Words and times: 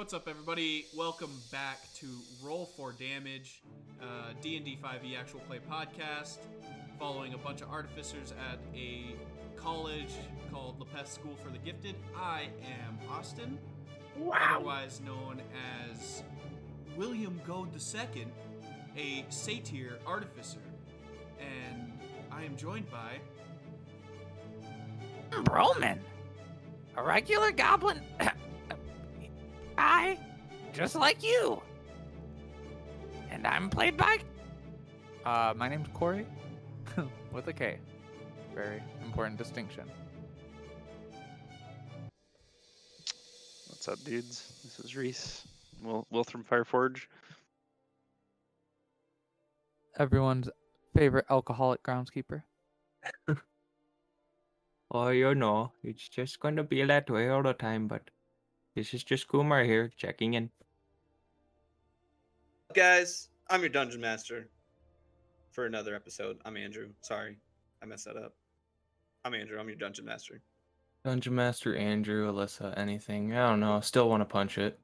What's 0.00 0.14
up, 0.14 0.28
everybody? 0.28 0.86
Welcome 0.96 1.30
back 1.52 1.76
to 1.96 2.06
Roll 2.42 2.64
for 2.74 2.92
Damage, 2.92 3.60
uh, 4.00 4.32
D&D 4.40 4.78
5e 4.82 5.14
actual 5.14 5.40
play 5.40 5.58
podcast, 5.70 6.38
following 6.98 7.34
a 7.34 7.36
bunch 7.36 7.60
of 7.60 7.68
artificers 7.68 8.32
at 8.50 8.58
a 8.74 9.14
college 9.56 10.14
called 10.50 10.80
Lepeth 10.80 11.06
School 11.06 11.36
for 11.44 11.50
the 11.50 11.58
Gifted. 11.58 11.96
I 12.16 12.44
am 12.64 12.98
Austin, 13.10 13.58
otherwise 14.32 15.02
known 15.04 15.42
as 15.92 16.22
William 16.96 17.38
Goad 17.46 17.68
II, 17.74 18.26
a 18.96 19.26
satyr 19.28 19.98
artificer, 20.06 20.62
and 21.38 21.92
I 22.32 22.44
am 22.44 22.56
joined 22.56 22.90
by 22.90 23.18
Broman, 25.42 25.98
a 26.96 27.02
regular 27.02 27.52
goblin. 27.52 28.00
I, 29.80 30.18
just 30.72 30.94
like 30.94 31.22
you. 31.22 31.60
And 33.30 33.46
I'm 33.46 33.70
played 33.70 33.96
by. 33.96 34.18
Uh, 35.24 35.54
my 35.56 35.68
name's 35.68 35.88
Corey, 35.94 36.26
with 37.32 37.48
a 37.48 37.52
K. 37.52 37.78
Very 38.54 38.82
important 39.04 39.38
distinction. 39.38 39.84
What's 43.68 43.88
up, 43.88 44.02
dudes? 44.04 44.52
This 44.62 44.80
is 44.80 44.96
Reese. 44.96 45.46
Will 45.82 46.06
Wilthram 46.12 46.44
Fireforge. 46.44 47.06
Everyone's 49.98 50.50
favorite 50.94 51.24
alcoholic 51.30 51.82
groundskeeper. 51.82 52.42
Oh, 54.92 55.10
you 55.10 55.36
know, 55.36 55.70
it's 55.84 56.08
just 56.08 56.40
gonna 56.40 56.64
be 56.64 56.82
that 56.82 57.08
way 57.08 57.28
all 57.28 57.44
the 57.44 57.52
time, 57.52 57.86
but 57.86 58.10
this 58.74 58.94
is 58.94 59.02
just 59.04 59.28
Kumar 59.28 59.64
here, 59.64 59.90
checking 59.96 60.34
in. 60.34 60.50
guys 62.74 63.28
i'm 63.48 63.60
your 63.60 63.68
dungeon 63.68 64.00
master 64.00 64.48
for 65.50 65.66
another 65.66 65.94
episode 65.96 66.36
i'm 66.44 66.56
andrew 66.56 66.88
sorry 67.00 67.36
i 67.82 67.86
messed 67.86 68.04
that 68.04 68.16
up 68.16 68.32
i'm 69.24 69.34
andrew 69.34 69.58
i'm 69.58 69.66
your 69.68 69.76
dungeon 69.76 70.04
master 70.04 70.40
Dungeon 71.02 71.34
Master 71.34 71.74
Andrew, 71.74 72.30
Alyssa, 72.30 72.76
anything. 72.76 73.34
I 73.34 73.48
don't 73.48 73.58
know. 73.60 73.80
Still 73.80 74.10
want 74.10 74.20
to 74.20 74.26
punch 74.26 74.58
it. 74.58 74.78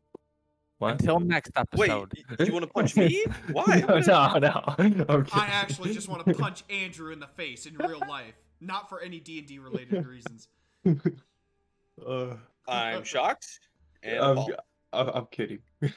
What? 0.79 0.93
Until 0.93 1.21
next 1.21 1.51
episode. 1.57 2.11
y- 2.39 2.47
you 2.47 2.55
want 2.55 2.63
to 2.65 2.71
punch 2.71 2.97
me 2.97 3.23
why 3.53 3.85
no, 3.87 3.99
no, 3.99 4.39
no. 4.39 5.05
I'm 5.09 5.27
I 5.31 5.47
actually 5.49 5.93
just 5.93 6.09
want 6.09 6.25
to 6.25 6.33
punch 6.33 6.65
Andrew 6.71 7.13
in 7.13 7.21
the 7.21 7.27
face 7.27 7.67
in 7.67 7.77
real 7.77 8.01
life, 8.09 8.33
not 8.63 8.89
for 8.89 9.03
any 9.03 9.21
D&D 9.21 9.59
related 9.59 10.07
reasons. 10.07 10.49
Uh, 10.87 12.37
i'm 12.67 13.05
shocked 13.05 13.61
and 14.03 14.19
I'm, 14.19 14.31
appalled. 14.33 14.55
I'm, 14.93 15.09
I'm 15.09 15.27
kidding. 15.27 15.59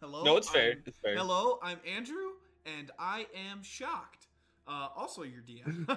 Hello. 0.00 0.24
no 0.24 0.36
it's 0.36 0.48
fair 0.48 0.70
I'm- 0.70 0.82
it's 0.86 0.98
fair 0.98 1.16
Hello, 1.16 1.58
I'm 1.62 1.78
Andrew, 1.86 2.32
and 2.66 2.90
I 2.98 3.26
am 3.50 3.62
shocked. 3.62 4.26
Uh, 4.66 4.88
also, 4.96 5.22
your 5.22 5.42
DM. 5.42 5.96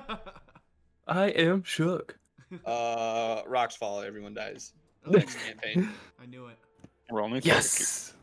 I 1.08 1.28
am 1.30 1.64
shook. 1.64 2.18
uh 2.66 3.42
rocks 3.46 3.76
fall 3.76 4.00
everyone 4.02 4.34
dies 4.34 4.72
Oh, 5.06 5.12
next 5.12 5.36
campaign 5.46 5.90
I 6.22 6.26
knew 6.28 6.46
it. 6.48 6.58
We're 7.10 7.22
only 7.22 7.42
Yes. 7.44 8.14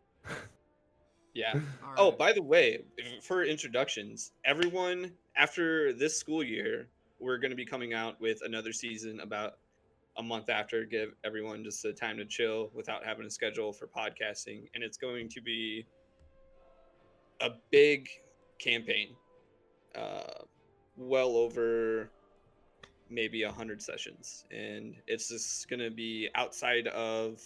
yeah 1.34 1.52
All 1.84 1.94
Oh, 1.98 2.10
by 2.10 2.32
the 2.32 2.42
way, 2.42 2.84
for 3.22 3.44
introductions, 3.44 4.32
everyone 4.46 5.12
after 5.36 5.92
this 5.92 6.18
school 6.18 6.42
year, 6.42 6.86
we're 7.20 7.36
going 7.38 7.50
to 7.50 7.56
be 7.56 7.66
coming 7.66 7.92
out 7.92 8.18
with 8.20 8.38
another 8.44 8.72
season 8.72 9.20
about 9.20 9.58
a 10.16 10.22
month 10.22 10.48
after. 10.48 10.84
Give 10.84 11.14
everyone 11.24 11.64
just 11.64 11.82
the 11.82 11.92
time 11.92 12.16
to 12.18 12.24
chill 12.24 12.70
without 12.74 13.04
having 13.04 13.26
a 13.26 13.30
schedule 13.30 13.72
for 13.72 13.86
podcasting, 13.86 14.68
and 14.74 14.82
it's 14.84 14.96
going 14.96 15.28
to 15.30 15.40
be 15.40 15.86
a 17.40 17.50
big 17.70 18.08
campaign, 18.58 19.16
uh, 19.96 20.44
well 20.96 21.36
over 21.36 22.10
maybe 23.10 23.42
a 23.42 23.52
hundred 23.52 23.82
sessions, 23.82 24.44
and 24.50 24.96
it's 25.06 25.28
just 25.28 25.68
going 25.68 25.80
to 25.80 25.90
be 25.90 26.28
outside 26.34 26.86
of 26.88 27.42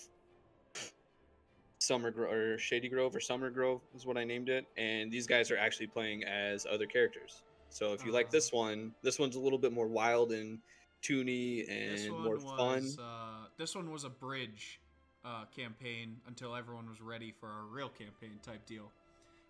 Summer 1.80 2.10
Grove 2.10 2.32
or 2.32 2.58
Shady 2.58 2.88
Grove 2.88 3.14
or 3.14 3.20
Summer 3.20 3.50
Grove 3.50 3.80
is 3.94 4.04
what 4.04 4.16
I 4.16 4.24
named 4.24 4.48
it. 4.48 4.66
And 4.76 5.10
these 5.12 5.26
guys 5.26 5.50
are 5.50 5.56
actually 5.56 5.86
playing 5.86 6.24
as 6.24 6.66
other 6.70 6.86
characters. 6.86 7.44
So 7.70 7.92
if 7.92 8.04
you 8.04 8.12
like 8.12 8.26
Ah. 8.26 8.32
this 8.32 8.52
one, 8.52 8.92
this 9.02 9.18
one's 9.18 9.36
a 9.36 9.40
little 9.40 9.58
bit 9.58 9.72
more 9.72 9.86
wild 9.86 10.32
and 10.32 10.58
toony 11.02 11.68
and 11.68 12.10
more 12.22 12.38
fun. 12.40 12.88
uh, 13.00 13.46
this 13.56 13.74
one 13.74 13.90
was 13.90 14.04
a 14.04 14.10
bridge 14.10 14.80
uh, 15.24 15.44
campaign 15.54 16.16
until 16.26 16.54
everyone 16.54 16.88
was 16.88 17.00
ready 17.00 17.32
for 17.38 17.48
our 17.48 17.64
real 17.70 17.88
campaign 17.88 18.38
type 18.42 18.64
deal. 18.66 18.90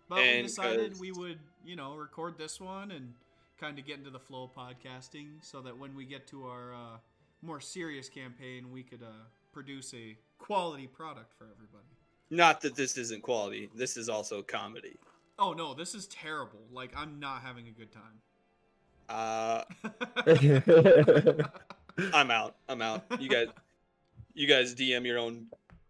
But 0.07 0.19
we 0.19 0.41
decided 0.41 0.99
we 0.99 1.11
would, 1.11 1.39
you 1.63 1.75
know, 1.75 1.93
record 1.95 2.37
this 2.37 2.59
one 2.59 2.91
and 2.91 3.13
kind 3.59 3.77
of 3.77 3.85
get 3.85 3.97
into 3.97 4.09
the 4.09 4.19
flow 4.19 4.43
of 4.45 4.55
podcasting, 4.55 5.27
so 5.41 5.61
that 5.61 5.77
when 5.77 5.95
we 5.95 6.05
get 6.05 6.25
to 6.27 6.47
our 6.47 6.73
uh, 6.73 6.97
more 7.41 7.59
serious 7.59 8.09
campaign, 8.09 8.71
we 8.71 8.81
could 8.83 9.03
uh, 9.03 9.25
produce 9.53 9.93
a 9.93 10.17
quality 10.39 10.87
product 10.87 11.33
for 11.37 11.43
everybody. 11.43 11.85
Not 12.31 12.61
that 12.61 12.75
this 12.75 12.97
isn't 12.97 13.21
quality. 13.21 13.69
This 13.75 13.97
is 13.97 14.09
also 14.09 14.41
comedy. 14.41 14.97
Oh 15.37 15.53
no, 15.53 15.73
this 15.73 15.93
is 15.93 16.07
terrible. 16.07 16.59
Like 16.71 16.91
I'm 16.95 17.19
not 17.19 17.41
having 17.41 17.67
a 17.67 17.71
good 17.71 17.91
time. 17.91 18.21
Uh, 19.09 19.63
I'm 22.13 22.31
out. 22.31 22.55
I'm 22.69 22.81
out. 22.81 23.03
You 23.19 23.27
guys, 23.29 23.47
you 24.33 24.47
guys 24.47 24.73
DM 24.75 25.05
your 25.05 25.17
own. 25.17 25.47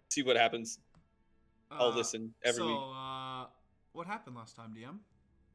See 0.09 0.23
what 0.23 0.37
happens. 0.37 0.79
I'll 1.71 1.91
Uh, 1.91 1.95
listen 1.95 2.33
every 2.43 2.59
so, 2.61 2.67
week. 2.67 2.77
uh, 2.95 3.45
what 3.93 4.07
happened 4.07 4.35
last 4.35 4.55
time, 4.55 4.73
DM? 4.75 4.97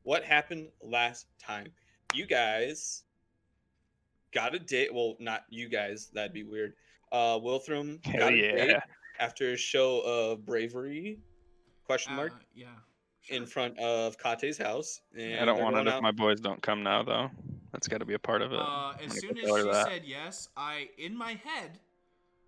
What 0.05 0.23
happened 0.25 0.69
last 0.83 1.27
time? 1.43 1.67
You 2.15 2.27
guys 2.27 3.03
got 4.33 4.55
a 4.55 4.59
date. 4.59 4.95
Well, 4.95 5.17
not 5.19 5.45
you 5.49 5.69
guys. 5.69 6.11
That'd 6.15 6.33
be 6.33 6.45
weird. 6.45 6.75
Uh, 7.11 7.39
Wilthram 7.39 8.05
Hell 8.07 8.19
got 8.21 8.33
a 8.33 8.41
date 8.67 8.77
after 9.19 9.53
a 9.53 9.57
show 9.57 10.01
of 10.01 10.45
bravery? 10.47 11.19
Question 11.87 12.15
mark 12.15 12.33
Uh, 12.33 12.39
yeah. 12.55 12.67
in 13.29 13.45
front 13.47 13.77
of 13.79 14.17
Kate's 14.19 14.57
house. 14.59 15.01
And 15.19 15.41
I 15.41 15.45
don't 15.45 15.61
want 15.63 15.77
it 15.77 15.87
if 15.89 15.95
out- 15.95 16.03
my 16.03 16.13
boys 16.13 16.41
don't 16.41 16.63
come 16.63 16.83
now, 16.83 17.03
though. 17.03 17.31
That's 17.75 17.89
got 17.89 17.99
to 17.99 18.05
be 18.05 18.15
a 18.15 18.19
part 18.21 18.41
of 18.41 18.53
it. 18.53 18.59
Uh, 18.61 18.93
as 19.05 19.19
soon 19.19 19.37
as 19.37 19.45
tell 19.45 19.57
she 19.57 19.63
that. 19.65 19.87
said 19.89 20.03
yes, 20.05 20.49
I, 20.57 20.91
in 20.97 21.17
my 21.17 21.33
head, 21.45 21.81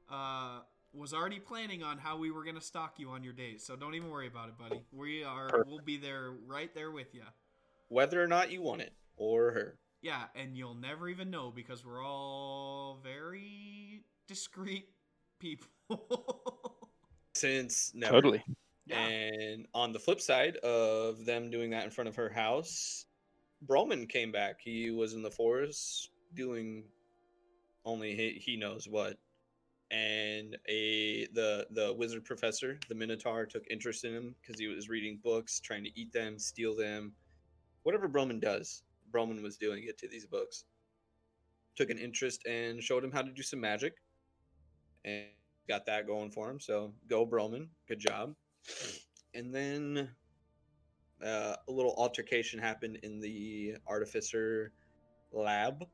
uh, 0.09 0.61
was 0.95 1.13
already 1.13 1.41
planning 1.41 1.83
on 1.83 1.99
how 1.99 2.17
we 2.17 2.31
were 2.31 2.45
gonna 2.45 2.61
stalk 2.61 2.95
you 3.01 3.11
on 3.11 3.25
your 3.25 3.33
date. 3.33 3.61
So 3.61 3.75
don't 3.75 3.97
even 3.97 4.09
worry 4.09 4.29
about 4.29 4.49
it, 4.51 4.57
buddy. 4.57 4.83
We 4.93 5.25
are, 5.25 5.49
Perfect. 5.49 5.69
we'll 5.69 5.81
be 5.85 5.97
there, 5.97 6.31
right 6.47 6.73
there 6.77 6.93
with 6.93 7.13
you. 7.13 7.23
whether 7.89 8.23
or 8.23 8.29
not 8.29 8.53
you 8.53 8.63
want 8.63 8.83
it 8.83 8.93
or 9.17 9.51
her. 9.51 9.79
Yeah, 10.01 10.23
and 10.37 10.57
you'll 10.57 10.75
never 10.77 11.09
even 11.09 11.29
know 11.29 11.51
because 11.55 11.85
we're 11.85 12.05
all 12.07 13.01
very 13.03 14.05
discreet 14.29 14.89
people. 15.41 15.67
Since 17.35 17.93
never. 17.97 18.13
Totally. 18.13 18.45
yeah. 18.87 19.05
And 19.09 19.67
on 19.75 19.93
the 19.93 19.99
flip 19.99 20.21
side 20.21 20.57
of 20.59 21.25
them 21.25 21.51
doing 21.51 21.71
that 21.71 21.83
in 21.83 21.91
front 21.91 22.07
of 22.07 22.15
her 22.15 22.29
house, 22.29 23.06
Broman 23.65 24.09
came 24.09 24.33
back. 24.33 24.61
He 24.61 24.91
was 24.91 25.15
in 25.15 25.23
the 25.23 25.31
forest 25.31 26.11
doing 26.35 26.85
only 27.85 28.15
he, 28.15 28.33
he 28.33 28.57
knows 28.57 28.87
what. 28.89 29.17
And 29.91 30.57
a 30.69 31.27
the 31.33 31.69
the 31.71 31.95
wizard 31.95 32.25
professor, 32.25 32.79
the 32.89 32.95
Minotaur, 32.95 33.47
took 33.47 33.65
interest 33.71 34.05
in 34.05 34.13
him 34.13 34.35
because 34.41 34.59
he 34.59 34.67
was 34.67 34.89
reading 34.89 35.21
books, 35.23 35.61
trying 35.61 35.85
to 35.85 36.01
eat 36.01 36.13
them, 36.13 36.39
steal 36.41 36.75
them, 36.75 37.13
whatever 37.85 38.09
Broman 38.09 38.41
does. 38.41 38.83
Broman 39.13 39.43
was 39.43 39.57
doing 39.57 39.85
it 39.87 39.97
to 39.99 40.09
these 40.09 40.27
books. 40.27 40.65
Took 41.77 41.91
an 41.91 41.99
interest 41.99 42.45
and 42.47 42.83
showed 42.83 43.05
him 43.05 43.13
how 43.13 43.23
to 43.23 43.31
do 43.31 43.43
some 43.43 43.61
magic, 43.61 43.95
and 45.05 45.27
got 45.69 45.87
that 45.87 46.09
going 46.09 46.33
for 46.33 46.51
him. 46.51 46.59
So 46.59 46.93
go 47.09 47.25
Broman, 47.25 47.69
good 47.87 48.01
job. 48.01 48.35
And 49.35 49.55
then 49.55 50.11
uh, 51.25 51.57
a 51.69 51.73
little 51.73 51.95
altercation 51.97 52.59
happened 52.59 52.99
in 53.03 53.21
the 53.21 53.77
artificer 53.87 54.73
lab 55.33 55.87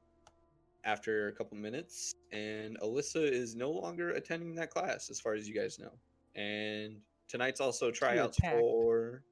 after 0.85 1.29
a 1.29 1.33
couple 1.33 1.57
minutes, 1.57 2.15
and 2.33 2.79
Alyssa 2.81 3.31
is 3.31 3.55
no 3.55 3.71
longer 3.71 4.11
attending 4.11 4.55
that 4.57 4.71
class, 4.71 5.11
as 5.11 5.21
far 5.21 5.35
as 5.35 5.49
you 5.49 5.55
guys 5.55 5.79
know. 5.79 5.93
And 6.35 6.97
tonight's 7.29 7.61
also 7.61 7.91
tryouts 7.91 8.39
for. 8.39 9.23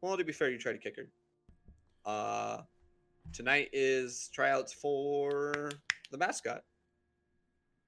Well, 0.00 0.16
to 0.16 0.24
be 0.24 0.32
fair, 0.32 0.50
you 0.50 0.58
tried 0.58 0.72
to 0.72 0.78
kick 0.78 0.96
her. 0.96 1.08
Uh, 2.04 2.62
tonight 3.32 3.68
is 3.72 4.30
tryouts 4.32 4.72
for 4.72 5.70
the 6.10 6.18
mascot, 6.18 6.62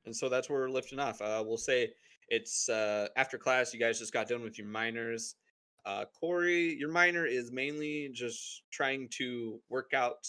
and 0.05 0.15
so 0.15 0.29
that's 0.29 0.49
where 0.49 0.61
we're 0.61 0.71
lifting 0.71 0.99
off. 0.99 1.21
Uh, 1.21 1.43
we'll 1.45 1.57
say 1.57 1.93
it's 2.29 2.69
uh, 2.69 3.09
after 3.17 3.39
class. 3.39 3.75
You 3.75 3.81
guys 3.81 3.99
just 3.99 4.13
got 4.13 4.29
done 4.29 4.43
with 4.43 4.57
your 4.59 4.69
minors. 4.69 5.37
Uh, 5.85 6.05
Corey, 6.19 6.75
your 6.75 6.91
minor 6.91 7.25
is 7.27 7.50
mainly 7.50 8.11
just 8.12 8.62
trying 8.71 9.09
to 9.09 9.61
work 9.69 9.94
out 9.94 10.29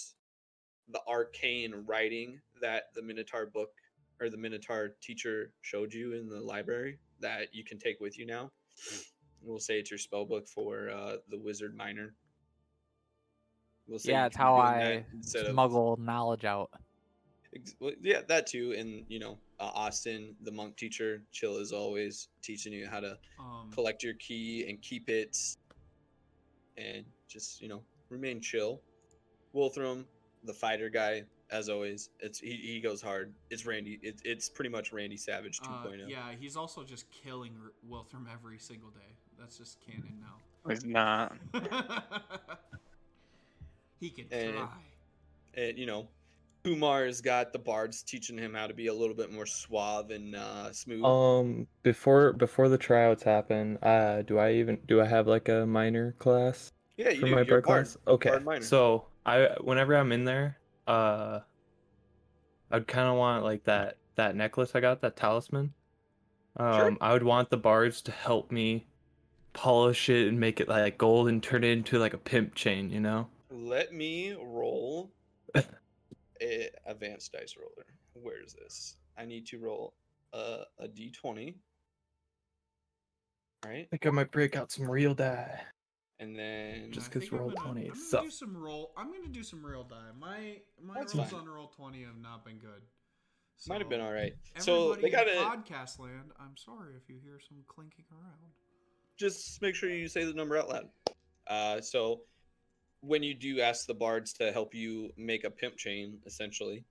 the 0.89 1.01
arcane 1.07 1.73
writing 1.85 2.39
that 2.61 2.85
the 2.95 3.01
Minotaur 3.01 3.47
book 3.47 3.71
or 4.19 4.29
the 4.29 4.37
Minotaur 4.37 4.95
teacher 5.01 5.51
showed 5.61 5.93
you 5.93 6.13
in 6.13 6.29
the 6.29 6.39
library 6.39 6.99
that 7.19 7.53
you 7.53 7.63
can 7.63 7.77
take 7.77 7.99
with 7.99 8.17
you 8.17 8.25
now. 8.25 8.51
We'll 9.41 9.59
say 9.59 9.79
it's 9.79 9.89
your 9.89 9.97
spell 9.97 10.25
book 10.25 10.47
for 10.47 10.89
uh, 10.89 11.15
the 11.29 11.37
wizard 11.37 11.75
minor. 11.75 12.13
We'll 13.87 13.99
say 13.99 14.11
yeah, 14.11 14.27
it's 14.27 14.37
how 14.37 14.55
I 14.55 15.03
instead 15.13 15.47
of 15.47 15.51
smuggle 15.51 15.97
knowledge 15.99 16.45
out. 16.45 16.69
Well, 17.79 17.91
yeah, 18.01 18.21
that 18.27 18.47
too. 18.47 18.73
And 18.77 19.03
you 19.09 19.19
know, 19.19 19.37
uh, 19.61 19.71
Austin, 19.75 20.35
the 20.41 20.51
monk 20.51 20.75
teacher, 20.75 21.21
chill 21.31 21.57
as 21.57 21.71
always, 21.71 22.29
teaching 22.41 22.73
you 22.73 22.87
how 22.87 22.99
to 22.99 23.17
Um, 23.39 23.69
collect 23.71 24.03
your 24.03 24.15
key 24.15 24.65
and 24.67 24.81
keep 24.81 25.07
it, 25.09 25.37
and 26.77 27.05
just 27.27 27.61
you 27.61 27.67
know 27.67 27.83
remain 28.09 28.41
chill. 28.41 28.81
Wilthram, 29.53 30.05
the 30.45 30.53
fighter 30.53 30.89
guy, 30.89 31.23
as 31.51 31.69
always, 31.69 32.09
it's 32.19 32.39
he, 32.39 32.55
he 32.55 32.79
goes 32.81 33.01
hard. 33.01 33.33
It's 33.51 33.65
Randy. 33.65 33.99
It's 34.01 34.21
it's 34.25 34.49
pretty 34.49 34.69
much 34.69 34.91
Randy 34.91 35.17
Savage 35.17 35.59
oh. 35.67 35.71
uh, 35.71 35.91
yeah, 36.07 36.31
he's 36.39 36.57
also 36.57 36.83
just 36.83 37.05
killing 37.11 37.55
R- 37.61 37.73
Wilthram 37.87 38.25
every 38.31 38.57
single 38.57 38.89
day. 38.89 39.15
That's 39.39 39.57
just 39.57 39.79
canon 39.85 40.19
now. 40.19 40.37
He's 40.69 40.85
not. 40.85 41.35
he 43.99 44.09
can 44.09 44.25
And- 44.31 44.55
try. 44.57 44.69
and 45.55 45.77
you 45.77 45.85
know, 45.85 46.07
Kumar's 46.63 47.21
got 47.21 47.53
the 47.53 47.59
bards 47.59 48.03
teaching 48.03 48.37
him 48.37 48.53
how 48.53 48.67
to 48.67 48.73
be 48.73 48.87
a 48.87 48.93
little 48.93 49.15
bit 49.15 49.31
more 49.31 49.45
suave 49.45 50.11
and 50.11 50.35
uh, 50.35 50.71
smooth. 50.71 51.03
Um, 51.03 51.67
before 51.83 52.33
before 52.33 52.69
the 52.69 52.77
tryouts 52.77 53.23
happen, 53.23 53.77
uh, 53.81 54.21
do 54.21 54.37
I 54.37 54.53
even 54.53 54.79
do 54.87 55.01
I 55.01 55.05
have 55.05 55.27
like 55.27 55.49
a 55.49 55.65
minor 55.65 56.13
class 56.19 56.71
yeah, 56.97 57.09
you 57.09 57.21
for 57.21 57.27
do. 57.27 57.35
my 57.35 57.43
bard 57.43 57.63
class? 57.63 57.97
Okay, 58.07 58.37
Bard 58.39 58.63
so 58.63 59.05
I 59.25 59.49
whenever 59.61 59.95
I'm 59.95 60.11
in 60.11 60.25
there, 60.25 60.57
uh, 60.87 61.39
I'd 62.71 62.87
kind 62.87 63.07
of 63.07 63.15
want 63.15 63.43
like 63.43 63.63
that 63.65 63.97
that 64.15 64.35
necklace 64.35 64.71
I 64.75 64.79
got, 64.81 65.01
that 65.01 65.15
talisman. 65.15 65.73
Um, 66.57 66.73
Sure. 66.75 66.97
I 67.01 67.13
would 67.13 67.23
want 67.23 67.49
the 67.49 67.57
bards 67.57 68.01
to 68.03 68.11
help 68.11 68.51
me 68.51 68.85
polish 69.53 70.09
it 70.09 70.27
and 70.27 70.39
make 70.39 70.59
it 70.59 70.67
like 70.67 70.97
gold 70.97 71.27
and 71.27 71.41
turn 71.41 71.63
it 71.63 71.69
into 71.69 71.97
like 71.97 72.13
a 72.13 72.17
pimp 72.17 72.55
chain, 72.55 72.89
you 72.89 72.99
know? 72.99 73.27
Let 73.49 73.93
me 73.93 74.33
roll 74.33 75.11
a 76.41 76.69
advanced 76.85 77.31
dice 77.33 77.55
roller. 77.57 77.85
Where 78.13 78.41
is 78.43 78.53
this? 78.53 78.97
I 79.17 79.25
need 79.25 79.45
to 79.47 79.59
roll 79.59 79.93
a, 80.33 80.63
a 80.79 80.87
d20. 80.87 81.55
Right? 83.65 83.85
I 83.85 83.87
think 83.91 84.05
I 84.07 84.09
might 84.09 84.31
break 84.31 84.55
out 84.55 84.71
some 84.71 84.89
real 84.89 85.13
die. 85.13 85.61
And 86.19 86.37
then 86.37 86.91
Just 86.91 87.09
I 87.09 87.13
'cause 87.13 87.21
think 87.23 87.33
I'm 87.33 87.39
roll 87.39 87.49
gonna- 87.51 87.71
20 87.73 87.89
I'm 87.89 87.93
gonna 88.11 88.23
do 88.23 88.31
some 88.31 88.57
roll. 88.57 88.93
I'm 88.97 89.11
gonna 89.11 89.27
do 89.27 89.43
some 89.43 89.65
real 89.65 89.83
die. 89.83 90.11
My 90.19 90.61
my 90.81 90.93
That's 90.95 91.15
rolls 91.15 91.31
fine. 91.31 91.41
on 91.41 91.49
roll 91.49 91.67
twenty 91.67 92.03
have 92.03 92.17
not 92.17 92.45
been 92.45 92.57
good. 92.59 92.81
might 93.67 93.79
have 93.81 93.89
been 93.89 94.01
all 94.01 94.11
right. 94.11 94.33
So 94.57 94.95
they 94.95 95.09
got 95.11 95.27
in 95.27 95.35
to 95.35 95.43
podcast 95.43 95.99
land. 95.99 96.31
I'm 96.39 96.57
sorry 96.57 96.95
if 96.95 97.07
you 97.09 97.19
hear 97.23 97.39
some 97.39 97.63
clinking 97.67 98.05
around. 98.11 98.51
just 99.17 99.61
make 99.61 99.75
sure 99.75 99.89
you 99.89 100.07
say 100.07 100.23
the 100.25 100.33
number 100.33 100.57
out 100.57 100.69
loud. 100.69 100.89
Uh, 101.47 101.81
so 101.81 102.21
when 103.01 103.23
you 103.23 103.33
do 103.33 103.59
ask 103.61 103.87
the 103.87 103.93
bards 103.93 104.31
to 104.33 104.51
help 104.51 104.73
you 104.73 105.11
make 105.17 105.43
a 105.43 105.49
pimp 105.49 105.75
chain, 105.75 106.19
essentially, 106.25 106.83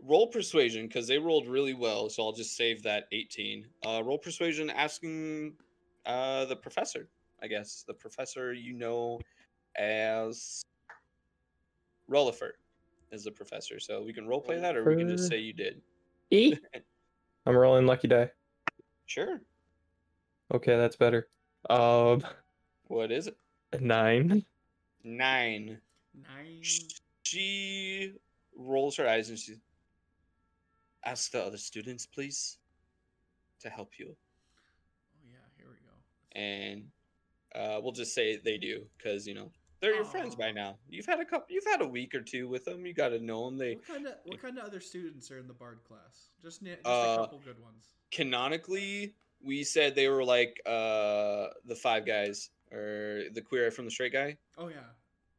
roll 0.00 0.28
persuasion 0.28 0.86
because 0.86 1.06
they 1.06 1.18
rolled 1.18 1.48
really 1.48 1.74
well. 1.74 2.08
So 2.08 2.22
I'll 2.22 2.32
just 2.32 2.56
save 2.56 2.82
that 2.84 3.04
18. 3.12 3.66
Uh, 3.86 4.02
roll 4.04 4.18
persuasion 4.18 4.70
asking 4.70 5.54
uh, 6.06 6.44
the 6.46 6.56
professor, 6.56 7.08
I 7.42 7.48
guess. 7.48 7.84
The 7.86 7.94
professor 7.94 8.52
you 8.52 8.72
know 8.72 9.20
as 9.76 10.62
Rollifer 12.08 12.52
is 13.10 13.24
the 13.24 13.30
professor. 13.30 13.80
So 13.80 14.02
we 14.02 14.12
can 14.12 14.26
role 14.26 14.40
play 14.40 14.60
that 14.60 14.76
or 14.76 14.84
we 14.84 14.96
can 14.96 15.08
just 15.08 15.28
say 15.28 15.38
you 15.38 15.52
did. 15.52 15.80
E. 16.30 16.56
I'm 17.46 17.56
rolling 17.56 17.86
lucky 17.86 18.08
die. 18.08 18.30
Sure. 19.06 19.40
Okay, 20.52 20.76
that's 20.76 20.96
better. 20.96 21.28
Um, 21.68 22.22
What 22.86 23.10
is 23.10 23.26
it? 23.26 23.36
nine. 23.80 24.44
Nine. 25.04 25.78
Nine. 26.14 26.62
She 27.22 28.12
rolls 28.56 28.96
her 28.96 29.08
eyes 29.08 29.28
and 29.30 29.38
she 29.38 29.54
asks 31.04 31.28
the 31.28 31.42
other 31.42 31.58
students, 31.58 32.06
please, 32.06 32.58
to 33.60 33.68
help 33.68 33.98
you. 33.98 34.16
Oh 34.16 35.26
yeah, 35.28 35.36
here 35.56 35.66
we 35.68 35.76
go. 35.76 36.40
And 36.40 36.84
uh, 37.54 37.80
we'll 37.82 37.92
just 37.92 38.14
say 38.14 38.36
they 38.36 38.56
do, 38.58 38.84
because 38.96 39.26
you 39.26 39.34
know 39.34 39.50
they're 39.80 39.94
your 39.94 40.04
friends 40.04 40.34
by 40.34 40.50
now. 40.50 40.76
You've 40.88 41.06
had 41.06 41.20
a 41.20 41.24
couple, 41.24 41.46
you've 41.50 41.66
had 41.66 41.82
a 41.82 41.86
week 41.86 42.14
or 42.14 42.20
two 42.22 42.48
with 42.48 42.64
them. 42.64 42.86
You 42.86 42.94
got 42.94 43.08
to 43.10 43.18
know 43.18 43.44
them. 43.46 43.58
They 43.58 43.74
What 43.74 43.86
kind 43.86 44.06
of 44.06 44.14
what 44.24 44.40
kind 44.40 44.58
of 44.58 44.64
other 44.64 44.80
students 44.80 45.30
are 45.30 45.38
in 45.38 45.46
the 45.46 45.52
bard 45.54 45.80
class? 45.86 46.30
Just 46.40 46.62
just 46.64 46.78
Uh, 46.86 46.88
a 46.88 47.16
couple 47.24 47.40
good 47.44 47.60
ones. 47.60 47.84
canonically, 48.10 49.14
we 49.42 49.62
said 49.64 49.94
they 49.94 50.08
were 50.08 50.24
like 50.24 50.60
uh, 50.66 51.48
the 51.66 51.74
five 51.76 52.06
guys 52.06 52.50
or 52.72 53.24
the 53.32 53.42
queer 53.42 53.66
eye 53.66 53.70
from 53.70 53.84
the 53.84 53.90
straight 53.90 54.12
guy. 54.12 54.36
Oh 54.58 54.68
yeah. 54.68 54.90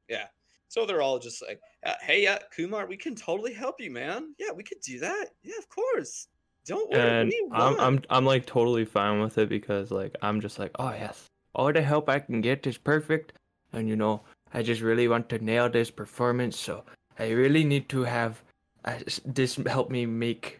Yeah. 0.07 0.27
So 0.67 0.85
they're 0.85 1.01
all 1.01 1.19
just 1.19 1.43
like, 1.47 1.61
uh, 1.85 1.93
"Hey, 2.01 2.23
yeah, 2.23 2.39
Kumar, 2.55 2.87
we 2.87 2.97
can 2.97 3.15
totally 3.15 3.53
help 3.53 3.79
you, 3.79 3.91
man. 3.91 4.33
Yeah, 4.39 4.51
we 4.51 4.63
could 4.63 4.81
do 4.81 4.99
that. 4.99 5.27
Yeah, 5.43 5.57
of 5.57 5.69
course. 5.69 6.27
Don't 6.65 6.89
worry. 6.89 6.99
and 6.99 7.33
I'm. 7.53 7.79
I'm 7.79 8.01
I'm 8.09 8.25
like 8.25 8.45
totally 8.45 8.85
fine 8.85 9.21
with 9.21 9.37
it 9.37 9.49
because 9.49 9.91
like 9.91 10.15
I'm 10.21 10.41
just 10.41 10.57
like 10.57 10.71
oh 10.79 10.89
yes 10.89 11.25
all 11.53 11.71
the 11.71 11.81
help 11.81 12.09
I 12.09 12.19
can 12.19 12.41
get 12.41 12.65
is 12.65 12.77
perfect 12.77 13.33
and 13.71 13.87
you 13.87 13.95
know 13.95 14.21
I 14.53 14.63
just 14.63 14.81
really 14.81 15.07
want 15.07 15.29
to 15.29 15.37
nail 15.37 15.69
this 15.69 15.91
performance 15.91 16.59
so 16.59 16.83
I 17.19 17.29
really 17.29 17.63
need 17.63 17.87
to 17.89 18.03
have 18.03 18.41
uh, 18.83 18.97
this 19.23 19.55
help 19.67 19.91
me 19.91 20.07
make 20.07 20.59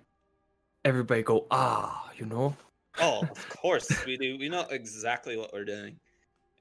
everybody 0.86 1.24
go 1.24 1.48
ah 1.50 2.12
you 2.18 2.28
know 2.28 2.56
Oh, 3.00 3.22
of 3.30 3.50
course 3.50 3.90
we 4.06 4.18
do. 4.18 4.38
We 4.40 4.50
know 4.50 4.66
exactly 4.70 5.36
what 5.38 5.52
we're 5.54 5.66
doing. 5.66 6.00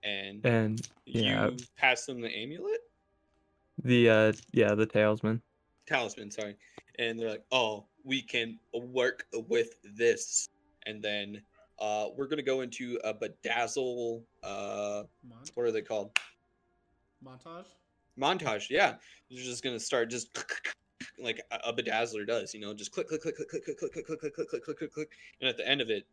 And 0.04 0.44
and 0.44 0.88
yeah 1.06 1.48
you 1.48 1.56
pass 1.76 2.04
them 2.04 2.20
the 2.20 2.28
amulet, 2.28 2.80
the 3.82 4.10
uh 4.10 4.32
yeah 4.52 4.74
the 4.74 4.86
talisman 4.86 5.40
talisman, 5.86 6.30
sorry, 6.30 6.56
and 6.98 7.18
they're 7.18 7.30
like, 7.30 7.44
"Oh, 7.52 7.86
we 8.04 8.22
can 8.22 8.58
work 8.72 9.26
with 9.48 9.76
this." 9.96 10.48
And 10.86 11.02
then 11.02 11.42
uh, 11.78 12.08
we're 12.16 12.26
gonna 12.26 12.42
go 12.42 12.60
into 12.60 12.98
a 13.04 13.14
bedazzle. 13.14 14.22
Uh, 14.42 15.04
Mon- 15.28 15.38
what 15.54 15.66
are 15.66 15.72
they 15.72 15.82
called? 15.82 16.16
montage. 17.24 17.66
Montage. 18.18 18.70
Yeah, 18.70 18.96
you're 19.28 19.44
just 19.44 19.64
gonna 19.64 19.80
start 19.80 20.10
just 20.10 20.38
like 21.18 21.40
a, 21.50 21.68
a 21.68 21.72
bedazzler 21.72 22.26
does. 22.26 22.54
You 22.54 22.60
know, 22.60 22.74
just 22.74 22.92
click, 22.92 23.08
click, 23.08 23.22
click, 23.22 23.36
click, 23.36 23.48
click, 23.48 23.64
click, 23.64 23.78
click, 23.78 23.92
click, 23.92 24.06
click, 24.06 24.20
click, 24.20 24.34
click, 24.34 24.48
click, 24.50 24.64
click, 24.64 24.78
click, 24.78 24.92
click, 24.92 25.10
and 25.40 25.48
at 25.48 25.56
the 25.56 25.66
end 25.66 25.80
of 25.80 25.90
it, 25.90 26.06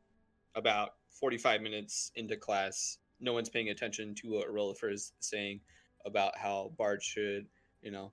about 0.55 0.95
45 1.09 1.61
minutes 1.61 2.11
into 2.15 2.35
class, 2.37 2.97
no 3.21 3.33
one's 3.33 3.49
paying 3.49 3.69
attention 3.69 4.15
to 4.15 4.31
what 4.31 4.51
Rollifer 4.51 4.91
is 4.91 5.13
saying 5.19 5.61
about 6.05 6.37
how 6.37 6.71
Bard 6.77 7.01
should, 7.03 7.45
you 7.81 7.91
know, 7.91 8.11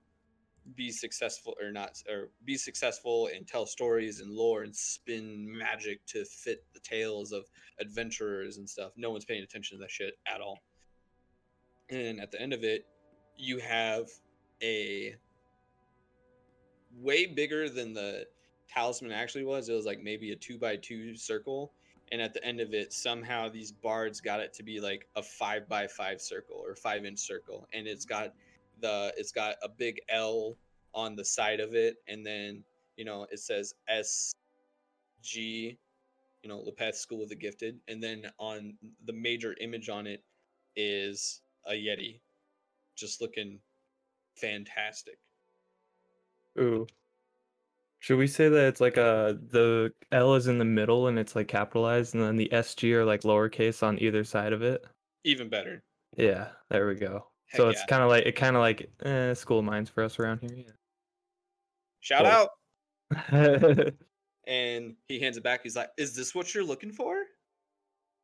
be 0.75 0.91
successful 0.91 1.55
or 1.61 1.71
not, 1.71 2.01
or 2.07 2.29
be 2.45 2.55
successful 2.55 3.29
and 3.33 3.47
tell 3.47 3.65
stories 3.65 4.19
and 4.19 4.31
lore 4.31 4.63
and 4.63 4.75
spin 4.75 5.45
magic 5.57 6.05
to 6.05 6.23
fit 6.25 6.63
the 6.73 6.79
tales 6.79 7.31
of 7.31 7.45
adventurers 7.79 8.57
and 8.57 8.69
stuff. 8.69 8.91
No 8.95 9.09
one's 9.09 9.25
paying 9.25 9.41
attention 9.41 9.77
to 9.77 9.81
that 9.81 9.91
shit 9.91 10.13
at 10.27 10.41
all. 10.41 10.59
And 11.89 12.21
at 12.21 12.31
the 12.31 12.39
end 12.39 12.53
of 12.53 12.63
it, 12.63 12.85
you 13.35 13.57
have 13.59 14.09
a 14.61 15.15
way 16.95 17.25
bigger 17.25 17.69
than 17.69 17.93
the 17.93 18.27
talisman 18.67 19.11
actually 19.11 19.45
was. 19.45 19.69
It 19.69 19.73
was 19.73 19.85
like 19.85 20.01
maybe 20.01 20.31
a 20.31 20.35
two 20.35 20.59
by 20.59 20.75
two 20.75 21.15
circle. 21.15 21.73
And 22.11 22.21
at 22.21 22.33
the 22.33 22.43
end 22.43 22.59
of 22.59 22.73
it, 22.73 22.91
somehow 22.91 23.49
these 23.49 23.71
bards 23.71 24.19
got 24.19 24.39
it 24.39 24.53
to 24.53 24.63
be 24.63 24.79
like 24.79 25.07
a 25.15 25.21
five 25.21 25.69
by 25.69 25.87
five 25.87 26.19
circle 26.21 26.55
or 26.63 26.75
five 26.75 27.05
inch 27.05 27.19
circle. 27.19 27.67
And 27.73 27.87
it's 27.87 28.05
got 28.05 28.33
the 28.81 29.13
it's 29.17 29.31
got 29.31 29.55
a 29.61 29.69
big 29.69 29.99
L 30.09 30.57
on 30.95 31.15
the 31.15 31.23
side 31.23 31.59
of 31.59 31.75
it, 31.75 31.97
and 32.07 32.25
then 32.25 32.63
you 32.97 33.05
know 33.05 33.27
it 33.31 33.39
says 33.39 33.75
S 33.87 34.33
G, 35.21 35.77
you 36.41 36.49
know, 36.49 36.63
Lepeth 36.63 36.95
School 36.95 37.21
of 37.21 37.29
the 37.29 37.35
Gifted, 37.35 37.79
and 37.87 38.01
then 38.01 38.23
on 38.39 38.73
the 39.05 39.13
major 39.13 39.55
image 39.61 39.89
on 39.89 40.07
it 40.07 40.23
is 40.75 41.41
a 41.67 41.73
Yeti, 41.73 42.19
just 42.95 43.21
looking 43.21 43.59
fantastic. 44.35 45.19
ooh 46.59 46.87
should 47.99 48.17
we 48.17 48.27
say 48.27 48.49
that 48.49 48.67
it's 48.67 48.81
like 48.81 48.97
a 48.97 49.37
the 49.51 49.91
L 50.11 50.35
is 50.35 50.47
in 50.47 50.57
the 50.57 50.65
middle 50.65 51.07
and 51.07 51.19
it's 51.19 51.35
like 51.35 51.47
capitalized 51.47 52.15
and 52.15 52.23
then 52.23 52.35
the 52.37 52.49
SG 52.51 52.91
are 52.93 53.05
like 53.05 53.21
lowercase 53.21 53.83
on 53.83 54.01
either 54.01 54.23
side 54.23 54.53
of 54.53 54.61
it 54.61 54.85
Even 55.25 55.49
better. 55.49 55.83
yeah 56.17 56.49
there 56.69 56.87
we 56.87 56.95
go 56.95 57.25
Heck 57.47 57.57
so 57.57 57.69
it's 57.69 57.79
yeah. 57.81 57.85
kind 57.87 58.03
of 58.03 58.09
like 58.09 58.25
it 58.25 58.33
kind 58.35 58.55
of 58.55 58.61
like 58.61 58.89
eh, 59.03 59.33
school 59.33 59.61
minds 59.61 59.89
for 59.89 60.03
us 60.03 60.17
around 60.19 60.39
here 60.41 60.51
Yeah. 60.55 60.71
Shout 62.01 62.23
Cool. 62.23 62.49
out. 63.31 63.93
And 64.47 64.95
he 65.07 65.19
hands 65.19 65.37
it 65.37 65.43
back. 65.43 65.61
He's 65.61 65.75
like, 65.75 65.89
"Is 65.97 66.15
this 66.15 66.33
what 66.33 66.55
you're 66.55 66.63
looking 66.63 66.91
for?" 66.91 67.23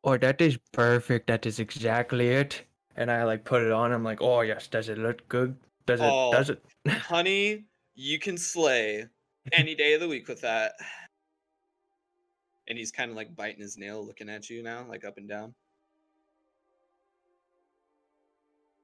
Oh, 0.04 0.18
that 0.18 0.42
is 0.42 0.58
perfect. 0.72 1.28
That 1.28 1.46
is 1.46 1.60
exactly 1.60 2.30
it. 2.30 2.64
And 2.96 3.12
I 3.12 3.26
like 3.26 3.44
put 3.46 3.62
it 3.62 3.72
on. 3.72 3.92
I'm 3.92 4.04
like, 4.04 4.22
oh 4.22 4.42
yes, 4.42 4.68
does 4.68 4.90
it 4.90 4.98
look 4.98 5.28
good? 5.28 5.56
Does 5.86 6.00
it? 6.00 6.10
Oh. 6.12 6.32
Does 6.32 6.50
it? 6.50 6.64
Honey, 6.88 7.66
you 7.94 8.18
can 8.18 8.38
slay 8.38 9.06
any 9.54 9.76
day 9.76 9.94
of 9.94 10.02
the 10.02 10.08
week 10.08 10.28
with 10.28 10.42
that. 10.42 10.74
and 12.68 12.78
he's 12.78 12.92
kind 12.92 13.12
of 13.12 13.18
like 13.18 13.36
biting 13.36 13.62
his 13.62 13.78
nail, 13.78 14.06
looking 14.06 14.30
at 14.30 14.50
you 14.50 14.64
now, 14.64 14.86
like 14.88 15.06
up 15.06 15.18
and 15.18 15.30
down. 15.30 15.54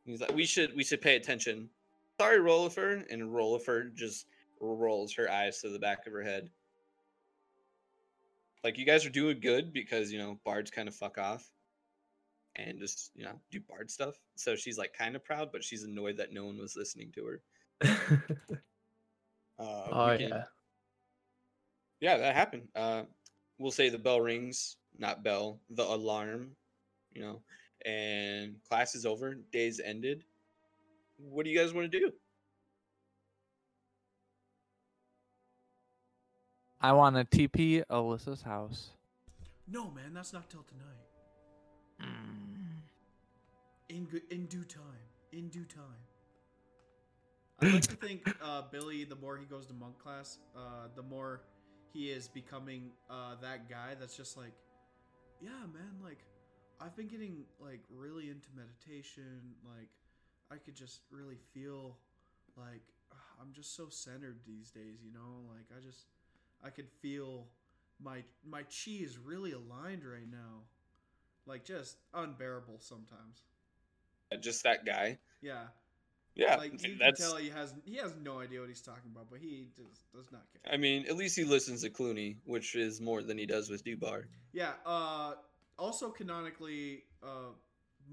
He's 0.05 0.21
like, 0.21 0.33
"We 0.35 0.45
should, 0.45 0.75
we 0.75 0.83
should 0.83 1.01
pay 1.01 1.15
attention." 1.15 1.69
Sorry, 2.19 2.39
Rollifer, 2.39 3.03
and 3.09 3.23
Rollifer 3.23 3.93
just 3.95 4.27
rolls 4.59 5.13
her 5.13 5.29
eyes 5.31 5.61
to 5.61 5.69
the 5.69 5.79
back 5.79 6.05
of 6.05 6.13
her 6.13 6.23
head. 6.23 6.49
Like 8.63 8.77
you 8.77 8.85
guys 8.85 9.05
are 9.05 9.09
doing 9.09 9.39
good 9.39 9.73
because 9.73 10.11
you 10.11 10.19
know 10.19 10.39
bards 10.45 10.69
kind 10.71 10.87
of 10.87 10.95
fuck 10.95 11.17
off, 11.17 11.49
and 12.55 12.79
just 12.79 13.11
you 13.15 13.23
know 13.23 13.39
do 13.51 13.59
bard 13.61 13.89
stuff. 13.89 14.15
So 14.35 14.55
she's 14.55 14.77
like 14.77 14.93
kind 14.93 15.15
of 15.15 15.23
proud, 15.23 15.51
but 15.51 15.63
she's 15.63 15.83
annoyed 15.83 16.17
that 16.17 16.33
no 16.33 16.45
one 16.45 16.57
was 16.57 16.75
listening 16.75 17.11
to 17.15 17.25
her. 17.25 17.41
Uh, 19.61 19.83
oh 19.91 20.17
can- 20.17 20.29
yeah. 20.29 20.43
yeah, 21.99 22.17
that 22.17 22.35
happened. 22.35 22.67
Uh, 22.75 23.03
we'll 23.59 23.71
say 23.71 23.89
the 23.89 23.97
bell 23.97 24.19
rings, 24.19 24.77
not 24.97 25.23
bell, 25.23 25.59
the 25.69 25.83
alarm, 25.83 26.55
you 27.13 27.21
know, 27.21 27.41
and 27.85 28.55
class 28.67 28.95
is 28.95 29.05
over, 29.05 29.35
day's 29.51 29.79
ended. 29.79 30.23
What 31.17 31.45
do 31.45 31.51
you 31.51 31.59
guys 31.59 31.73
want 31.73 31.91
to 31.91 31.99
do? 31.99 32.11
I 36.81 36.93
want 36.93 37.15
to 37.15 37.47
TP 37.47 37.83
Alyssa's 37.91 38.41
house. 38.41 38.89
No, 39.67 39.91
man, 39.91 40.13
that's 40.13 40.33
not 40.33 40.49
till 40.49 40.63
tonight. 40.63 41.05
Mm. 42.01 42.81
In 43.89 44.21
in 44.31 44.45
due 44.47 44.63
time. 44.63 44.81
In 45.31 45.49
due 45.49 45.65
time. 45.65 46.10
I 47.61 47.67
like 47.67 47.81
to 47.83 47.95
think 47.95 48.33
uh, 48.41 48.63
Billy, 48.71 49.03
the 49.03 49.15
more 49.15 49.37
he 49.37 49.45
goes 49.45 49.67
to 49.67 49.73
monk 49.73 49.99
class, 49.99 50.39
uh, 50.55 50.87
the 50.95 51.03
more 51.03 51.41
he 51.93 52.09
is 52.09 52.27
becoming 52.27 52.91
uh, 53.09 53.35
that 53.41 53.69
guy 53.69 53.95
that's 53.99 54.17
just 54.17 54.37
like, 54.37 54.53
yeah, 55.39 55.49
man, 55.73 55.95
like 56.03 56.19
I've 56.79 56.95
been 56.95 57.07
getting 57.07 57.43
like 57.59 57.81
really 57.89 58.29
into 58.29 58.47
meditation. 58.55 59.53
Like 59.63 59.89
I 60.51 60.55
could 60.55 60.75
just 60.75 61.01
really 61.11 61.37
feel 61.53 61.97
like 62.57 62.81
I'm 63.39 63.53
just 63.53 63.75
so 63.75 63.89
centered 63.89 64.39
these 64.45 64.71
days, 64.71 64.99
you 65.03 65.13
know. 65.13 65.45
Like 65.49 65.65
I 65.77 65.81
just 65.85 66.05
I 66.63 66.69
could 66.69 66.89
feel 67.01 67.47
my 68.03 68.23
my 68.47 68.63
chi 68.63 69.03
is 69.03 69.17
really 69.17 69.51
aligned 69.51 70.03
right 70.03 70.29
now. 70.29 70.63
Like 71.45 71.63
just 71.63 71.97
unbearable 72.13 72.79
sometimes. 72.79 73.43
Uh, 74.31 74.37
Just 74.37 74.63
that 74.63 74.85
guy? 74.85 75.17
Yeah. 75.41 75.65
Yeah, 76.35 76.55
like 76.55 76.71
you 76.71 76.97
can 76.97 77.13
tell 77.15 77.35
he 77.35 77.49
has 77.49 77.73
he 77.83 77.97
has 77.97 78.13
no 78.23 78.39
idea 78.39 78.61
what 78.61 78.69
he's 78.69 78.81
talking 78.81 79.11
about, 79.13 79.27
but 79.29 79.39
he 79.39 79.67
just 79.75 80.11
does 80.13 80.31
not 80.31 80.43
care. 80.53 80.73
I 80.73 80.77
mean, 80.77 81.05
at 81.09 81.17
least 81.17 81.35
he 81.35 81.43
listens 81.43 81.81
to 81.81 81.89
Clooney, 81.89 82.37
which 82.45 82.75
is 82.75 83.01
more 83.01 83.21
than 83.21 83.37
he 83.37 83.45
does 83.45 83.69
with 83.69 83.83
Dubar. 83.83 84.23
Yeah. 84.53 84.71
Uh, 84.85 85.33
also 85.77 86.09
canonically, 86.09 87.03
uh, 87.21 87.51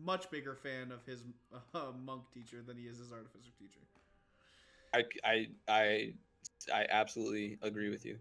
much 0.02 0.30
bigger 0.30 0.54
fan 0.54 0.90
of 0.90 1.04
his 1.04 1.22
uh, 1.74 1.92
monk 2.04 2.22
teacher 2.32 2.58
than 2.66 2.76
he 2.76 2.84
is 2.84 2.98
his 2.98 3.12
artificer 3.12 3.50
teacher. 3.58 3.80
I, 4.94 5.04
I, 5.24 5.46
I, 5.68 6.12
I 6.74 6.86
absolutely 6.90 7.58
agree 7.62 7.90
with 7.90 8.04
you. 8.04 8.18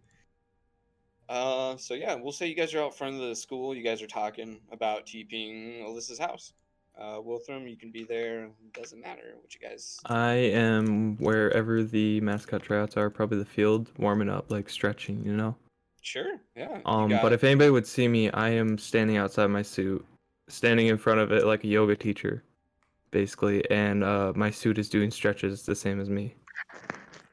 Uh, 1.30 1.76
so 1.78 1.94
yeah, 1.94 2.16
we'll 2.16 2.32
say 2.32 2.48
you 2.48 2.56
guys 2.56 2.74
are 2.74 2.82
out 2.82 2.98
front 2.98 3.16
of 3.16 3.22
the 3.22 3.36
school. 3.36 3.76
You 3.76 3.84
guys 3.84 4.02
are 4.02 4.08
talking 4.08 4.60
about 4.72 5.06
TPing 5.06 5.84
Alyssa's 5.84 6.20
house. 6.20 6.54
Uh, 7.00 7.20
Wilthram, 7.20 7.70
you 7.70 7.76
can 7.76 7.92
be 7.92 8.04
there. 8.04 8.50
Doesn't 8.74 9.00
matter 9.00 9.36
what 9.40 9.54
you 9.54 9.60
guys. 9.60 10.00
I 10.06 10.34
am 10.34 11.18
wherever 11.18 11.84
the 11.84 12.20
mascot 12.22 12.64
tryouts 12.64 12.98
are, 12.98 13.10
probably 13.10 13.38
the 13.38 13.46
field, 13.46 13.92
warming 13.98 14.30
up, 14.30 14.50
like 14.50 14.68
stretching, 14.70 15.24
you 15.24 15.34
know. 15.34 15.56
Sure, 16.02 16.40
yeah. 16.56 16.80
Um, 16.86 17.10
but 17.22 17.32
it. 17.32 17.36
if 17.36 17.44
anybody 17.44 17.70
would 17.70 17.86
see 17.86 18.08
me, 18.08 18.32
I 18.32 18.50
am 18.50 18.78
standing 18.78 19.18
outside 19.18 19.48
my 19.48 19.62
suit, 19.62 20.04
standing 20.48 20.88
in 20.88 20.98
front 20.98 21.20
of 21.20 21.32
it 21.32 21.46
like 21.46 21.64
a 21.66 21.68
yoga 21.68 21.96
teacher, 21.96 22.44
basically, 23.12 23.70
and 23.70 24.04
uh, 24.04 24.34
my 24.36 24.50
suit 24.50 24.80
is 24.80 24.90
doing 24.90 25.12
stretches 25.12 25.64
the 25.64 25.76
same 25.76 26.00
as 26.00 26.10
me. 26.10 26.34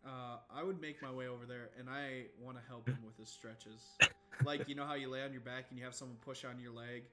Uh, 0.04 0.38
I 0.54 0.62
would 0.62 0.80
make 0.80 1.00
my 1.00 1.10
way 1.12 1.28
over 1.28 1.46
there, 1.46 1.70
and 1.78 1.88
I 1.88 2.24
want 2.42 2.58
to 2.58 2.62
help 2.68 2.86
him 2.86 2.98
with 3.04 3.16
his 3.16 3.30
stretches. 3.30 3.80
like 4.44 4.68
you 4.68 4.74
know 4.74 4.84
how 4.84 4.94
you 4.94 5.08
lay 5.08 5.22
on 5.22 5.32
your 5.32 5.40
back 5.40 5.66
and 5.70 5.78
you 5.78 5.84
have 5.84 5.94
someone 5.94 6.18
push 6.22 6.44
on 6.44 6.60
your 6.60 6.72
leg, 6.72 7.04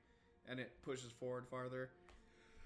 and 0.49 0.59
it 0.59 0.71
pushes 0.83 1.11
forward 1.11 1.45
farther. 1.49 1.91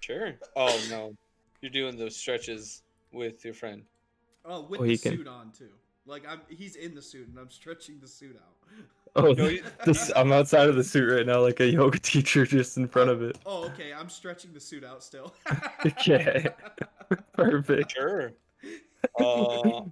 Sure. 0.06 0.34
Oh 0.54 0.78
no, 0.88 1.14
you're 1.60 1.70
doing 1.70 1.96
those 1.98 2.14
stretches 2.16 2.82
with 3.12 3.44
your 3.44 3.54
friend. 3.54 3.82
Oh, 4.44 4.62
with 4.62 4.80
Oh, 4.80 4.84
the 4.84 4.90
he 4.90 4.98
can- 4.98 5.16
suit 5.16 5.26
on 5.26 5.50
too. 5.50 5.70
Like 6.08 6.22
I'm, 6.28 6.40
he's 6.48 6.76
in 6.76 6.94
the 6.94 7.02
suit, 7.02 7.26
and 7.26 7.36
I'm 7.36 7.50
stretching 7.50 7.98
the 8.00 8.06
suit 8.06 8.36
out. 8.36 8.54
Oh, 9.16 9.32
No, 9.32 9.50
this, 9.84 10.12
I'm 10.14 10.30
outside 10.30 10.68
of 10.68 10.76
the 10.76 10.84
suit 10.84 11.10
right 11.12 11.26
now, 11.26 11.40
like 11.40 11.58
a 11.58 11.66
yoga 11.66 11.98
teacher, 11.98 12.46
just 12.46 12.76
in 12.76 12.86
front 12.86 13.10
of 13.10 13.22
it. 13.22 13.36
Oh, 13.44 13.64
okay. 13.66 13.92
I'm 13.92 14.08
stretching 14.08 14.52
the 14.52 14.60
suit 14.60 14.84
out 14.84 15.02
still. 15.02 15.34
Okay. 15.84 16.46
Perfect. 17.32 17.92
Sure. 17.92 18.32
Uh, 19.18 19.82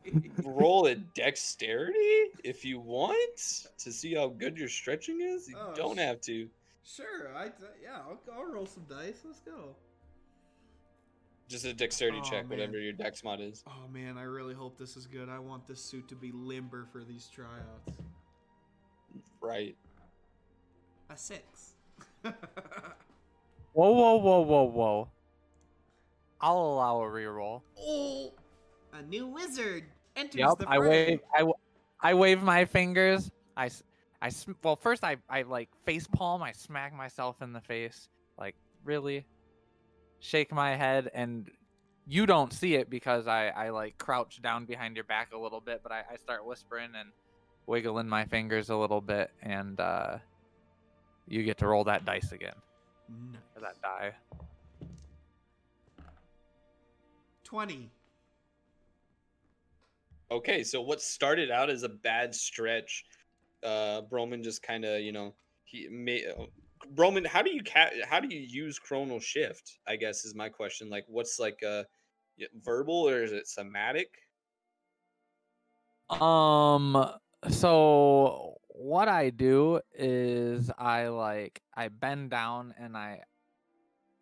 roll 0.45 0.87
a 0.87 0.95
dexterity 0.95 2.31
if 2.45 2.65
you 2.65 2.79
want 2.81 3.63
to 3.79 3.93
see 3.93 4.15
how 4.15 4.29
good 4.29 4.57
your 4.57 4.69
stretching 4.69 5.21
is. 5.21 5.49
You 5.49 5.57
Oh, 5.59 5.73
don't 5.75 5.97
sh- 5.97 6.01
have 6.01 6.21
to. 6.23 6.49
Sure. 6.85 7.31
I 7.37 7.47
yeah. 7.83 7.97
I'll, 8.07 8.21
I'll 8.33 8.53
roll 8.53 8.67
some 8.67 8.85
dice. 8.89 9.21
Let's 9.25 9.41
go. 9.41 9.75
Just 11.49 11.65
a 11.67 11.75
dexterity 11.75 12.19
Oh, 12.21 12.25
check, 12.25 12.49
man. 12.49 12.59
whatever 12.59 12.79
your 12.79 12.93
dex 12.95 13.23
mod 13.23 13.41
is. 13.41 13.63
Oh 13.67 13.87
man, 13.93 14.17
I 14.17 14.23
really 14.23 14.55
hope 14.55 14.79
this 14.79 14.97
is 14.97 15.07
good. 15.07 15.29
I 15.29 15.39
want 15.39 15.67
this 15.69 15.81
suit 15.81 16.09
to 16.09 16.15
be 16.15 16.33
limber 16.33 16.87
for 16.91 17.05
these 17.05 17.29
tryouts. 17.33 17.93
Right. 19.41 19.77
A 21.11 21.17
six. 21.17 21.75
Whoa, 22.25 23.91
whoa, 23.91 24.17
whoa, 24.17 24.41
whoa, 24.41 24.63
whoa. 24.65 25.09
I'll 26.41 26.57
allow 26.59 27.03
a 27.03 27.07
reroll. 27.07 27.63
oh, 27.79 28.33
a 28.93 29.03
new 29.03 29.27
wizard 29.27 29.85
enters 30.17 30.39
Yep, 30.41 30.59
the 30.61 30.71
I 30.71 30.77
fray. 30.77 30.89
wave, 31.07 31.21
I, 31.35 31.39
w- 31.39 31.55
I 32.01 32.15
wave 32.15 32.43
my 32.43 32.65
fingers. 32.65 33.31
I, 33.57 33.67
s- 33.67 33.83
I 34.23 34.29
sm- 34.29 34.53
well, 34.63 34.77
first 34.77 35.03
I, 35.05 35.17
I 35.29 35.43
like 35.43 35.69
face 35.85 36.07
palm. 36.07 36.43
I 36.43 36.53
smack 36.53 36.95
myself 36.95 37.43
in 37.43 37.53
the 37.53 37.61
face. 37.61 38.09
Like, 38.39 38.55
really? 38.85 39.25
Shake 40.21 40.53
my 40.53 40.75
head, 40.75 41.11
and 41.15 41.51
you 42.07 42.27
don't 42.27 42.53
see 42.53 42.75
it 42.75 42.89
because 42.89 43.27
I, 43.27 43.49
I 43.49 43.71
like 43.71 43.99
crouch 43.99 44.41
down 44.43 44.65
behind 44.65 44.97
your 44.97 45.05
back 45.05 45.33
a 45.33 45.39
little 45.39 45.61
bit, 45.61 45.81
but 45.83 45.93
I, 45.93 46.03
I 46.13 46.17
start 46.17 46.47
whispering 46.47 46.91
and 46.99 47.11
wiggling 47.67 48.09
my 48.09 48.25
fingers 48.25 48.71
a 48.71 48.77
little 48.77 49.01
bit, 49.01 49.31
and 49.43 49.79
uh, 49.81 50.19
you 51.29 51.43
get 51.43 51.59
to 51.59 51.67
roll 51.67 51.85
that 51.85 52.05
dice 52.05 52.33
again. 52.33 52.55
Nice. 53.09 53.41
Or 53.57 53.61
that 53.61 53.81
die. 53.83 54.13
Twenty. 57.45 57.91
Okay, 60.31 60.65
so 60.65 60.81
what 60.81 61.01
started 61.03 61.51
out 61.51 61.69
as 61.71 61.83
a 61.83 61.89
bad 61.89 62.35
stretch, 62.35 63.05
uh, 63.63 64.01
Broman 64.11 64.43
just 64.43 64.63
kind 64.63 64.85
of, 64.85 65.01
you 65.01 65.13
know, 65.13 65.35
he 65.65 65.87
made. 65.89 66.25
Broman, 66.87 67.27
how 67.27 67.43
do 67.43 67.51
you 67.55 67.63
ca- 67.63 68.05
how 68.07 68.21
do 68.21 68.29
you 68.35 68.41
use 68.41 68.79
chronal 68.79 69.21
shift? 69.23 69.79
I 69.87 69.97
guess 69.97 70.25
is 70.25 70.35
my 70.35 70.49
question. 70.49 70.89
Like, 70.91 71.05
what's 71.09 71.39
like 71.39 71.63
uh, 71.63 71.85
y- 72.39 72.47
verbal 72.55 73.09
or 73.09 73.23
is 73.23 73.33
it 73.33 73.47
somatic? 73.49 74.19
Um 76.11 76.97
so 77.51 78.57
what 78.69 79.09
I 79.09 79.31
do 79.31 79.81
is 79.93 80.71
I 80.79 81.09
like 81.09 81.63
I 81.75 81.89
bend 81.89 82.31
down 82.31 82.75
and 82.79 82.97
I 82.97 83.23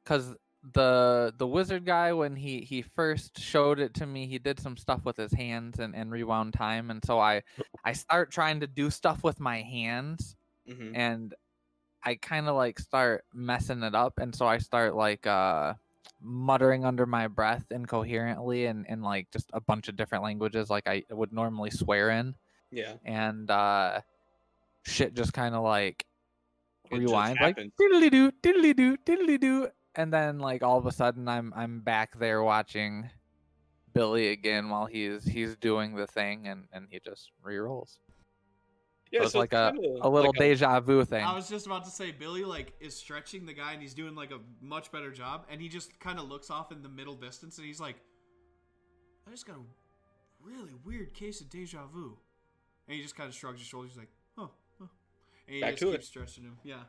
cuz 0.05 0.35
the 0.63 1.35
the 1.37 1.47
wizard 1.47 1.85
guy 1.85 2.13
when 2.13 2.37
he 2.37 2.61
he 2.61 2.83
first 2.83 3.39
showed 3.39 3.81
it 3.81 3.95
to 3.95 4.07
me 4.07 4.27
he 4.27 4.39
did 4.39 4.61
some 4.61 4.77
stuff 4.77 5.05
with 5.05 5.17
his 5.17 5.33
hands 5.33 5.79
and 5.81 5.95
and 5.95 6.11
rewound 6.13 6.53
time 6.55 6.91
and 6.91 7.05
so 7.05 7.19
I 7.19 7.43
I 7.85 7.93
start 7.93 8.31
trying 8.31 8.61
to 8.61 8.67
do 8.69 8.91
stuff 8.91 9.25
with 9.25 9.41
my 9.41 9.63
hands 9.63 10.37
hmm 10.67 10.95
and 10.95 11.35
I 12.05 12.17
kind 12.17 12.49
of 12.49 12.57
like 12.57 12.79
start 12.79 13.25
messing 13.33 13.83
it 13.83 13.95
up, 13.95 14.19
and 14.19 14.35
so 14.35 14.47
I 14.47 14.59
start 14.59 14.95
like 14.95 15.27
uh 15.27 15.75
muttering 16.21 16.85
under 16.85 17.05
my 17.05 17.27
breath 17.27 17.65
incoherently 17.73 18.67
and 18.67 18.87
in 18.87 19.03
like 19.03 19.29
just 19.33 19.51
a 19.53 19.61
bunch 19.61 19.89
of 19.89 19.97
different 19.97 20.23
languages 20.23 20.71
like 20.71 20.87
I 20.87 21.03
would 21.11 21.33
normally 21.33 21.71
swear 21.71 22.11
in, 22.11 22.35
Yeah. 22.71 22.95
and 23.05 23.51
uh 23.51 24.01
shit 24.85 25.15
just 25.15 25.33
kind 25.33 25.55
of 25.55 25.63
like 25.63 26.05
It 26.91 26.99
rewind 26.99 27.39
like 27.41 27.57
diddly 27.57 28.11
doo 28.11 28.31
diddly 28.43 28.75
doo 28.77 28.97
diddly 28.99 29.39
doo, 29.41 29.69
and 29.95 30.13
then 30.13 30.39
like 30.39 30.63
all 30.63 30.79
of 30.79 30.87
a 30.87 30.93
sudden 30.93 31.29
I'm 31.29 31.53
I'm 31.57 31.81
back 31.81 32.19
there 32.19 32.43
watching 32.43 33.11
Billy 33.95 34.29
again 34.29 34.71
while 34.71 34.87
he's 34.87 35.25
he's 35.25 35.57
doing 35.57 35.95
the 35.95 36.07
thing, 36.07 36.47
and 36.49 36.67
and 36.73 36.87
he 36.91 36.99
just 37.01 37.31
re-rolls. 37.43 37.99
Yeah, 39.13 39.23
it's 39.25 39.35
like 39.35 39.53
a- 39.53 39.73
kinda 39.75 39.99
A 40.01 40.09
little 40.09 40.31
like 40.31 40.39
deja 40.39 40.81
vu 40.81 41.05
thing. 41.05 41.23
I 41.23 41.35
was 41.35 41.49
just 41.49 41.67
about 41.67 41.85
to 41.85 41.91
say 41.91 42.11
Billy 42.13 42.45
like 42.45 42.73
is 42.81 42.97
stretching 42.97 43.45
the 43.45 43.53
guy 43.53 43.73
and 43.75 43.83
he's 43.83 43.93
doing 43.95 44.15
like 44.15 44.31
a 44.31 44.39
much 44.63 44.91
better 44.91 45.11
job 45.13 45.45
and 45.51 45.61
he 45.61 45.69
just 45.69 46.01
kind 46.01 46.19
of 46.19 46.29
looks 46.29 46.51
off 46.51 46.73
in 46.73 46.83
the 46.83 46.89
middle 46.89 47.15
distance 47.15 47.59
and 47.59 47.67
he's 47.67 47.79
like 47.81 47.97
I 49.29 49.31
just 49.31 49.47
got 49.47 49.57
a 49.57 49.61
really 50.43 50.73
weird 50.85 51.13
case 51.15 51.41
of 51.43 51.51
deja 51.51 51.87
vu. 51.93 52.17
And 52.89 52.97
he 52.97 53.03
just 53.03 53.15
kind 53.15 53.29
of 53.29 53.35
shrugs 53.35 53.59
his 53.61 53.69
shoulders 53.69 53.91
he's 53.93 53.99
like, 53.99 54.09
"Huh." 54.37 54.49
huh." 54.81 54.87
And 55.47 55.55
he 55.57 55.61
Back 55.61 55.73
just 55.73 55.83
to 55.83 55.91
keeps 55.93 56.05
it. 56.05 56.09
stretching 56.09 56.45
him. 56.45 56.59
Yeah. 56.65 56.81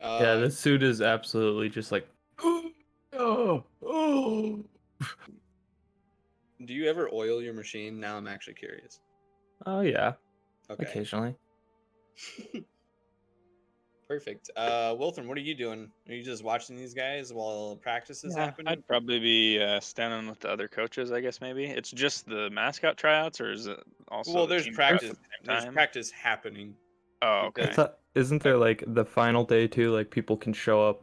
Uh, 0.00 0.18
yeah, 0.20 0.34
this 0.36 0.58
suit 0.58 0.82
is 0.82 1.00
absolutely 1.02 1.68
just 1.68 1.92
like. 1.92 2.08
Oh, 3.20 3.64
oh. 3.82 4.62
Do 6.64 6.74
you 6.74 6.88
ever 6.88 7.08
oil 7.12 7.42
your 7.42 7.54
machine? 7.54 7.98
Now 7.98 8.16
I'm 8.16 8.28
actually 8.28 8.54
curious. 8.54 9.00
Oh 9.66 9.80
yeah, 9.80 10.12
Okay. 10.70 10.84
occasionally. 10.84 11.34
Perfect. 14.08 14.50
Uh, 14.56 14.94
Wilthram, 14.94 15.26
what 15.26 15.36
are 15.36 15.42
you 15.42 15.54
doing? 15.54 15.90
Are 16.08 16.14
you 16.14 16.22
just 16.22 16.42
watching 16.42 16.76
these 16.76 16.94
guys 16.94 17.30
while 17.32 17.76
practice 17.76 18.24
is 18.24 18.34
Yeah, 18.34 18.46
happening? 18.46 18.68
I'd 18.72 18.86
probably 18.86 19.18
be 19.20 19.60
uh, 19.62 19.80
standing 19.80 20.26
with 20.30 20.40
the 20.40 20.48
other 20.50 20.66
coaches. 20.66 21.12
I 21.12 21.20
guess 21.20 21.42
maybe 21.42 21.64
it's 21.66 21.90
just 21.90 22.26
the 22.26 22.48
mascot 22.48 22.96
tryouts, 22.96 23.38
or 23.38 23.52
is 23.52 23.66
it 23.66 23.78
also? 24.08 24.32
well, 24.32 24.46
the 24.46 24.54
there's 24.54 24.64
team 24.64 24.74
practice. 24.74 25.10
the 25.10 25.16
There's 25.44 25.64
time? 25.64 25.74
practice 25.74 26.10
happening. 26.10 26.74
Oh, 27.20 27.50
because- 27.54 27.66
okay. 27.68 27.74
So, 27.74 27.92
isn't 28.14 28.42
there 28.42 28.56
like 28.56 28.82
the 28.86 29.04
final 29.04 29.44
day 29.44 29.66
too? 29.66 29.92
Like 29.92 30.10
people 30.10 30.38
can 30.38 30.54
show 30.54 30.88
up 30.88 31.02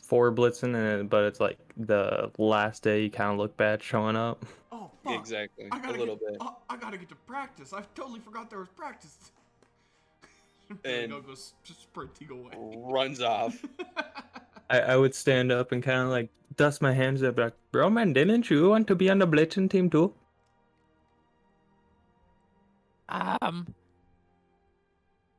for 0.00 0.30
blitzing, 0.32 0.76
and 0.76 1.10
but 1.10 1.24
it's 1.24 1.40
like 1.40 1.58
the 1.76 2.30
last 2.38 2.84
day 2.84 3.02
you 3.02 3.10
kind 3.10 3.32
of 3.32 3.38
look 3.38 3.56
bad 3.56 3.82
showing 3.82 4.14
up. 4.16 4.44
Exactly. 5.14 5.66
I 5.70 5.78
A 5.78 5.80
gotta 5.80 5.98
little 5.98 6.16
get, 6.16 6.28
bit. 6.32 6.36
oh, 6.40 6.56
I 6.68 6.76
gotta 6.76 6.96
get 6.98 7.08
to 7.10 7.14
practice. 7.26 7.72
I 7.72 7.82
totally 7.94 8.20
forgot 8.20 8.50
there 8.50 8.58
was 8.60 8.68
practice. 8.68 9.32
And- 10.84 11.10
Go 11.10 11.20
goes 11.20 11.54
just 11.64 11.82
sprinting 11.82 12.30
away. 12.30 12.52
Runs 12.76 13.20
off. 13.20 13.64
I, 14.70 14.80
I 14.80 14.96
would 14.96 15.14
stand 15.16 15.50
up 15.50 15.72
and 15.72 15.82
kind 15.82 16.02
of 16.02 16.08
like 16.10 16.30
dust 16.56 16.80
my 16.80 16.92
hands 16.92 17.22
up, 17.24 17.38
like, 17.38 17.54
bro, 17.72 17.90
man, 17.90 18.12
didn't 18.12 18.48
you 18.50 18.68
want 18.68 18.86
to 18.86 18.94
be 18.94 19.10
on 19.10 19.18
the 19.18 19.26
Blitzen 19.26 19.68
team 19.68 19.90
too? 19.90 20.14
Um, 23.08 23.74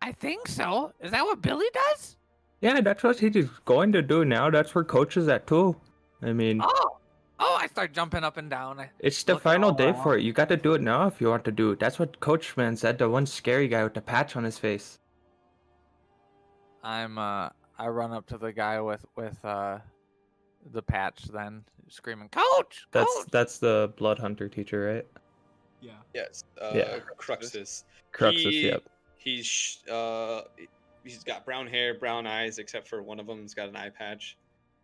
I 0.02 0.12
think 0.12 0.48
so. 0.48 0.92
Is 1.00 1.12
that 1.12 1.24
what 1.24 1.42
Billy 1.42 1.68
does? 1.74 2.18
Yeah, 2.60 2.82
that's 2.82 3.02
what 3.04 3.20
he's 3.20 3.48
going 3.66 3.92
to 3.94 4.02
do 4.02 4.26
now. 4.26 4.50
That's 4.50 4.76
where 4.76 4.84
coach 4.84 5.16
is 5.16 5.28
at 5.30 5.48
too. 5.48 5.76
I 6.22 6.34
mean, 6.34 6.60
oh! 6.64 6.98
I 7.62 7.68
start 7.68 7.94
jumping 7.94 8.24
up 8.24 8.38
and 8.38 8.50
down. 8.50 8.80
I, 8.80 8.90
it's 9.00 9.22
the 9.24 9.38
final 9.38 9.72
day 9.72 9.94
for 10.02 10.18
it. 10.18 10.24
You 10.24 10.34
got 10.34 10.50
to 10.50 10.58
do 10.58 10.74
it 10.74 10.82
now 10.82 11.06
if 11.06 11.22
you 11.22 11.30
want 11.30 11.46
to 11.46 11.52
do 11.52 11.70
it. 11.72 11.80
That's 11.80 12.00
what 12.00 12.20
Coachman 12.20 12.76
said. 12.76 12.98
The 12.98 13.08
one 13.08 13.28
scary 13.28 13.68
guy 13.68 13.84
with 13.84 13.94
the 13.94 14.02
patch 14.02 14.36
on 14.36 14.44
his 14.44 14.58
face. 14.58 14.98
I'm 16.84 17.20
uh, 17.20 17.50
I 17.78 17.88
run 17.88 18.14
up 18.14 18.26
to 18.28 18.40
the 18.40 18.52
guy 18.52 18.82
with 18.82 19.06
with 19.16 19.38
uh, 19.46 19.78
the 20.72 20.82
patch, 20.82 21.26
then 21.26 21.64
screaming, 21.88 22.30
"Coach! 22.30 22.88
That's 22.92 23.06
Coach!" 23.06 23.26
that's 23.26 23.32
that's 23.32 23.58
the 23.60 23.94
blood 23.96 24.18
hunter 24.18 24.50
teacher, 24.50 24.96
right? 24.96 25.08
yeah. 25.82 25.92
yes. 26.16 26.44
Uh, 26.60 26.72
Yeah. 26.74 26.98
Cruxus. 27.16 27.84
Cruxus, 28.12 28.50
He- 28.52 28.68
yep. 28.70 28.84
He's 29.18 29.84
uh, 29.88 30.42
he's 31.04 31.24
got 31.24 31.46
brown 31.46 31.68
hair, 31.68 31.94
brown 31.94 32.26
eyes, 32.26 32.58
except 32.58 32.88
for 32.88 33.04
one 33.04 33.20
of 33.20 33.28
them's 33.28 33.54
got 33.54 33.70
an 33.70 33.76
eye 33.76 33.90
patch. 33.92 34.36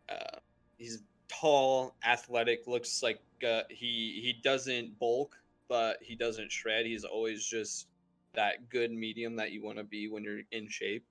Uh, 0.10 0.38
he's 0.78 1.02
tall, 1.28 1.96
athletic. 2.06 2.68
Looks 2.68 3.04
like 3.04 3.22
uh, 3.48 3.62
he 3.70 4.20
he 4.24 4.40
doesn't 4.44 4.98
bulk, 5.00 5.38
but 5.68 5.98
he 6.02 6.16
doesn't 6.16 6.52
shred. 6.52 6.86
He's 6.86 7.04
always 7.04 7.46
just 7.46 7.88
that 8.34 8.70
good 8.70 8.92
medium 8.92 9.36
that 9.38 9.52
you 9.52 9.64
want 9.64 9.78
to 9.78 9.84
be 9.84 10.08
when 10.08 10.24
you're 10.24 10.42
in 10.52 10.70
shape. 10.70 11.06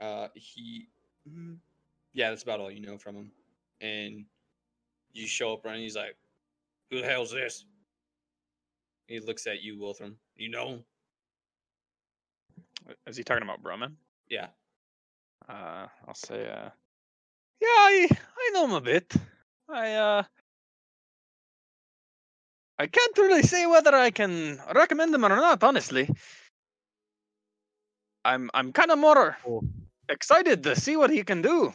Uh, 0.00 0.28
he, 0.34 0.88
mm, 1.28 1.56
yeah, 2.12 2.30
that's 2.30 2.42
about 2.42 2.60
all 2.60 2.70
you 2.70 2.80
know 2.80 2.98
from 2.98 3.16
him. 3.16 3.30
And 3.80 4.24
you 5.12 5.26
show 5.26 5.52
up 5.52 5.64
running. 5.64 5.82
He's 5.82 5.96
like, 5.96 6.16
"Who 6.90 7.00
the 7.00 7.06
hell's 7.06 7.32
this?" 7.32 7.64
He 9.06 9.20
looks 9.20 9.46
at 9.46 9.62
you, 9.62 9.76
Wilthram. 9.76 10.14
You 10.36 10.50
know? 10.50 10.80
Is 13.06 13.16
he 13.16 13.24
talking 13.24 13.42
about 13.42 13.62
Broman? 13.62 13.92
Yeah. 14.28 14.48
Uh, 15.48 15.86
I'll 16.06 16.14
say, 16.14 16.48
uh, 16.48 16.70
yeah, 17.60 17.68
I 17.68 18.08
I 18.38 18.50
know 18.52 18.64
him 18.66 18.72
a 18.72 18.80
bit. 18.80 19.12
I 19.68 19.92
uh, 19.94 20.22
I 22.78 22.86
can't 22.86 23.18
really 23.18 23.42
say 23.42 23.66
whether 23.66 23.94
I 23.94 24.10
can 24.10 24.60
recommend 24.74 25.14
him 25.14 25.24
or 25.24 25.28
not. 25.30 25.62
Honestly, 25.62 26.08
I'm 28.24 28.50
I'm 28.54 28.72
kind 28.72 28.90
of 28.90 28.98
more 28.98 29.36
Oh. 29.46 29.62
excited 30.08 30.62
to 30.64 30.76
see 30.76 30.96
what 30.96 31.10
he 31.10 31.22
can 31.24 31.42
do. 31.42 31.72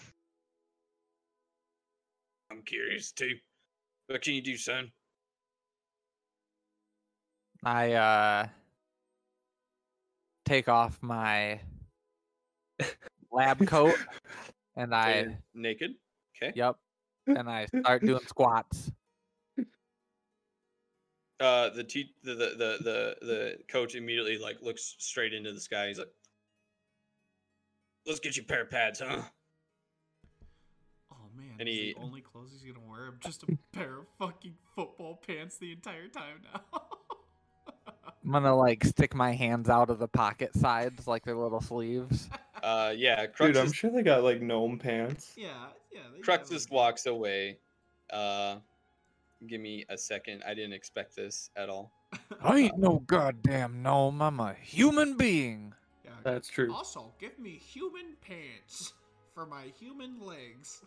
I'm 2.51 2.61
curious 2.63 3.11
too. 3.11 3.37
What 4.07 4.21
can 4.21 4.33
you 4.33 4.41
do, 4.41 4.57
son? 4.57 4.91
I 7.63 7.93
uh 7.93 8.47
take 10.45 10.67
off 10.67 11.01
my 11.01 11.59
lab 13.31 13.65
coat 13.67 13.95
and 14.75 14.93
I 14.95 15.11
And 15.11 15.37
naked. 15.53 15.91
Okay. 16.35 16.51
yep, 16.55 16.75
and 17.27 17.49
I 17.49 17.65
start 17.81 18.03
doing 18.05 18.25
squats. 18.27 18.91
Uh, 21.39 21.69
the, 21.69 21.83
te- 21.83 22.13
the, 22.23 22.35
the 22.35 22.45
the 22.55 22.77
the 22.83 23.15
the 23.25 23.57
coach 23.67 23.95
immediately 23.95 24.37
like 24.37 24.61
looks 24.61 24.95
straight 24.99 25.33
into 25.33 25.51
the 25.51 25.59
sky. 25.59 25.87
He's 25.87 25.97
like, 25.97 26.11
"Let's 28.05 28.19
get 28.19 28.37
you 28.37 28.43
a 28.43 28.45
pair 28.45 28.61
of 28.61 28.69
pads, 28.69 28.99
huh?" 29.03 29.23
Oh 31.11 31.15
man, 31.35 31.55
And 31.59 31.67
is 31.67 31.75
he- 31.75 31.93
the 31.93 31.99
only 31.99 32.21
clothes 32.21 32.51
he's 32.51 32.71
gonna 32.71 32.85
wear 32.87 33.13
just 33.19 33.41
a 33.43 33.57
pair 33.73 33.97
of 33.99 34.05
fucking 34.19 34.53
football 34.75 35.19
pants 35.25 35.57
the 35.57 35.71
entire 35.71 36.07
time 36.07 36.41
now. 36.53 36.61
I'm 38.23 38.31
gonna 38.31 38.55
like 38.55 38.83
stick 38.85 39.15
my 39.15 39.31
hands 39.31 39.67
out 39.67 39.89
of 39.89 39.97
the 39.97 40.07
pocket 40.07 40.53
sides 40.55 41.07
like 41.07 41.25
they're 41.25 41.35
little 41.35 41.59
sleeves. 41.61 42.29
Uh, 42.63 42.93
yeah. 42.95 43.25
Dude, 43.37 43.57
I'm 43.57 43.71
sure 43.71 43.89
they 43.89 44.03
got 44.03 44.23
like 44.23 44.41
gnome 44.41 44.77
pants. 44.77 45.33
yeah, 45.35 45.47
yeah. 45.91 46.01
they 46.13 46.21
got 46.21 46.49
like- 46.51 46.71
walks 46.71 47.05
away. 47.05 47.57
Uh, 48.11 48.57
give 49.47 49.61
me 49.61 49.85
a 49.89 49.97
second. 49.97 50.43
I 50.45 50.53
didn't 50.53 50.73
expect 50.73 51.15
this 51.15 51.49
at 51.55 51.69
all. 51.69 51.91
I 52.41 52.57
ain't 52.59 52.77
no 52.77 52.99
goddamn 53.07 53.81
gnome. 53.81 54.21
I'm 54.21 54.39
a 54.39 54.53
human 54.53 55.15
being. 55.17 55.73
Yeah, 56.03 56.11
That's 56.23 56.49
true. 56.49 56.73
Also, 56.73 57.13
give 57.19 57.37
me 57.39 57.51
human 57.51 58.15
pants 58.21 58.93
for 59.33 59.45
my 59.45 59.65
human 59.79 60.19
legs. 60.19 60.81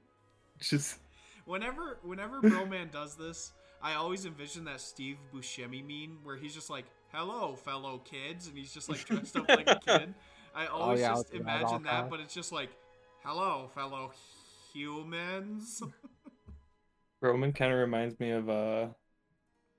Just 0.60 0.98
Whenever, 1.44 1.98
whenever 2.02 2.40
Broman 2.40 2.90
does 2.92 3.16
this, 3.16 3.52
I 3.82 3.94
always 3.94 4.26
envision 4.26 4.64
that 4.66 4.80
Steve 4.80 5.16
Buscemi 5.34 5.82
meme 5.84 6.18
where 6.22 6.36
he's 6.36 6.54
just 6.54 6.70
like, 6.70 6.84
"Hello, 7.12 7.56
fellow 7.56 7.98
kids," 8.04 8.46
and 8.46 8.56
he's 8.56 8.72
just 8.72 8.88
like 8.88 9.04
dressed 9.04 9.36
up 9.36 9.48
like 9.48 9.68
a 9.68 9.80
kid. 9.84 10.14
I 10.54 10.66
always 10.66 11.00
yeah, 11.00 11.08
just 11.14 11.32
with 11.32 11.42
the 11.44 11.50
eyeball 11.50 11.60
imagine 11.70 11.82
that, 11.84 11.90
collar. 11.92 12.08
but 12.10 12.20
it's 12.20 12.34
just 12.34 12.52
like, 12.52 12.70
"Hello, 13.24 13.70
fellow 13.74 14.12
humans." 14.72 15.82
Roman 17.20 17.52
kind 17.52 17.72
of 17.72 17.78
reminds 17.78 18.18
me 18.18 18.30
of 18.30 18.48
uh, 18.50 18.86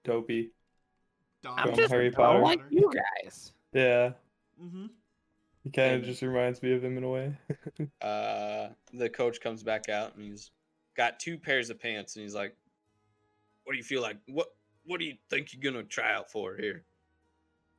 Dobby. 0.04 0.52
I'm 1.46 1.68
From 1.68 1.76
just 1.76 1.92
Harry 1.92 2.08
a 2.08 2.12
girl 2.12 2.26
Potter. 2.28 2.40
like 2.42 2.62
you 2.70 2.90
guys. 3.24 3.52
Yeah, 3.74 4.12
Mm-hmm. 4.64 4.86
he 5.64 5.70
kind 5.72 5.96
of 5.96 6.04
just 6.04 6.22
reminds 6.22 6.62
me 6.64 6.72
of 6.74 6.84
him 6.84 6.98
in 6.98 7.04
a 7.04 7.10
way. 7.10 7.34
uh 8.02 8.70
the 8.94 9.10
coach 9.10 9.42
comes 9.42 9.64
back 9.64 9.90
out 9.90 10.16
and 10.16 10.24
he's 10.26 10.52
got 10.96 11.20
two 11.20 11.38
pairs 11.40 11.70
of 11.72 11.80
pants 11.80 12.16
and 12.16 12.22
he's 12.24 12.36
like 12.36 12.56
what 13.64 13.74
do 13.74 13.78
you 13.78 13.84
feel 13.84 14.02
like 14.02 14.18
what 14.28 14.50
what 14.86 15.00
do 15.00 15.06
you 15.06 15.16
think 15.32 15.52
you're 15.52 15.72
gonna 15.72 15.84
try 15.84 16.14
out 16.14 16.30
for 16.32 16.56
here 16.56 16.84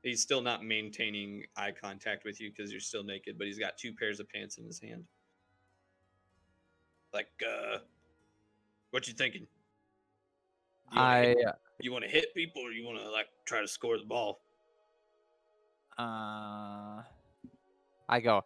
he's 0.05 0.21
still 0.21 0.43
not 0.43 0.65
maintaining 0.65 1.45
eye 1.57 1.73
contact 1.73 2.25
with 2.25 2.41
you 2.41 2.51
because 2.51 2.71
you're 2.71 2.81
still 2.81 3.03
naked 3.03 3.37
but 3.39 3.47
he's 3.47 3.59
got 3.59 3.77
two 3.77 3.93
pairs 3.93 4.21
of 4.21 4.29
pants 4.29 4.59
in 4.59 4.65
his 4.65 4.81
hand 4.81 5.05
like 7.13 7.29
uh 7.47 7.79
what 8.91 9.09
you 9.09 9.15
thinking 9.15 9.47
you 10.93 11.01
wanna 11.01 11.09
I 11.09 11.27
hit, 11.27 11.39
you 11.81 11.93
want 11.93 12.05
to 12.05 12.11
hit 12.11 12.35
people 12.35 12.63
or 12.63 12.71
you 12.71 12.87
want 12.87 12.99
to 12.99 13.11
like 13.11 13.27
try 13.47 13.61
to 13.61 13.69
score 13.69 13.99
the 13.99 14.05
ball 14.05 14.41
uh 15.99 17.03
I 18.09 18.21
go 18.21 18.45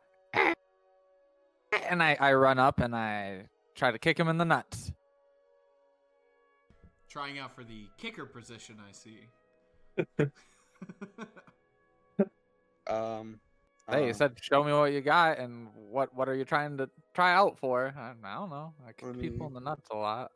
and 1.88 2.02
I 2.02 2.16
I 2.20 2.32
run 2.34 2.58
up 2.58 2.80
and 2.80 2.94
I 2.94 3.48
try 3.74 3.90
to 3.90 3.98
kick 3.98 4.18
him 4.18 4.28
in 4.28 4.38
the 4.38 4.44
nuts. 4.44 4.92
Trying 7.08 7.38
out 7.38 7.54
for 7.54 7.64
the 7.64 7.86
kicker 7.96 8.26
position, 8.26 8.76
I 8.86 8.92
see. 8.92 9.20
um 12.88 13.40
Hey, 13.90 14.02
you 14.02 14.08
um, 14.08 14.14
said 14.14 14.32
show 14.40 14.62
me 14.62 14.72
what 14.72 14.92
you 14.92 15.00
got 15.00 15.38
and 15.38 15.68
what 15.74 16.14
what 16.14 16.28
are 16.28 16.34
you 16.34 16.44
trying 16.44 16.76
to 16.76 16.90
try 17.14 17.32
out 17.34 17.58
for? 17.58 17.94
I, 17.96 18.12
I 18.22 18.34
don't 18.34 18.50
know. 18.50 18.74
I 18.86 18.92
kick 18.92 19.06
Let 19.08 19.20
people 19.20 19.46
me- 19.46 19.46
in 19.48 19.54
the 19.54 19.60
nuts 19.60 19.88
a 19.90 19.96
lot. 19.96 20.30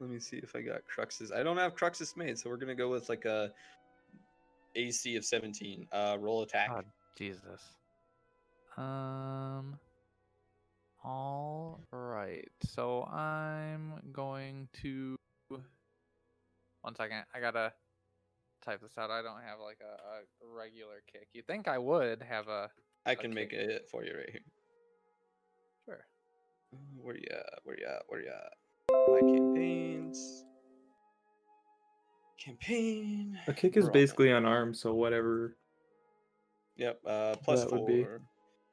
Let 0.00 0.10
me 0.10 0.18
see 0.18 0.38
if 0.38 0.54
I 0.56 0.62
got 0.62 0.80
Cruxus. 0.84 1.32
I 1.32 1.42
don't 1.44 1.56
have 1.56 1.76
Cruxus 1.76 2.16
made, 2.16 2.36
so 2.38 2.50
we're 2.50 2.56
gonna 2.56 2.74
go 2.74 2.90
with 2.90 3.08
like 3.08 3.24
a 3.24 3.52
AC 4.74 5.16
of 5.16 5.24
17. 5.24 5.86
Uh, 5.92 6.16
roll 6.20 6.42
attack. 6.42 6.68
God, 6.68 6.84
Jesus. 7.16 7.62
Um. 8.76 9.78
All 11.04 11.80
right. 11.90 12.48
So 12.64 13.04
I'm 13.04 13.94
going 14.12 14.68
to. 14.82 15.16
One 16.80 16.94
second. 16.96 17.24
I 17.34 17.40
gotta 17.40 17.72
type 18.62 18.80
this 18.80 18.96
out. 18.98 19.10
I 19.10 19.22
don't 19.22 19.42
have 19.42 19.58
like 19.64 19.78
a, 19.82 19.92
a 20.44 20.56
regular 20.56 21.02
kick. 21.12 21.28
You 21.32 21.42
think 21.42 21.68
I 21.68 21.78
would 21.78 22.22
have 22.22 22.48
a 22.48 22.70
I 23.04 23.14
can 23.14 23.32
Okay. 23.32 23.34
make 23.34 23.52
it 23.52 23.88
for 23.90 24.04
you 24.04 24.12
right 24.16 24.30
here. 24.30 24.40
sure. 25.84 26.04
Where 27.00 27.16
you 27.16 27.26
at? 27.30 27.60
Where 27.64 27.78
you 27.78 27.86
at? 27.86 28.02
Where 28.06 28.20
you 28.20 28.28
at? 28.28 28.52
My 29.08 29.20
campaigns. 29.20 30.44
Campaign. 32.38 33.38
A 33.46 33.52
kick 33.52 33.76
is 33.76 33.84
Roll. 33.84 33.92
basically 33.92 34.30
unarmed, 34.30 34.76
so 34.76 34.94
whatever. 34.94 35.56
Yep. 36.76 37.00
Uh, 37.06 37.34
plus 37.42 37.60
that 37.62 37.70
four. 37.70 37.78
would 37.80 37.86
be. 37.86 38.06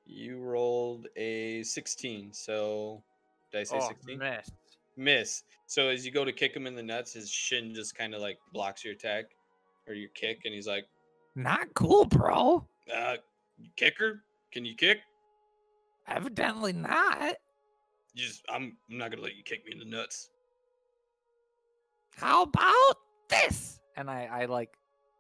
You 0.06 0.40
rolled 0.40 1.08
a 1.18 1.62
sixteen. 1.64 2.34
So 2.34 3.04
did 3.52 3.60
I 3.62 3.64
say 3.64 3.78
Oh, 3.80 3.88
sixteen? 3.88 4.18
missed. 4.20 4.54
Miss. 4.98 5.44
So 5.68 5.90
as 5.90 6.06
you 6.06 6.12
go 6.12 6.26
to 6.26 6.32
kick 6.32 6.56
him 6.56 6.66
in 6.68 6.76
the 6.76 6.82
nuts, 6.84 7.14
his 7.14 7.30
shin 7.30 7.74
just 7.76 7.96
kind 7.96 8.16
of 8.16 8.22
like 8.22 8.38
blocks 8.54 8.84
your 8.84 8.94
attack 8.94 9.26
or 9.90 9.96
your 9.96 10.10
kick, 10.10 10.42
and 10.46 10.54
he's 10.54 10.68
like, 10.68 10.86
Not 11.36 11.74
cool, 11.74 12.06
bro. 12.06 12.66
uh, 12.96 13.18
"Kicker, 13.76 14.24
can 14.52 14.64
you 14.64 14.76
kick?" 14.76 15.00
Evidently 16.08 16.74
not. 16.74 17.36
You 18.14 18.26
just, 18.26 18.44
I'm, 18.50 18.78
I'm 18.90 18.98
not 18.98 19.12
gonna 19.12 19.24
let 19.24 19.36
you 19.36 19.44
kick 19.44 19.66
me 19.66 19.72
in 19.74 19.80
the 19.80 19.86
nuts. 19.86 20.30
How 22.16 22.44
about 22.44 22.96
this? 23.30 23.80
And 23.96 24.10
I, 24.10 24.26
I 24.32 24.46
like 24.46 24.70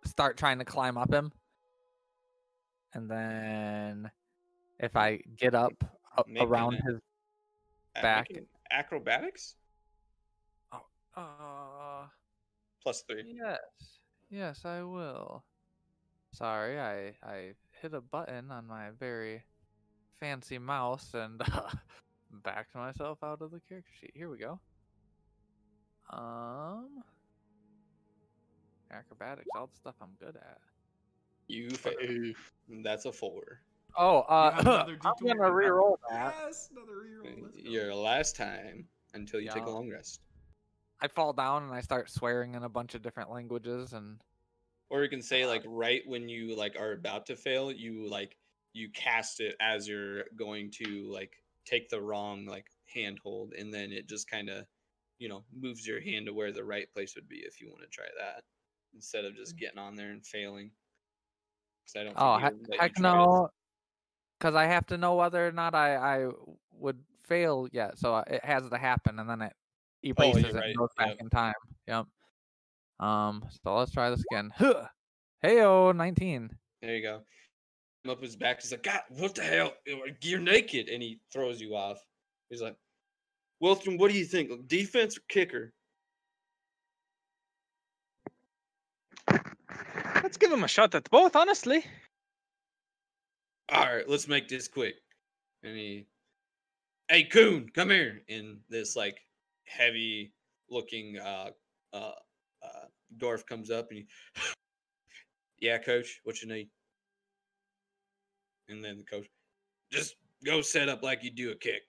start 0.05 0.38
trying 0.38 0.60
to 0.60 0.65
climb 0.65 0.97
up 0.97 1.13
him. 1.13 1.32
And 2.93 3.10
then 3.10 4.10
if 4.79 4.95
I 4.95 5.19
get 5.38 5.53
up 5.53 5.73
a- 6.17 6.23
Make 6.27 6.41
an 6.43 6.47
around 6.49 6.73
his 6.73 6.95
Uh, 7.95 8.01
Back. 8.01 8.27
acrobatics 8.71 9.55
uh 11.15 12.05
plus 12.82 13.03
three. 13.10 13.36
yes. 13.36 13.98
Yes, 14.29 14.63
I 14.65 14.83
will. 14.83 15.43
Sorry, 16.33 16.79
I 16.79 17.13
I 17.23 17.53
hit 17.81 17.93
a 17.93 18.01
button 18.01 18.51
on 18.51 18.67
my 18.67 18.89
very 18.99 19.43
fancy 20.19 20.57
mouse 20.59 21.13
and 21.13 21.41
uh, 21.41 21.69
backed 22.43 22.75
myself 22.75 23.19
out 23.23 23.41
of 23.41 23.51
the 23.51 23.61
character 23.67 23.91
sheet. 23.99 24.11
Here 24.13 24.29
we 24.29 24.37
go. 24.37 24.59
Um 26.11 27.03
acrobatics, 28.91 29.47
all 29.55 29.67
the 29.67 29.75
stuff 29.75 29.95
I'm 30.01 30.15
good 30.19 30.35
at. 30.35 30.57
You 31.47 31.69
fail. 31.71 32.33
That's 32.83 33.05
a 33.05 33.11
four. 33.11 33.61
Oh, 33.97 34.19
uh, 34.21 34.85
I'm 35.03 35.13
gonna 35.25 35.51
re-roll 35.51 35.97
that. 36.09 36.35
Yes, 36.45 36.69
another 36.71 36.93
reroll. 36.93 37.49
Your 37.55 37.93
last 37.93 38.35
time 38.35 38.87
until 39.13 39.39
you 39.39 39.49
take 39.49 39.65
a 39.65 39.69
long 39.69 39.89
rest. 39.89 40.21
I 41.01 41.07
fall 41.07 41.33
down 41.33 41.63
and 41.63 41.73
I 41.73 41.81
start 41.81 42.09
swearing 42.09 42.55
in 42.55 42.63
a 42.63 42.69
bunch 42.69 42.95
of 42.95 43.01
different 43.01 43.31
languages 43.31 43.93
and 43.93 44.19
Or 44.89 45.03
you 45.03 45.09
can 45.09 45.21
say 45.21 45.45
like 45.45 45.63
right 45.65 46.01
when 46.05 46.27
you 46.27 46.55
like 46.55 46.75
are 46.79 46.93
about 46.93 47.25
to 47.27 47.35
fail, 47.35 47.71
you 47.71 48.09
like 48.09 48.35
you 48.73 48.89
cast 48.89 49.39
it 49.39 49.55
as 49.59 49.88
you're 49.88 50.23
going 50.35 50.71
to 50.71 51.09
like 51.12 51.33
take 51.65 51.89
the 51.89 52.01
wrong 52.01 52.45
like 52.45 52.65
handhold, 52.93 53.53
and 53.53 53.73
then 53.73 53.91
it 53.91 54.07
just 54.09 54.29
kind 54.29 54.49
of 54.49 54.65
you 55.19 55.29
know 55.29 55.43
moves 55.57 55.88
your 55.88 56.01
hand 56.01 56.25
to 56.25 56.33
where 56.33 56.51
the 56.51 56.63
right 56.63 56.91
place 56.93 57.15
would 57.15 57.27
be 57.29 57.38
if 57.38 57.62
you 57.62 57.69
want 57.69 57.81
to 57.81 57.88
try 57.88 58.05
that 58.19 58.43
instead 58.93 59.25
of 59.25 59.35
just 59.35 59.57
getting 59.57 59.79
on 59.79 59.95
there 59.95 60.12
and 60.12 60.25
failing. 60.25 60.71
I 61.97 62.03
don't. 62.03 62.13
oh 62.17 62.38
he 62.38 62.43
would 62.43 62.67
let 62.69 62.73
you 62.73 62.79
heck 62.79 62.99
no, 62.99 63.49
because 64.38 64.55
I 64.55 64.65
have 64.65 64.85
to 64.88 64.97
know 64.97 65.15
whether 65.15 65.47
or 65.47 65.51
not 65.51 65.73
I 65.73 65.95
I 65.95 66.29
would 66.71 66.99
fail 67.23 67.67
yet. 67.71 67.97
So 67.97 68.15
uh, 68.15 68.23
it 68.27 68.43
has 68.45 68.69
to 68.69 68.77
happen 68.77 69.19
and 69.19 69.29
then 69.29 69.41
it 69.41 69.53
erases 70.03 70.45
it 70.45 70.51
Oh, 70.55 70.57
right, 70.59 70.65
and 70.69 70.77
goes 70.77 70.89
back 70.97 71.07
yep. 71.09 71.17
in 71.19 71.29
time. 71.29 71.53
Yep. 71.88 72.05
Um. 72.99 73.43
So 73.63 73.75
let's 73.75 73.91
try 73.91 74.09
this 74.09 74.23
again. 74.31 74.51
Huh. 74.55 74.85
Heyo, 75.45 75.95
nineteen. 75.95 76.49
There 76.81 76.95
you 76.95 77.01
go. 77.01 77.21
Come 78.05 78.12
up 78.12 78.21
his 78.21 78.35
back. 78.35 78.62
He's 78.62 78.71
like, 78.71 78.83
God, 78.83 79.01
what 79.09 79.35
the 79.35 79.43
hell? 79.43 79.73
You're 80.21 80.39
naked, 80.39 80.89
and 80.89 81.01
he 81.03 81.19
throws 81.33 81.59
you 81.62 81.75
off. 81.75 81.97
He's 82.49 82.62
like, 82.62 82.75
Wilson, 83.59 83.97
what 83.97 84.12
do 84.12 84.17
you 84.17 84.25
think? 84.25 84.67
Defense 84.67 85.17
or 85.17 85.21
kicker? 85.29 85.73
Let's 90.23 90.38
give 90.38 90.51
him 90.51 90.63
a 90.63 90.67
shot 90.67 90.95
at 90.95 91.09
both, 91.09 91.35
honestly. 91.35 91.83
all 93.69 93.85
right, 93.85 94.07
let's 94.07 94.27
make 94.27 94.47
this 94.47 94.67
quick. 94.67 94.95
And 95.63 95.75
he, 95.75 96.07
hey, 97.09 97.23
Coon, 97.23 97.69
come 97.73 97.89
here. 97.89 98.21
And 98.29 98.57
this 98.69 98.95
like 98.95 99.17
heavy 99.69 100.34
looking 100.69 101.17
uh, 101.17 101.51
uh, 101.93 102.12
uh, 102.63 102.86
dwarf 103.17 103.45
comes 103.45 103.69
up 103.71 103.88
and 103.91 103.99
he, 103.99 104.08
yeah, 105.67 105.77
coach, 105.77 106.19
what 106.23 106.41
you 106.41 106.47
need? 106.47 106.69
And 108.67 108.84
then 108.84 108.97
the 108.97 109.03
coach, 109.03 109.27
just 109.91 110.15
go 110.45 110.62
set 110.62 110.89
up 110.89 111.01
like 111.03 111.23
you 111.23 111.32
do 111.32 111.51
a 111.51 111.55
kick. 111.55 111.84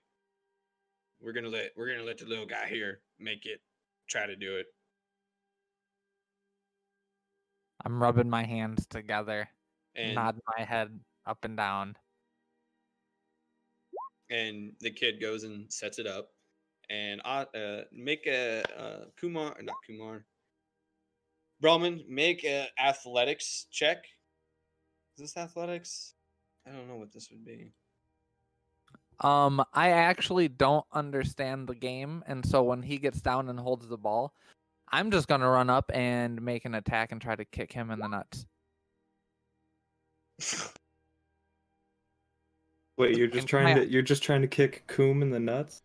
We're 1.20 1.32
gonna 1.32 1.48
let 1.48 1.72
we're 1.76 1.90
gonna 1.90 2.06
let 2.06 2.18
the 2.18 2.24
little 2.24 2.46
guy 2.46 2.66
here 2.66 3.00
make 3.18 3.44
it. 3.44 3.60
Try 4.08 4.26
to 4.26 4.36
do 4.36 4.56
it. 4.56 4.66
I'm 7.84 8.02
rubbing 8.02 8.28
my 8.28 8.44
hands 8.44 8.86
together, 8.86 9.48
And 9.94 10.14
nodding 10.14 10.40
my 10.58 10.64
head 10.64 10.98
up 11.26 11.44
and 11.44 11.56
down. 11.56 11.96
and 14.30 14.72
the 14.80 14.90
kid 14.90 15.20
goes 15.20 15.42
and 15.42 15.70
sets 15.72 15.98
it 15.98 16.06
up 16.06 16.30
and 16.90 17.20
uh, 17.24 17.44
uh 17.54 17.82
make 17.92 18.26
a 18.26 18.62
uh, 18.78 19.04
kumar 19.18 19.56
not 19.62 19.76
kumar 19.86 20.24
broman 21.62 22.06
make 22.08 22.44
a 22.44 22.66
athletics 22.78 23.66
check 23.70 24.04
is 25.16 25.22
this 25.22 25.36
athletics 25.36 26.14
i 26.66 26.70
don't 26.70 26.88
know 26.88 26.96
what 26.96 27.12
this 27.12 27.30
would 27.30 27.44
be 27.44 27.72
Um, 29.22 29.62
I 29.74 29.90
actually 29.90 30.48
don't 30.48 30.86
understand 30.92 31.68
the 31.68 31.74
game, 31.74 32.24
and 32.26 32.44
so 32.44 32.62
when 32.62 32.82
he 32.82 32.96
gets 32.96 33.20
down 33.20 33.50
and 33.50 33.60
holds 33.60 33.86
the 33.86 33.98
ball, 33.98 34.32
I'm 34.90 35.10
just 35.10 35.28
gonna 35.28 35.48
run 35.48 35.68
up 35.68 35.90
and 35.94 36.40
make 36.40 36.64
an 36.64 36.74
attack 36.74 37.12
and 37.12 37.20
try 37.20 37.36
to 37.36 37.44
kick 37.44 37.70
him 37.72 37.90
in 37.90 37.98
the 38.00 38.08
nuts. 38.08 38.46
Wait, 42.96 43.14
you're 43.14 43.26
just 43.28 43.46
can 43.46 43.46
trying 43.46 43.74
I- 43.76 43.80
to 43.80 43.86
you're 43.90 44.02
just 44.02 44.22
trying 44.22 44.40
to 44.42 44.48
kick 44.48 44.84
Coom 44.86 45.22
in 45.22 45.30
the 45.30 45.40
nuts? 45.40 45.82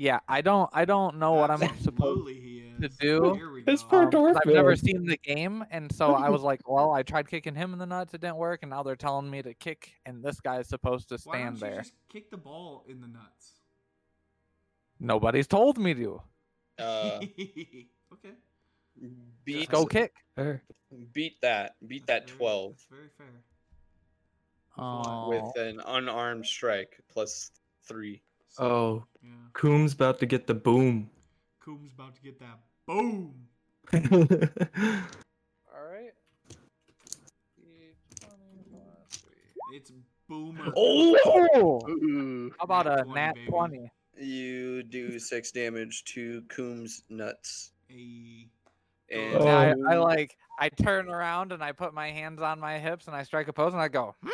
Yeah, 0.00 0.20
I 0.28 0.42
don't, 0.42 0.70
I 0.72 0.84
don't 0.84 1.16
know 1.18 1.32
what 1.32 1.50
I'm 1.50 1.58
supposed 1.58 1.88
Absolutely 1.88 2.34
he 2.34 2.72
to 2.80 2.88
do. 2.88 3.34
Here 3.34 3.50
we 3.52 3.64
It's 3.66 3.82
for 3.82 4.04
um, 4.04 4.10
'cause 4.12 4.36
I've 4.36 4.52
never 4.54 4.76
seen 4.76 5.04
the 5.04 5.16
game, 5.16 5.64
and 5.72 5.90
so 5.92 6.14
I 6.14 6.28
was 6.28 6.40
like, 6.42 6.68
well, 6.68 6.92
I 6.92 7.02
tried 7.02 7.28
kicking 7.28 7.56
him 7.56 7.72
in 7.72 7.80
the 7.80 7.86
nuts, 7.86 8.14
it 8.14 8.20
didn't 8.20 8.36
work, 8.36 8.60
and 8.62 8.70
now 8.70 8.84
they're 8.84 8.94
telling 8.94 9.28
me 9.28 9.42
to 9.42 9.54
kick, 9.54 9.90
and 10.06 10.22
this 10.22 10.38
guy's 10.40 10.68
supposed 10.68 11.08
to 11.08 11.18
Why 11.24 11.42
don't 11.42 11.56
stand 11.56 11.56
you 11.56 11.60
there. 11.74 11.82
just 11.82 11.94
kick 12.08 12.30
the 12.30 12.36
ball 12.36 12.84
in 12.88 13.00
the 13.00 13.08
nuts? 13.08 13.54
Nobody's 15.00 15.48
told 15.48 15.78
me 15.78 15.94
to. 15.94 16.22
uh 16.78 17.18
okay. 18.12 18.34
beat 19.44 19.68
go 19.68 19.84
kick. 19.84 20.12
Fair. 20.36 20.62
beat 21.12 21.40
that 21.42 21.74
beat 21.88 22.06
that 22.06 22.20
That's 22.28 22.30
very- 22.30 22.38
12 22.38 22.70
That's 22.72 22.84
very 22.84 23.08
fair. 23.18 23.42
Oh, 24.78 25.28
with 25.28 25.56
an 25.56 25.80
unarmed 25.84 26.46
strike 26.46 27.00
plus 27.08 27.50
3 27.88 28.22
So, 28.48 28.64
Oh, 28.64 29.04
yeah. 29.22 29.30
Coom's 29.52 29.92
about 29.92 30.18
to 30.20 30.26
get 30.26 30.46
the 30.46 30.54
boom. 30.54 31.10
Coom's 31.60 31.92
about 31.92 32.14
to 32.16 32.22
get 32.22 32.38
that 32.40 32.58
boom. 32.86 33.34
All 33.92 35.84
right. 35.90 36.12
It's 39.70 39.92
boomer. 40.28 40.72
Oh, 40.76 41.86
Ooh. 41.88 42.52
how 42.58 42.64
about 42.64 42.86
Nat 42.86 43.00
a 43.00 43.04
20, 43.04 43.14
nat 43.20 43.34
baby. 43.34 43.46
twenty? 43.50 43.92
you 44.20 44.82
do 44.82 45.16
6 45.18 45.52
damage 45.52 46.02
to 46.04 46.42
Coombs 46.48 47.02
nuts 47.08 47.70
A 47.90 48.48
and 49.12 49.42
Oh. 49.42 49.46
I, 49.48 49.74
I 49.92 49.94
like 49.96 50.36
I 50.58 50.68
turn 50.70 51.08
around 51.08 51.52
and 51.52 51.62
I 51.62 51.70
put 51.72 51.94
my 51.94 52.10
hands 52.10 52.42
on 52.42 52.58
my 52.58 52.78
hips 52.78 53.06
and 53.06 53.14
I 53.14 53.22
strike 53.22 53.46
a 53.48 53.52
pose 53.52 53.74
and 53.74 53.80
I 53.82 53.86
go, 53.88 54.16
hmm, 54.22 54.30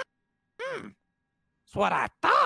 hmm, 0.58 0.88
that's 1.66 1.74
what 1.74 1.92
I 1.92 2.08
thought. 2.22 2.43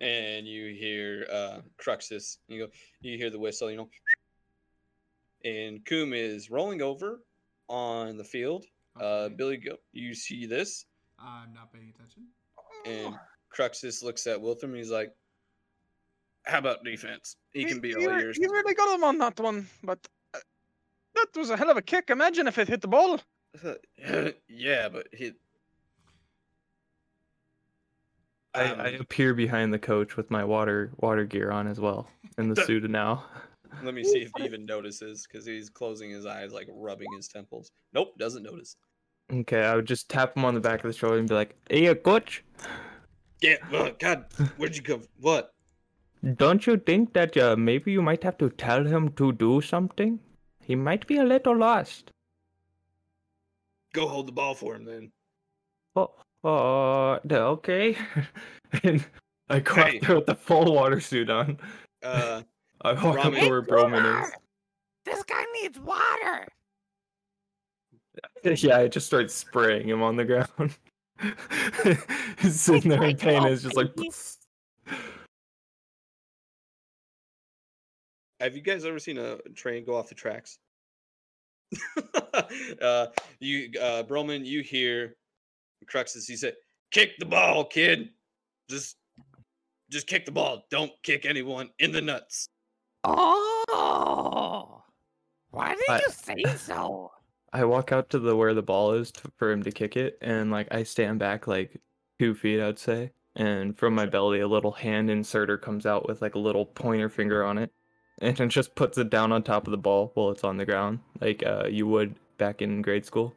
And 0.00 0.46
you 0.46 0.74
hear 0.74 1.26
uh 1.32 1.58
Cruxus. 1.82 2.38
You 2.48 2.66
go, 2.66 2.72
you 3.00 3.16
hear 3.16 3.30
the 3.30 3.38
whistle, 3.38 3.70
you 3.70 3.76
know. 3.76 3.88
And 5.44 5.84
Coom 5.86 6.12
is 6.12 6.50
rolling 6.50 6.82
over 6.82 7.20
on 7.68 8.16
the 8.16 8.24
field. 8.24 8.66
Uh 9.00 9.28
Billy 9.30 9.56
go 9.56 9.76
you 9.92 10.14
see 10.14 10.46
this, 10.46 10.86
I'm 11.18 11.52
not 11.52 11.72
paying 11.72 11.92
attention. 11.94 12.24
and 12.84 13.14
Cruxus 13.54 14.02
looks 14.02 14.26
at 14.26 14.38
Wilthram 14.38 14.64
and 14.64 14.76
he's 14.76 14.90
like, 14.90 15.12
How 16.44 16.58
about 16.58 16.84
defense? 16.84 17.36
He 17.52 17.64
can 17.64 17.80
be 17.80 17.94
all 17.94 18.02
you, 18.02 18.10
re- 18.10 18.22
yours. 18.22 18.38
You 18.38 18.50
really 18.50 18.74
got 18.74 18.94
him 18.94 19.04
on 19.04 19.18
that 19.18 19.38
one, 19.40 19.66
but 19.82 19.98
uh, 20.34 20.38
that 21.14 21.28
was 21.36 21.50
a 21.50 21.56
hell 21.56 21.70
of 21.70 21.76
a 21.76 21.82
kick. 21.82 22.10
Imagine 22.10 22.46
if 22.48 22.58
it 22.58 22.68
hit 22.68 22.82
the 22.82 22.88
ball. 22.88 23.20
yeah, 24.48 24.88
but 24.88 25.06
he 28.56 28.62
I, 28.62 28.72
I 28.74 28.88
Um, 28.94 29.00
appear 29.00 29.34
behind 29.34 29.72
the 29.72 29.78
coach 29.78 30.16
with 30.16 30.30
my 30.30 30.44
water 30.44 30.90
water 30.98 31.24
gear 31.24 31.50
on 31.50 31.66
as 31.66 31.80
well 31.80 32.08
in 32.38 32.48
the 32.48 32.56
suit 32.66 32.88
now. 32.90 33.24
Let 33.82 33.94
me 33.94 34.02
see 34.04 34.22
if 34.22 34.32
he 34.36 34.44
even 34.44 34.64
notices 34.64 35.26
because 35.26 35.44
he's 35.44 35.68
closing 35.68 36.10
his 36.10 36.24
eyes, 36.26 36.52
like 36.52 36.68
rubbing 36.72 37.08
his 37.16 37.28
temples. 37.28 37.70
Nope, 37.92 38.16
doesn't 38.18 38.42
notice. 38.42 38.76
Okay, 39.32 39.62
I 39.64 39.74
would 39.76 39.86
just 39.86 40.08
tap 40.08 40.36
him 40.36 40.44
on 40.44 40.54
the 40.54 40.60
back 40.60 40.84
of 40.84 40.90
the 40.90 40.96
shoulder 40.96 41.18
and 41.18 41.28
be 41.28 41.34
like, 41.34 41.56
"Hey, 41.68 41.88
uh, 41.88 41.94
coach, 41.94 42.44
Yeah, 43.42 43.56
uh, 43.72 43.90
God, 43.98 44.26
where'd 44.56 44.76
you 44.76 44.82
come? 44.82 45.02
What? 45.20 45.52
don't 46.36 46.66
you 46.66 46.76
think 46.78 47.12
that 47.12 47.36
uh, 47.36 47.54
maybe 47.56 47.92
you 47.92 48.02
might 48.02 48.22
have 48.22 48.38
to 48.38 48.48
tell 48.50 48.84
him 48.84 49.12
to 49.14 49.32
do 49.32 49.60
something? 49.60 50.18
He 50.60 50.74
might 50.74 51.06
be 51.06 51.16
a 51.18 51.24
little 51.24 51.56
lost." 51.56 52.10
Go 53.92 54.06
hold 54.08 54.26
the 54.28 54.32
ball 54.32 54.54
for 54.54 54.74
him 54.74 54.84
then. 54.84 55.12
Oh, 55.94 56.14
uh, 56.44 57.18
the- 57.24 57.40
okay. 57.42 57.96
and 58.82 59.04
I 59.48 59.60
go 59.60 59.72
out 59.74 59.90
Hey. 59.90 60.14
with 60.14 60.26
the 60.26 60.34
full 60.34 60.74
water 60.74 61.00
suit 61.00 61.30
on. 61.30 61.58
Uh, 62.02 62.42
I 62.82 62.92
walk 62.92 63.24
up 63.24 63.32
to 63.34 63.48
where 63.48 63.62
Broman 63.62 64.22
is. 64.22 64.32
This 65.04 65.22
guy 65.24 65.44
needs 65.62 65.78
water. 65.78 66.46
Yeah, 68.44 68.78
I 68.78 68.88
just 68.88 69.06
start 69.06 69.30
spraying 69.30 69.88
him 69.88 70.02
on 70.02 70.16
the 70.16 70.24
ground. 70.24 70.78
He's 72.38 72.58
sitting 72.60 72.88
there 72.90 73.02
in 73.04 73.16
pain. 73.16 73.42
and 73.42 73.46
It's 73.52 73.62
just 73.62 73.76
like. 73.76 73.90
have 78.40 78.54
you 78.56 78.62
guys 78.62 78.84
ever 78.84 78.98
seen 78.98 79.18
a 79.18 79.36
train 79.54 79.84
go 79.84 79.96
off 79.96 80.08
the 80.08 80.14
tracks? 80.14 80.58
uh, 82.80 83.06
you, 83.40 83.70
uh, 83.80 84.02
Broman, 84.04 84.46
you 84.46 84.62
hear 84.62 85.16
Cruxus. 85.86 86.26
He 86.26 86.36
said, 86.36 86.54
"Kick 86.90 87.18
the 87.18 87.24
ball, 87.24 87.64
kid. 87.64 88.10
Just, 88.68 88.96
just 89.90 90.06
kick 90.06 90.26
the 90.26 90.32
ball. 90.32 90.64
Don't 90.70 90.92
kick 91.02 91.24
anyone 91.26 91.70
in 91.78 91.92
the 91.92 92.02
nuts." 92.02 92.48
Oh, 93.04 94.82
why 95.50 95.74
did 95.74 95.84
I- 95.88 95.98
you 95.98 96.10
say 96.10 96.56
so? 96.56 97.12
I 97.52 97.64
walk 97.64 97.92
out 97.92 98.10
to 98.10 98.18
the 98.18 98.36
where 98.36 98.52
the 98.52 98.62
ball 98.62 98.92
is 98.92 99.10
to, 99.12 99.30
for 99.36 99.50
him 99.50 99.62
to 99.62 99.70
kick 99.70 99.96
it, 99.96 100.18
and 100.20 100.50
like 100.50 100.68
I 100.72 100.82
stand 100.82 101.18
back 101.18 101.46
like 101.46 101.80
two 102.18 102.34
feet, 102.34 102.60
I'd 102.60 102.78
say, 102.78 103.12
and 103.34 103.78
from 103.78 103.94
my 103.94 104.04
belly 104.04 104.40
a 104.40 104.48
little 104.48 104.72
hand 104.72 105.08
inserter 105.08 105.56
comes 105.56 105.86
out 105.86 106.06
with 106.06 106.20
like 106.20 106.34
a 106.34 106.40
little 106.40 106.66
pointer 106.66 107.08
finger 107.08 107.44
on 107.44 107.56
it, 107.56 107.72
and 108.20 108.38
it 108.38 108.48
just 108.48 108.74
puts 108.74 108.98
it 108.98 109.08
down 109.08 109.32
on 109.32 109.42
top 109.42 109.66
of 109.66 109.70
the 109.70 109.78
ball 109.78 110.10
while 110.14 110.30
it's 110.30 110.44
on 110.44 110.56
the 110.58 110.66
ground, 110.66 110.98
like 111.20 111.42
uh, 111.46 111.66
you 111.70 111.86
would 111.86 112.16
back 112.36 112.60
in 112.60 112.82
grade 112.82 113.06
school. 113.06 113.32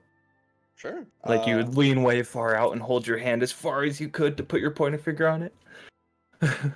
Sure. 0.79 1.05
Like 1.25 1.45
you 1.45 1.55
Uh, 1.55 1.57
would 1.57 1.75
lean 1.75 2.03
way 2.03 2.23
far 2.23 2.55
out 2.55 2.71
and 2.71 2.81
hold 2.81 3.05
your 3.05 3.17
hand 3.17 3.43
as 3.43 3.51
far 3.51 3.83
as 3.83 3.99
you 3.99 4.07
could 4.07 4.37
to 4.37 4.43
put 4.43 4.61
your 4.61 4.71
pointer 4.71 4.97
finger 4.97 5.27
on 5.27 5.43
it. 5.43 5.53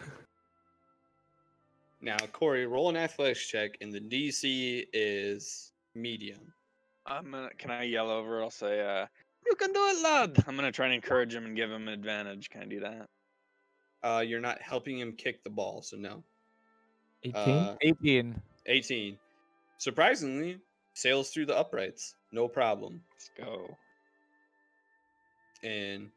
Now, 2.02 2.18
Corey, 2.34 2.66
roll 2.66 2.90
an 2.90 2.98
athletics 2.98 3.48
check, 3.48 3.78
and 3.80 3.90
the 3.94 4.02
DC 4.02 4.88
is 4.92 5.72
medium. 5.96 6.54
I'm 7.06 7.32
gonna. 7.32 7.50
Can 7.58 7.72
I 7.72 7.84
yell 7.84 8.10
over? 8.12 8.44
I'll 8.44 8.50
say, 8.52 8.82
uh, 8.82 9.08
"You 9.46 9.56
can 9.56 9.72
do 9.72 9.80
it, 9.88 10.04
lad." 10.04 10.44
I'm 10.46 10.58
gonna 10.58 10.70
try 10.70 10.88
and 10.88 10.94
encourage 10.94 11.34
him 11.34 11.46
and 11.46 11.56
give 11.56 11.72
him 11.72 11.88
an 11.88 11.94
advantage. 11.94 12.50
Can 12.50 12.64
I 12.64 12.66
do 12.66 12.82
that? 12.82 13.10
Uh, 14.04 14.20
you're 14.20 14.42
not 14.42 14.62
helping 14.62 15.00
him 15.00 15.14
kick 15.14 15.46
the 15.46 15.50
ball, 15.50 15.82
so 15.82 15.96
no. 15.96 16.22
18? 17.24 17.36
Uh, 17.36 17.78
18. 17.82 18.42
18. 18.66 19.18
Surprisingly, 19.78 20.60
sails 20.94 21.30
through 21.30 21.46
the 21.46 21.58
uprights, 21.58 22.16
no 22.34 22.50
problem. 22.50 23.02
Let's 23.14 23.32
go. 23.38 23.78
And 25.64 26.10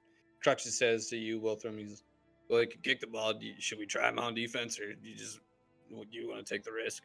Cruxus 0.44 0.72
says 0.72 1.08
to 1.08 1.16
you, 1.16 1.40
Wilthram, 1.40 1.78
he's, 1.78 2.02
well, 2.48 2.60
he 2.60 2.66
can 2.66 2.80
kick 2.82 3.00
the 3.00 3.06
ball. 3.06 3.34
Should 3.58 3.78
we 3.78 3.86
try 3.86 4.08
him 4.08 4.18
on 4.18 4.34
defense, 4.34 4.78
or 4.78 4.92
do 4.92 5.08
you 5.08 5.16
just 5.16 5.40
would 5.90 6.08
you 6.12 6.28
want 6.30 6.44
to 6.44 6.54
take 6.54 6.64
the 6.64 6.72
risk 6.72 7.04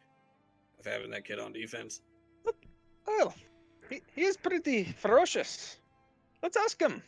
of 0.78 0.86
having 0.86 1.10
that 1.10 1.24
kid 1.24 1.38
on 1.38 1.52
defense? 1.52 2.02
Well, 3.06 3.34
he, 3.90 4.02
he 4.14 4.22
is 4.22 4.36
pretty 4.36 4.84
ferocious. 4.84 5.76
Let's 6.42 6.56
ask 6.56 6.80
him. 6.80 7.02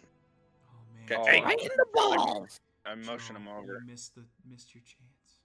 Oh 0.69 1.09
man. 1.09 1.21
Okay, 1.21 1.37
hey. 1.39 1.45
Right 1.45 1.61
in 1.61 1.69
the 1.77 1.87
balls. 1.93 2.61
I 2.87 2.95
motion 2.95 3.37
him 3.37 3.49
Oh, 3.49 3.59
over. 3.59 3.81
You 3.81 3.91
missed 3.91 4.15
the 4.15 4.23
missed 4.49 4.75
your 4.75 4.83
chance. 4.83 5.41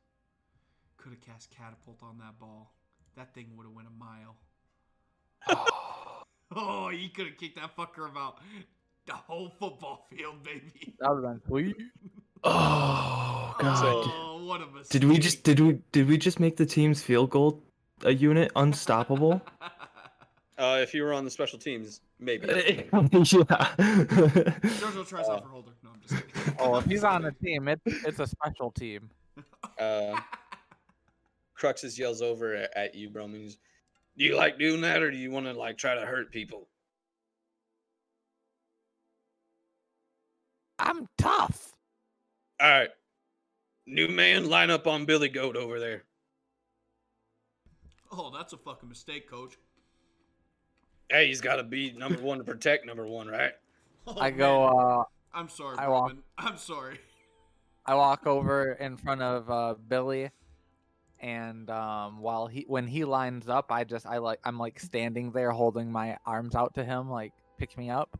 Could 0.97 1.13
have 1.13 1.21
cast 1.21 1.49
catapult 1.52 1.99
on 2.04 2.17
that 2.17 2.38
ball. 2.39 2.73
That 3.15 3.34
thing 3.34 3.52
would 3.56 3.65
have 3.65 3.73
went 3.73 3.88
a 3.88 3.91
mile. 3.91 4.38
Oh, 6.56 6.89
you 6.89 7.10
could 7.10 7.28
have 7.28 7.38
kicked 7.38 7.58
that 7.58 7.75
fucker 7.78 8.10
about 8.10 8.39
the 9.10 9.15
whole 9.15 9.52
football 9.60 10.08
field, 10.10 10.43
baby. 10.43 10.95
That 11.00 11.15
would 11.15 11.24
have 11.24 11.41
been 11.41 11.48
sweet. 11.48 11.76
Oh 12.43 13.56
god. 13.60 13.84
Oh, 13.84 14.45
what 14.45 14.62
a 14.62 14.67
mistake. 14.67 15.02
Did 15.02 15.10
we 15.10 15.17
just 15.17 15.43
did 15.43 15.60
we 15.60 15.80
did 15.91 16.08
we 16.08 16.17
just 16.17 16.39
make 16.39 16.56
the 16.58 16.65
team's 16.65 17.02
field 17.02 17.30
goal 17.30 17.62
a 18.04 18.13
unit 18.13 18.52
unstoppable? 18.56 19.41
Uh, 20.60 20.80
if 20.82 20.93
you 20.93 21.04
were 21.04 21.13
on 21.13 21.24
the 21.24 21.32
special 21.32 21.58
teams, 21.58 22.02
maybe. 22.19 22.45
yeah. 22.50 22.84
Jojo 22.91 23.48
tries 25.08 25.30
out 25.30 25.43
for 25.43 25.48
holder. 25.48 25.72
No, 25.82 25.91
I'm 25.93 26.02
just 26.02 26.28
kidding. 26.34 26.56
Oh, 26.60 26.76
if 26.76 26.84
he's 26.84 27.06
on 27.06 27.22
the 27.22 27.32
team, 27.32 27.69
it, 27.69 27.80
it's 27.86 28.19
a 28.19 28.28
special 28.28 28.69
team. 28.69 29.10
Uh, 29.80 30.19
Cruxus 31.58 31.98
yells 31.98 32.22
over 32.22 32.56
at, 32.56 32.76
at 32.76 32.93
you, 32.93 33.10
Broman. 33.10 33.38
he's, 33.38 33.58
Do 34.17 34.26
you 34.26 34.36
like 34.36 34.60
doing 34.60 34.82
that, 34.82 35.02
or 35.02 35.10
do 35.10 35.15
you 35.15 35.32
want 35.32 35.45
to 35.45 35.54
like 35.54 35.78
try 35.78 35.95
to 35.95 36.06
hurt 36.06 36.30
people? 36.30 36.67
I'm 40.80 41.08
tough. 41.18 41.74
All 42.62 42.70
right, 42.70 42.89
new 43.86 44.08
man, 44.08 44.50
line 44.50 44.70
up 44.70 44.88
on 44.88 45.06
Billy 45.06 45.30
Goat 45.30 45.56
over 45.56 45.80
there. 45.80 46.04
Oh, 48.12 48.32
that's 48.36 48.54
a 48.54 48.58
fucking 48.58 48.89
mistake, 48.89 49.30
coach. 49.30 49.58
Hey, 51.10 51.28
he's 51.28 51.42
got 51.42 51.56
to 51.58 51.63
be 51.63 51.92
number 51.92 52.22
one 52.22 52.38
to 52.39 52.44
protect 52.44 52.86
number 52.86 53.06
one, 53.08 53.28
right? 53.28 53.52
Oh, 54.08 54.15
I 54.20 54.32
go. 54.32 54.63
uh 54.63 55.04
I'm 55.34 55.48
sorry, 55.50 55.78
I 55.78 55.88
walk- 55.88 56.15
I'm 56.38 56.58
sorry. 56.58 57.00
I 57.86 57.96
walk 57.96 58.26
over 58.26 58.74
in 58.74 58.98
front 58.98 59.22
of 59.22 59.50
uh, 59.50 59.76
Billy, 59.88 60.30
and 61.20 61.70
um, 61.70 62.20
while 62.20 62.48
he 62.48 62.65
when 62.68 62.88
he 62.88 63.04
lines 63.06 63.48
up, 63.48 63.72
I 63.72 63.84
just 63.84 64.06
I 64.06 64.18
like 64.18 64.39
I'm 64.44 64.58
like 64.58 64.80
standing 64.80 65.32
there 65.32 65.52
holding 65.52 65.92
my 65.92 66.18
arms 66.26 66.56
out 66.56 66.74
to 66.76 66.84
him, 66.84 67.10
like 67.10 67.32
pick 67.58 67.78
me 67.78 67.89
up. 67.89 68.20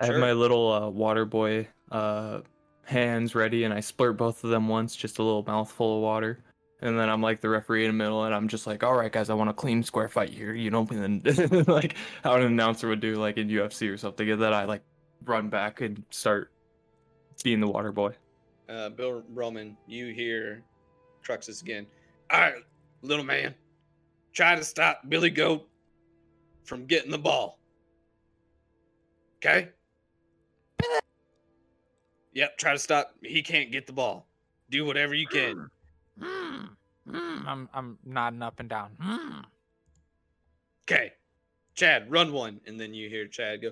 I 0.00 0.06
have 0.06 0.16
my 0.16 0.32
little 0.32 0.72
uh, 0.72 0.88
water 0.88 1.24
boy 1.24 1.68
uh, 1.90 2.40
hands 2.84 3.34
ready, 3.34 3.64
and 3.64 3.74
I 3.74 3.78
splurt 3.78 4.16
both 4.16 4.42
of 4.44 4.50
them 4.50 4.66
once, 4.66 4.96
just 4.96 5.18
a 5.18 5.22
little 5.22 5.44
mouthful 5.46 5.96
of 5.96 6.02
water. 6.02 6.42
And 6.80 6.98
then 6.98 7.10
I'm 7.10 7.20
like 7.20 7.42
the 7.42 7.50
referee 7.50 7.84
in 7.84 7.90
the 7.90 8.04
middle, 8.04 8.24
and 8.24 8.34
I'm 8.34 8.48
just 8.48 8.66
like, 8.66 8.82
"All 8.82 8.94
right, 8.94 9.12
guys, 9.12 9.28
I 9.28 9.34
want 9.34 9.50
a 9.50 9.52
clean 9.52 9.82
square 9.82 10.08
fight 10.08 10.30
here." 10.30 10.54
You 10.54 10.70
know, 10.70 10.86
and 10.90 11.22
then 11.22 11.64
like 11.68 11.96
how 12.24 12.34
an 12.36 12.42
announcer 12.42 12.88
would 12.88 13.00
do, 13.00 13.16
like 13.16 13.36
in 13.36 13.48
UFC 13.48 13.92
or 13.92 13.98
something. 13.98 14.30
And 14.30 14.40
then 14.40 14.54
I 14.54 14.64
like 14.64 14.82
run 15.26 15.50
back 15.50 15.82
and 15.82 16.02
start 16.10 16.50
being 17.44 17.60
the 17.60 17.68
water 17.68 17.92
boy. 17.92 18.14
Uh, 18.68 18.88
Bill 18.88 19.22
Roman, 19.34 19.76
you 19.86 20.14
hear 20.14 20.62
Cruxus 21.26 21.60
again. 21.60 21.86
All 22.30 22.40
right, 22.40 22.54
little 23.02 23.24
man, 23.24 23.54
try 24.32 24.54
to 24.54 24.64
stop 24.64 25.02
Billy 25.08 25.30
Goat 25.30 25.68
from 26.64 26.86
getting 26.86 27.10
the 27.10 27.18
ball. 27.18 27.58
Okay? 29.38 29.70
Yep, 32.32 32.58
try 32.58 32.72
to 32.72 32.78
stop. 32.78 33.14
He 33.22 33.42
can't 33.42 33.72
get 33.72 33.86
the 33.86 33.92
ball. 33.92 34.26
Do 34.70 34.84
whatever 34.84 35.14
you 35.14 35.26
can. 35.26 35.68
Mm, 36.20 36.68
mm, 37.08 37.46
I'm 37.46 37.68
I'm 37.74 37.98
nodding 38.04 38.42
up 38.42 38.60
and 38.60 38.68
down. 38.68 38.90
Mm. 39.02 39.44
Okay. 40.90 41.12
Chad, 41.74 42.10
run 42.10 42.32
one. 42.32 42.60
And 42.66 42.78
then 42.78 42.92
you 42.92 43.08
hear 43.08 43.26
Chad 43.26 43.62
go, 43.62 43.70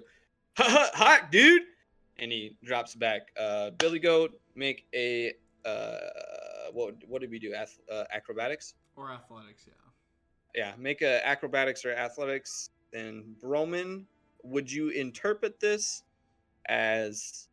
ha 0.57 0.65
ha, 0.69 0.91
hot, 0.95 1.33
dude. 1.33 1.63
And 2.19 2.33
he 2.33 2.57
drops 2.65 2.95
back. 2.95 3.29
Uh, 3.39 3.71
Billy 3.71 3.99
Goat, 3.99 4.41
make 4.55 4.87
a, 4.95 5.33
uh, 5.65 5.99
what, 6.73 6.95
what 7.07 7.21
did 7.21 7.31
we 7.31 7.39
do? 7.39 7.55
Ath- 7.55 7.81
uh, 7.93 8.05
acrobatics? 8.13 8.75
Or 8.97 9.13
athletics, 9.13 9.67
yeah. 9.67 9.75
yeah, 10.55 10.73
make 10.79 11.03
a 11.03 11.25
acrobatics 11.27 11.85
or 11.85 11.93
athletics. 11.93 12.71
And 12.93 13.37
Broman, 13.43 14.05
would 14.43 14.71
you 14.71 14.89
interpret 14.91 15.61
this 15.61 16.05
as 16.69 17.48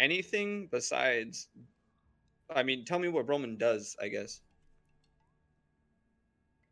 anything 0.00 0.66
besides? 0.72 1.46
I 2.52 2.64
mean, 2.64 2.84
tell 2.84 2.98
me 2.98 3.06
what 3.06 3.26
Broman 3.26 3.58
does. 3.58 3.96
I 4.02 4.08
guess 4.08 4.40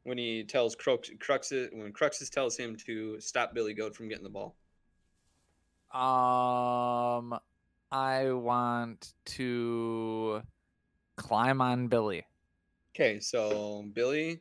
when 0.09 0.17
he 0.17 0.43
tells 0.43 0.75
Crux, 0.75 1.11
Cruxus, 1.19 1.69
when 1.73 1.93
Cruxus 1.93 2.31
tells 2.31 2.57
him 2.57 2.77
to 2.87 3.21
stop 3.21 3.55
Billy 3.55 3.75
Goat 3.75 3.95
from 3.95 4.09
getting 4.09 4.25
the 4.25 4.31
ball. 4.31 4.57
Um, 5.93 7.39
I 7.93 8.33
want 8.33 9.13
to 9.27 10.43
climb 11.17 11.61
on 11.61 11.89
Billy. 11.89 12.25
Okay, 12.95 13.21
so 13.21 13.85
Billy, 13.93 14.41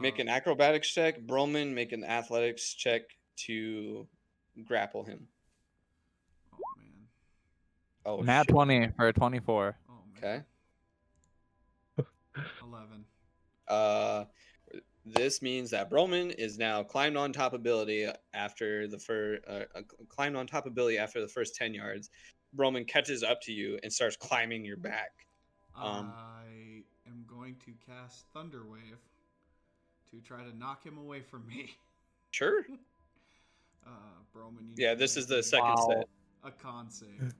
make 0.00 0.18
an 0.18 0.28
acrobatics 0.28 0.88
check. 0.88 1.20
Broman, 1.20 1.74
make 1.74 1.92
an 1.92 2.02
athletics 2.02 2.72
check 2.72 3.02
to 3.44 4.06
grapple 4.64 5.04
him. 5.04 5.28
Oh 8.06 8.18
man. 8.18 8.26
Nat 8.26 8.42
shit. 8.42 8.48
twenty 8.48 8.88
for 8.96 9.08
a 9.08 9.12
twenty-four. 9.12 9.76
Oh. 9.90 9.92
Okay. 10.16 10.42
Eleven. 12.62 13.04
Uh, 13.68 14.24
this 15.04 15.42
means 15.42 15.70
that 15.70 15.90
Broman 15.90 16.32
is 16.38 16.56
now 16.56 16.82
climbed 16.82 17.16
on 17.16 17.32
top 17.32 17.52
ability 17.52 18.08
after 18.32 18.86
the 18.86 18.98
first 18.98 19.42
uh, 19.48 19.64
climbed 20.08 20.36
on 20.36 20.46
top 20.46 20.66
of 20.66 20.74
Billy 20.74 20.98
after 20.98 21.20
the 21.20 21.28
first 21.28 21.54
ten 21.56 21.74
yards. 21.74 22.10
Broman 22.56 22.86
catches 22.86 23.22
up 23.22 23.40
to 23.42 23.52
you 23.52 23.78
and 23.82 23.92
starts 23.92 24.16
climbing 24.16 24.64
your 24.64 24.76
back. 24.76 25.10
Um, 25.76 26.12
I 26.16 26.82
am 27.06 27.24
going 27.28 27.56
to 27.66 27.72
cast 27.86 28.24
Thunder 28.32 28.62
Wave 28.70 28.96
to 30.10 30.20
try 30.20 30.42
to 30.42 30.56
knock 30.56 30.82
him 30.84 30.96
away 30.96 31.20
from 31.20 31.46
me. 31.48 31.70
Sure. 32.30 32.62
Uh, 33.88 33.90
Broman. 34.36 34.76
You 34.76 34.84
Yeah, 34.84 34.94
this 34.94 35.16
is 35.16 35.28
the 35.28 35.40
second 35.40 35.68
Wow. 35.68 35.88
set. 35.88 36.08
A 36.42 36.50
con 36.50 36.90
save. 36.90 37.32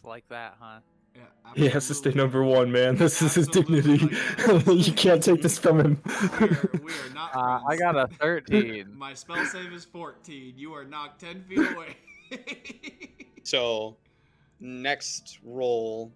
It's 0.00 0.06
like 0.06 0.26
that, 0.30 0.56
huh? 0.58 0.80
Yeah, 1.14 1.22
He 1.56 1.68
has 1.68 1.88
to 1.88 1.94
stay 1.94 2.12
number 2.12 2.42
one, 2.42 2.72
man. 2.72 2.96
This 2.96 3.20
is 3.20 3.34
his 3.34 3.48
dignity. 3.48 3.98
you 4.66 4.92
can't 4.94 5.22
take 5.22 5.42
this 5.42 5.58
from 5.58 5.78
him. 5.80 6.02
We 6.40 6.46
are, 6.46 6.70
we 6.84 6.92
are 6.92 7.10
not. 7.14 7.34
Uh, 7.34 7.60
I 7.68 7.76
got 7.76 7.96
a 7.96 8.06
13. 8.20 8.96
My 8.96 9.12
spell 9.12 9.44
save 9.44 9.72
is 9.74 9.84
14. 9.84 10.54
You 10.56 10.72
are 10.72 10.84
knocked 10.84 11.20
10 11.20 11.44
feet 11.44 11.58
away. 11.72 11.96
So, 13.42 13.96
next 14.60 15.38
roll, 15.42 16.12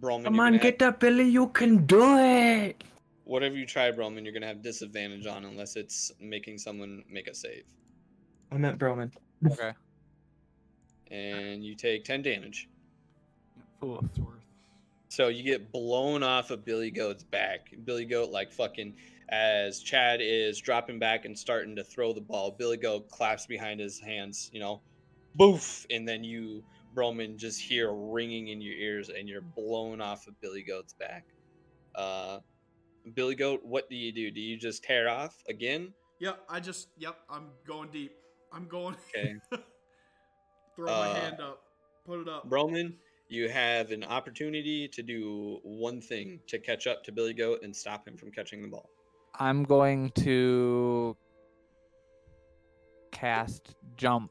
Broman. 0.00 0.24
Come 0.24 0.40
on, 0.40 0.52
gonna 0.52 0.58
get 0.62 0.80
up, 0.82 1.00
Billy. 1.00 1.28
You 1.28 1.48
can 1.48 1.84
do 1.84 2.16
it. 2.18 2.82
whatever 3.24 3.56
you 3.56 3.66
try, 3.66 3.90
Broman, 3.90 4.22
you're 4.24 4.32
gonna 4.32 4.46
have 4.46 4.62
disadvantage 4.62 5.26
on 5.26 5.44
unless 5.44 5.76
it's 5.76 6.12
making 6.20 6.58
someone 6.58 7.04
make 7.10 7.26
a 7.26 7.34
save, 7.34 7.64
I 8.52 8.56
meant 8.56 8.78
Broman. 8.78 9.12
Okay. 9.46 9.72
and 11.10 11.62
you 11.64 11.74
take 11.74 12.04
ten 12.04 12.22
damage. 12.22 12.68
Yeah, 13.84 13.94
for 13.96 14.02
what 14.02 14.04
it's 14.04 14.18
worth. 14.18 14.28
So 15.08 15.28
you 15.28 15.42
get 15.44 15.70
blown 15.70 16.22
off 16.22 16.50
of 16.50 16.64
Billy 16.64 16.90
Goat's 16.90 17.22
back. 17.22 17.72
Billy 17.84 18.04
Goat, 18.04 18.30
like 18.30 18.52
fucking, 18.52 18.94
as 19.28 19.80
Chad 19.80 20.20
is 20.22 20.58
dropping 20.60 20.98
back 20.98 21.24
and 21.24 21.38
starting 21.38 21.76
to 21.76 21.84
throw 21.84 22.12
the 22.12 22.20
ball, 22.20 22.50
Billy 22.50 22.76
Goat 22.76 23.08
claps 23.08 23.46
behind 23.46 23.80
his 23.80 24.00
hands, 24.00 24.50
you 24.52 24.60
know, 24.60 24.80
boof, 25.36 25.86
and 25.90 26.06
then 26.06 26.24
you, 26.24 26.64
Broman, 26.96 27.36
just 27.36 27.60
hear 27.60 27.92
ringing 27.92 28.48
in 28.48 28.60
your 28.60 28.74
ears, 28.74 29.08
and 29.08 29.28
you're 29.28 29.40
blown 29.40 30.00
off 30.00 30.26
of 30.26 30.40
Billy 30.40 30.62
Goat's 30.62 30.94
back. 30.94 31.24
Uh, 31.94 32.40
Billy 33.14 33.34
Goat, 33.36 33.60
what 33.64 33.88
do 33.88 33.96
you 33.96 34.10
do? 34.12 34.30
Do 34.30 34.40
you 34.40 34.56
just 34.56 34.82
tear 34.82 35.08
off 35.08 35.36
again? 35.48 35.92
Yep, 36.20 36.40
I 36.48 36.58
just, 36.60 36.88
yep, 36.96 37.16
I'm 37.30 37.48
going 37.66 37.90
deep. 37.90 38.12
I'm 38.52 38.66
going. 38.66 38.96
Okay. 39.14 39.34
Throw 40.76 40.86
my 40.86 40.92
Uh, 40.92 41.14
hand 41.14 41.40
up. 41.40 41.60
Put 42.04 42.20
it 42.20 42.28
up. 42.28 42.48
Broman, 42.48 42.94
you 43.34 43.48
have 43.48 43.90
an 43.90 44.04
opportunity 44.04 44.88
to 44.88 45.02
do 45.02 45.58
one 45.62 46.00
thing 46.00 46.40
to 46.46 46.58
catch 46.58 46.86
up 46.86 47.02
to 47.04 47.12
Billy 47.12 47.34
Goat 47.34 47.60
and 47.62 47.74
stop 47.74 48.06
him 48.06 48.16
from 48.16 48.30
catching 48.30 48.62
the 48.62 48.68
ball. 48.68 48.88
I'm 49.38 49.64
going 49.64 50.10
to 50.10 51.16
cast 53.10 53.74
jump 53.96 54.30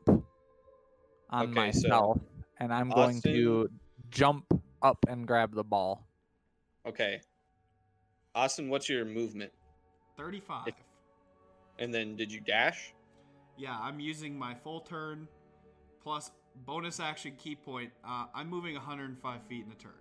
on 1.29 1.49
Okay, 1.49 1.71
so 1.71 1.87
myself, 1.87 2.17
and 2.59 2.73
I'm 2.73 2.89
going 2.89 3.21
to 3.21 3.69
jump 4.09 4.45
up 4.81 4.97
and 5.09 5.27
grab 5.27 5.53
the 5.53 5.63
ball. 5.63 6.07
Okay. 6.87 7.21
Austin, 8.35 8.69
what's 8.69 8.89
your 8.89 9.05
movement? 9.05 9.51
35. 10.17 10.67
If- 10.67 10.75
And 11.79 11.93
then 11.93 12.15
did 12.15 12.31
you 12.31 12.39
dash? 12.39 12.93
Yeah, 13.57 13.77
I'm 13.79 13.99
using 13.99 14.37
my 14.37 14.53
full 14.55 14.81
turn 14.81 15.27
plus 16.01 16.31
bonus 16.65 16.99
action 16.99 17.33
key 17.37 17.55
point. 17.55 17.91
Uh, 18.05 18.25
I'm 18.33 18.49
moving 18.49 18.75
105 18.75 19.43
feet 19.43 19.65
in 19.65 19.71
a 19.71 19.75
turn. 19.75 19.91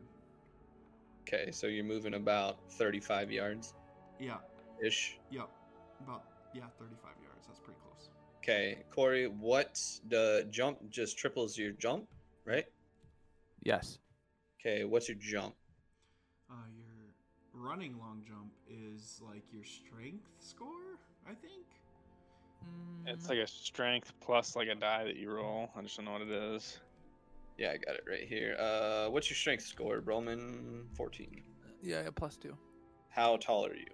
Okay, 1.23 1.51
so 1.53 1.67
you're 1.67 1.85
moving 1.85 2.15
about 2.15 2.59
35 2.73 3.31
yards 3.31 3.75
Yeah, 4.19 4.37
ish. 4.85 5.19
yep. 5.31 5.49
About, 6.01 6.25
yeah, 6.53 6.65
35 6.79 7.11
yards. 7.23 7.47
That's 7.47 7.61
pretty 7.61 7.79
close. 7.81 8.09
Okay, 8.39 8.79
Corey, 8.91 9.29
what 9.29 9.81
the 10.09 10.47
jump 10.51 10.79
just 10.91 11.17
triples 11.17 11.57
your 11.57 11.71
jump, 11.73 12.07
right? 12.45 12.67
Yes. 13.63 13.99
Okay, 14.61 14.85
what's 14.85 15.09
your 15.09 15.17
jump? 15.21 15.55
Uh, 16.51 16.55
your 16.77 17.63
running 17.63 17.99
long 17.99 18.23
jump 18.27 18.53
is 18.69 19.21
like 19.25 19.45
your 19.53 19.65
strength 19.65 20.29
score, 20.41 20.99
I 21.25 21.35
think. 21.35 21.67
It's 23.07 23.29
like 23.29 23.39
a 23.39 23.47
strength 23.47 24.13
plus 24.21 24.55
like 24.57 24.69
a 24.69 24.75
die 24.75 25.05
that 25.05 25.17
you 25.17 25.31
roll. 25.31 25.71
I 25.77 25.83
just 25.83 25.97
don't 25.97 26.07
know 26.07 26.13
what 26.13 26.23
it 26.23 26.31
is. 26.31 26.79
Yeah, 27.59 27.71
I 27.73 27.77
got 27.77 27.97
it 27.97 28.05
right 28.09 28.27
here. 28.27 28.57
Uh, 28.59 29.09
what's 29.11 29.29
your 29.29 29.37
strength 29.37 29.65
score, 29.65 30.01
Broman? 30.01 30.85
14. 30.97 31.43
yeah, 31.83 32.09
plus 32.15 32.37
two. 32.37 32.57
How 33.11 33.37
tall 33.37 33.67
are 33.67 33.75
you? 33.75 33.87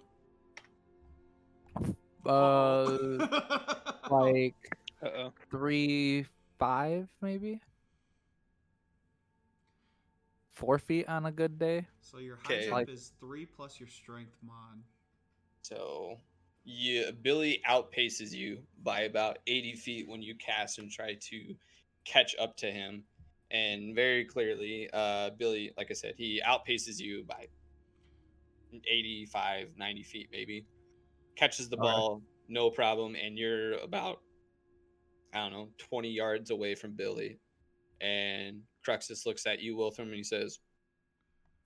Uh, 2.27 3.27
like 4.11 4.55
Uh 5.03 5.09
oh. 5.17 5.33
three, 5.51 6.27
five, 6.59 7.09
maybe. 7.23 7.61
Four 10.53 10.79
feet 10.79 11.09
on 11.09 11.27
a 11.27 11.33
good 11.33 11.59
day. 11.59 11.87
so 12.01 12.19
your 12.19 12.37
high 12.37 12.55
Okay. 12.55 12.61
jump 12.65 12.73
Like- 12.75 12.89
is 12.89 13.13
three 13.21 13.47
plus 13.47 13.79
your 13.79 13.89
strength 13.89 14.37
mod. 14.43 14.83
So, 15.63 16.19
yeah, 16.71 17.13
Billy 17.23 17.63
outpaces 17.67 18.33
you 18.33 18.59
by 18.83 19.01
about 19.01 19.39
80 19.47 19.75
feet 19.77 20.07
when 20.07 20.21
you 20.21 20.35
cast 20.35 20.79
and 20.79 20.91
try 20.91 21.15
to 21.15 21.55
catch 22.05 22.37
up 22.39 22.59
to 22.59 22.71
him. 22.71 23.05
And 23.51 23.95
very 23.95 24.27
clearly, 24.27 24.91
uh, 24.93 25.31
Billy, 25.39 25.73
like 25.79 25.87
I 25.91 25.95
said, 25.95 26.13
he 26.19 26.43
outpaces 26.47 27.01
you 27.01 27.25
by 27.25 27.47
85, 28.87 29.69
90 29.79 30.03
feet, 30.03 30.29
maybe. 30.31 30.67
Catches 31.37 31.71
the 31.71 31.79
ball, 31.79 32.21
no 32.51 32.69
problem. 32.69 33.15
And 33.15 33.39
you're 33.39 33.79
about, 33.79 34.21
I 35.33 35.39
don't 35.39 35.53
know, 35.53 35.69
20 35.79 36.11
yards 36.11 36.51
away 36.51 36.75
from 36.75 36.93
Billy. 36.93 37.39
And 38.03 38.61
Cruxus 38.87 39.25
looks 39.25 39.47
at 39.47 39.63
you, 39.63 39.75
Wilthram, 39.75 40.01
and 40.01 40.15
he 40.15 40.23
says, 40.23 40.59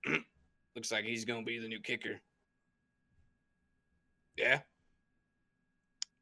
Looks 0.76 0.92
like 0.92 1.04
he's 1.04 1.24
going 1.24 1.40
to 1.40 1.46
be 1.46 1.58
the 1.58 1.68
new 1.68 1.80
kicker. 1.80 2.20
Yeah, 4.36 4.60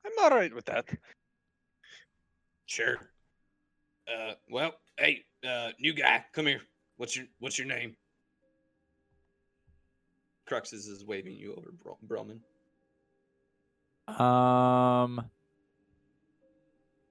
I'm 0.04 0.12
all 0.22 0.30
right 0.30 0.54
with 0.54 0.64
that. 0.66 0.86
sure. 2.66 2.96
Uh, 4.08 4.32
well, 4.50 4.74
hey, 4.98 5.24
uh, 5.48 5.70
new 5.78 5.92
guy, 5.92 6.24
come 6.32 6.46
here. 6.46 6.62
What's 6.96 7.16
your 7.16 7.26
What's 7.38 7.58
your 7.58 7.66
name? 7.66 7.96
Cruxus 10.48 10.88
is 10.88 11.04
waving 11.06 11.34
you 11.34 11.54
over, 11.54 11.70
Bro- 11.72 11.98
Broman. 12.06 12.40
Um, 14.20 15.24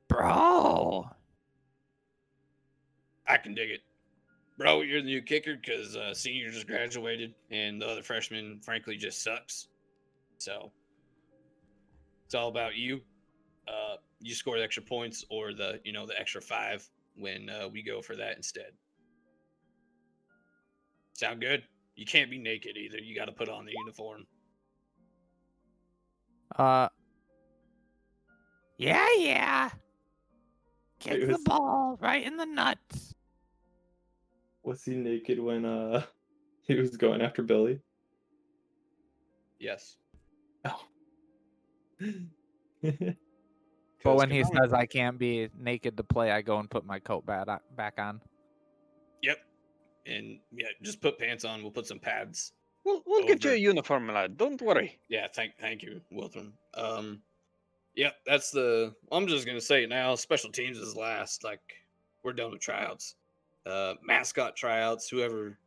bro. 0.09 1.09
I 3.25 3.37
can 3.37 3.53
dig 3.55 3.69
it, 3.69 3.81
bro. 4.57 4.81
You're 4.81 5.01
the 5.01 5.07
new 5.07 5.21
kicker 5.21 5.55
because 5.55 5.95
uh, 5.95 6.13
senior 6.13 6.49
just 6.49 6.67
graduated, 6.67 7.33
and 7.51 7.81
the 7.81 7.87
other 7.87 8.03
freshman, 8.03 8.59
frankly, 8.61 8.97
just 8.97 9.23
sucks. 9.23 9.67
So 10.39 10.71
it's 12.29 12.35
all 12.35 12.49
about 12.49 12.75
you. 12.75 13.01
Uh, 13.67 13.95
you 14.19 14.35
score 14.35 14.59
the 14.59 14.63
extra 14.63 14.83
points 14.83 15.25
or 15.31 15.51
the 15.51 15.79
you 15.83 15.91
know 15.91 16.05
the 16.05 16.13
extra 16.19 16.39
five 16.39 16.87
when 17.15 17.49
uh, 17.49 17.67
we 17.67 17.81
go 17.81 18.03
for 18.03 18.15
that 18.15 18.37
instead. 18.37 18.71
Sound 21.13 21.41
good? 21.41 21.63
You 21.95 22.05
can't 22.05 22.29
be 22.29 22.37
naked 22.37 22.77
either. 22.77 22.99
You 22.99 23.15
got 23.15 23.25
to 23.25 23.31
put 23.31 23.49
on 23.49 23.65
the 23.65 23.71
uniform. 23.75 24.27
Uh. 26.55 26.89
Yeah, 28.77 29.07
yeah. 29.17 29.69
Kick 30.99 31.23
It 31.23 31.27
the 31.29 31.39
ball 31.45 31.97
right 31.99 32.23
in 32.23 32.37
the 32.37 32.45
nuts. 32.45 33.15
Was 34.61 34.83
he 34.83 34.93
naked 34.93 35.39
when 35.39 35.65
uh 35.65 36.03
he 36.67 36.75
was 36.75 36.95
going 36.95 37.23
after 37.23 37.41
Billy? 37.41 37.79
Yes. 39.59 39.98
But 42.81 43.15
'Cause 44.03 44.17
when 44.17 44.31
he 44.31 44.43
says 44.45 44.71
I 44.73 44.85
can't 44.85 45.17
be 45.19 45.49
naked 45.57 45.97
to 45.97 46.03
play, 46.03 46.31
I 46.31 46.41
go 46.41 46.59
and 46.59 46.69
put 46.69 46.85
my 46.85 46.99
coat 46.99 47.25
back 47.25 47.47
back 47.75 47.99
on. 47.99 48.21
"Yep," 49.21 49.39
and 50.05 50.39
yeah, 50.53 50.67
just 50.81 51.01
put 51.01 51.19
pants 51.19 51.43
on. 51.43 51.61
We'll 51.61 51.71
put 51.71 51.85
some 51.85 51.99
pads. 51.99 52.53
We'll 52.85 53.03
we'll 53.05 53.27
get 53.27 53.43
you 53.43 53.51
a 53.51 53.55
uniform, 53.55 54.07
lad. 54.07 54.37
Don't 54.37 54.61
worry. 54.61 54.99
Yeah, 55.09 55.27
thank 55.27 55.57
thank 55.59 55.83
you, 55.83 56.01
Wilthram. 56.13 56.53
Um, 56.75 57.21
yep, 57.95 58.15
that's 58.25 58.51
the. 58.51 58.95
I'm 59.11 59.27
just 59.27 59.45
gonna 59.45 59.59
say 59.59 59.83
it 59.83 59.89
now. 59.89 60.15
Special 60.15 60.49
teams 60.49 60.77
is 60.77 60.95
last. 60.95 61.43
Like 61.43 61.59
we're 62.23 62.31
done 62.33 62.51
with 62.51 62.61
tryouts. 62.61 63.15
Uh, 63.65 63.95
mascot 64.01 64.55
tryouts. 64.55 65.09
Whoever 65.09 65.59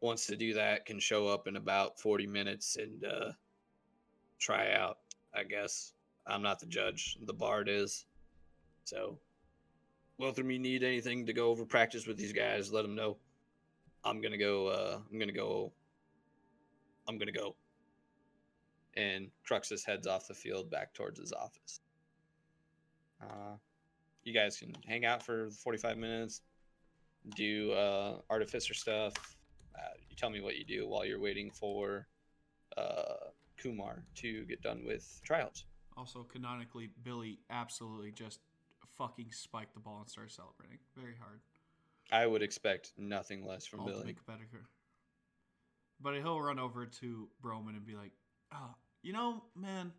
wants 0.00 0.26
to 0.26 0.36
do 0.36 0.54
that 0.54 0.86
can 0.86 0.98
show 0.98 1.28
up 1.28 1.46
in 1.46 1.56
about 1.56 2.00
40 2.00 2.26
minutes 2.26 2.76
and 2.76 3.04
uh, 3.04 3.32
try 4.38 4.72
out. 4.72 4.98
I 5.34 5.44
guess 5.44 5.92
I'm 6.26 6.42
not 6.42 6.60
the 6.60 6.66
judge. 6.66 7.18
The 7.24 7.32
bard 7.34 7.68
is. 7.68 8.06
So, 8.84 9.18
Wilthram, 10.20 10.52
you 10.52 10.58
need 10.58 10.82
anything 10.84 11.26
to 11.26 11.32
go 11.32 11.48
over 11.50 11.64
practice 11.64 12.06
with 12.06 12.16
these 12.16 12.32
guys? 12.32 12.72
Let 12.72 12.82
them 12.82 12.94
know. 12.94 13.16
I'm 14.04 14.20
gonna 14.20 14.38
go. 14.38 14.68
Uh, 14.68 14.98
I'm 15.10 15.18
gonna 15.18 15.32
go. 15.32 15.72
I'm 17.08 17.18
gonna 17.18 17.32
go. 17.32 17.56
and 18.96 19.28
Cruxus 19.48 19.84
heads 19.86 20.06
off 20.06 20.28
the 20.28 20.34
field 20.34 20.70
back 20.70 20.92
towards 20.94 21.18
his 21.18 21.32
office. 21.32 21.80
Uh, 23.22 23.56
you 24.24 24.32
guys 24.34 24.58
can 24.58 24.74
hang 24.86 25.04
out 25.04 25.22
for 25.22 25.50
45 25.50 25.96
minutes, 25.96 26.42
do 27.36 27.72
uh, 27.72 28.18
artificer 28.30 28.74
stuff. 28.74 29.14
Uh, 29.74 29.94
you 30.08 30.16
tell 30.16 30.30
me 30.30 30.40
what 30.40 30.56
you 30.56 30.64
do 30.64 30.86
while 30.88 31.04
you're 31.04 31.20
waiting 31.20 31.50
for 31.50 32.06
uh, 32.76 33.30
Kumar 33.56 34.04
to 34.16 34.44
get 34.46 34.62
done 34.62 34.82
with 34.84 35.20
trials. 35.24 35.64
Also, 35.96 36.22
canonically, 36.24 36.90
Billy 37.02 37.38
absolutely 37.50 38.12
just 38.12 38.40
fucking 38.96 39.30
spiked 39.30 39.74
the 39.74 39.80
ball 39.80 40.00
and 40.00 40.08
started 40.08 40.32
celebrating 40.32 40.78
very 40.96 41.14
hard. 41.20 41.40
I 42.10 42.26
would 42.26 42.42
expect 42.42 42.92
nothing 42.98 43.46
less 43.46 43.66
from 43.66 43.84
Billy. 43.84 44.14
Competitor. 44.14 44.64
But 46.00 46.16
he'll 46.16 46.40
run 46.40 46.58
over 46.58 46.86
to 46.86 47.28
Broman 47.42 47.70
and 47.70 47.86
be 47.86 47.94
like, 47.94 48.12
oh, 48.52 48.74
you 49.02 49.12
know, 49.12 49.44
man, 49.54 49.92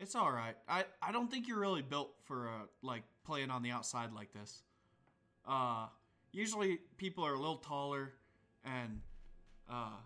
it's 0.00 0.14
all 0.14 0.30
right. 0.30 0.56
I, 0.68 0.84
I 1.00 1.12
don't 1.12 1.30
think 1.30 1.48
you're 1.48 1.60
really 1.60 1.82
built 1.82 2.10
for 2.24 2.48
uh, 2.48 2.66
like 2.82 3.02
playing 3.24 3.50
on 3.50 3.62
the 3.62 3.70
outside 3.70 4.12
like 4.12 4.32
this. 4.32 4.62
Uh, 5.46 5.86
usually 6.32 6.78
people 6.96 7.24
are 7.24 7.34
a 7.34 7.38
little 7.38 7.56
taller 7.56 8.12
and, 8.64 9.00
uh, 9.70 9.96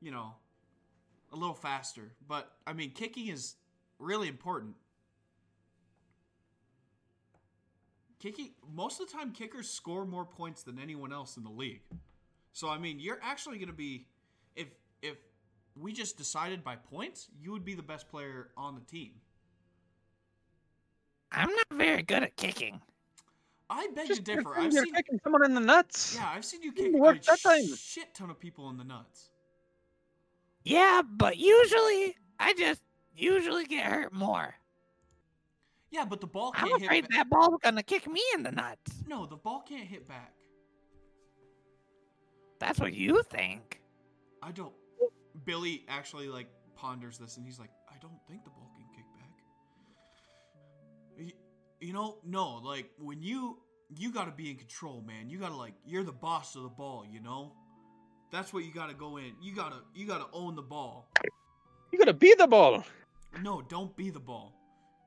you 0.00 0.10
know, 0.10 0.34
a 1.34 1.36
little 1.36 1.54
faster. 1.54 2.12
But 2.26 2.50
I 2.66 2.72
mean, 2.72 2.92
kicking 2.92 3.28
is 3.28 3.56
really 3.98 4.28
important. 4.28 4.74
Kicking 8.20 8.52
most 8.72 9.00
of 9.00 9.08
the 9.10 9.12
time, 9.12 9.32
kickers 9.32 9.68
score 9.68 10.06
more 10.06 10.24
points 10.24 10.62
than 10.62 10.78
anyone 10.78 11.12
else 11.12 11.36
in 11.36 11.44
the 11.44 11.50
league. 11.50 11.82
So 12.52 12.68
I 12.68 12.78
mean, 12.78 12.98
you're 12.98 13.18
actually 13.22 13.58
going 13.58 13.68
to 13.68 13.74
be 13.74 14.06
if 14.56 14.68
if 15.02 15.16
we 15.76 15.92
just 15.92 16.16
decided 16.16 16.64
by 16.64 16.76
points, 16.76 17.28
you 17.38 17.52
would 17.52 17.64
be 17.64 17.74
the 17.74 17.82
best 17.82 18.08
player 18.08 18.48
on 18.56 18.76
the 18.76 18.80
team. 18.80 19.10
I'm 21.32 21.50
not 21.50 21.66
very 21.72 22.02
good 22.02 22.22
at 22.22 22.36
kicking. 22.36 22.80
I 23.68 23.88
beg 23.94 24.06
Just 24.06 24.24
to 24.24 24.36
differ. 24.36 24.56
I've 24.56 24.72
you're 24.72 24.84
seen 24.84 24.94
kicking 24.94 25.20
someone 25.24 25.44
in 25.44 25.54
the 25.54 25.60
nuts. 25.60 26.14
yeah, 26.14 26.30
I've 26.32 26.44
seen 26.44 26.62
you 26.62 26.72
kick 26.72 26.94
a 26.94 26.98
that 26.98 27.40
time. 27.42 27.74
shit 27.74 28.14
ton 28.14 28.30
of 28.30 28.38
people 28.38 28.70
in 28.70 28.76
the 28.76 28.84
nuts. 28.84 29.30
Yeah, 30.64 31.02
but 31.02 31.36
usually 31.36 32.16
I 32.38 32.54
just 32.54 32.80
usually 33.14 33.66
get 33.66 33.84
hurt 33.86 34.12
more. 34.12 34.54
Yeah, 35.90 36.04
but 36.04 36.20
the 36.20 36.26
ball 36.26 36.52
I'm 36.56 36.68
can't 36.68 36.80
hit. 36.80 36.86
afraid 36.86 37.02
ba- 37.02 37.08
that 37.12 37.30
ball's 37.30 37.60
gonna 37.62 37.82
kick 37.82 38.10
me 38.10 38.22
in 38.34 38.42
the 38.42 38.50
nuts. 38.50 38.92
No, 39.06 39.26
the 39.26 39.36
ball 39.36 39.62
can't 39.68 39.86
hit 39.86 40.08
back. 40.08 40.32
That's 42.58 42.80
what 42.80 42.94
you 42.94 43.22
think. 43.30 43.80
I 44.42 44.50
don't. 44.50 44.72
Billy 45.44 45.84
actually 45.88 46.28
like 46.28 46.48
ponders 46.76 47.18
this, 47.18 47.36
and 47.36 47.44
he's 47.44 47.58
like, 47.58 47.70
"I 47.88 47.98
don't 48.00 48.18
think 48.26 48.44
the 48.44 48.50
ball 48.50 48.70
can 48.74 48.86
kick 48.96 49.04
back." 51.26 51.34
You 51.80 51.92
know, 51.92 52.18
no, 52.24 52.56
like 52.56 52.90
when 52.98 53.22
you 53.22 53.58
you 53.90 54.10
got 54.10 54.24
to 54.24 54.30
be 54.32 54.50
in 54.50 54.56
control, 54.56 55.02
man. 55.02 55.28
You 55.28 55.38
got 55.38 55.50
to 55.50 55.56
like 55.56 55.74
you're 55.84 56.04
the 56.04 56.12
boss 56.12 56.56
of 56.56 56.62
the 56.62 56.68
ball. 56.68 57.04
You 57.08 57.20
know, 57.20 57.52
that's 58.34 58.52
what 58.52 58.64
you 58.64 58.72
got 58.72 58.88
to 58.88 58.94
go 58.94 59.16
in. 59.16 59.32
You 59.40 59.54
gotta 59.54 59.76
you 59.94 60.06
gotta 60.06 60.26
own 60.32 60.56
the 60.56 60.62
ball. 60.62 61.08
You 61.92 61.98
gotta 61.98 62.12
be 62.12 62.34
the 62.36 62.48
ball. 62.48 62.84
No, 63.42 63.62
don't 63.62 63.94
be 63.96 64.10
the 64.10 64.20
ball. 64.20 64.52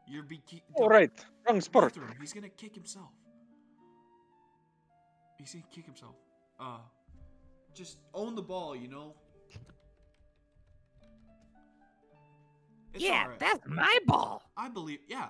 You're 0.08 0.24
be. 0.24 0.42
All 0.76 0.88
right, 0.88 1.12
wrong 1.48 1.60
sport. 1.60 1.98
He's 2.22 2.32
gonna 2.32 2.50
kick 2.50 2.74
himself. 2.74 3.10
He's 5.38 5.54
gonna 5.54 5.66
kick 5.70 5.86
himself. 5.86 6.16
Uh, 6.58 6.80
just 7.74 7.98
own 8.14 8.36
the 8.36 8.42
ball, 8.42 8.76
you 8.76 8.88
know. 8.88 9.14
It's 12.94 13.04
yeah, 13.04 13.24
alright. 13.24 13.40
that's 13.40 13.60
my 13.68 14.00
ball. 14.06 14.42
I 14.56 14.70
believe. 14.70 15.00
Yeah. 15.08 15.28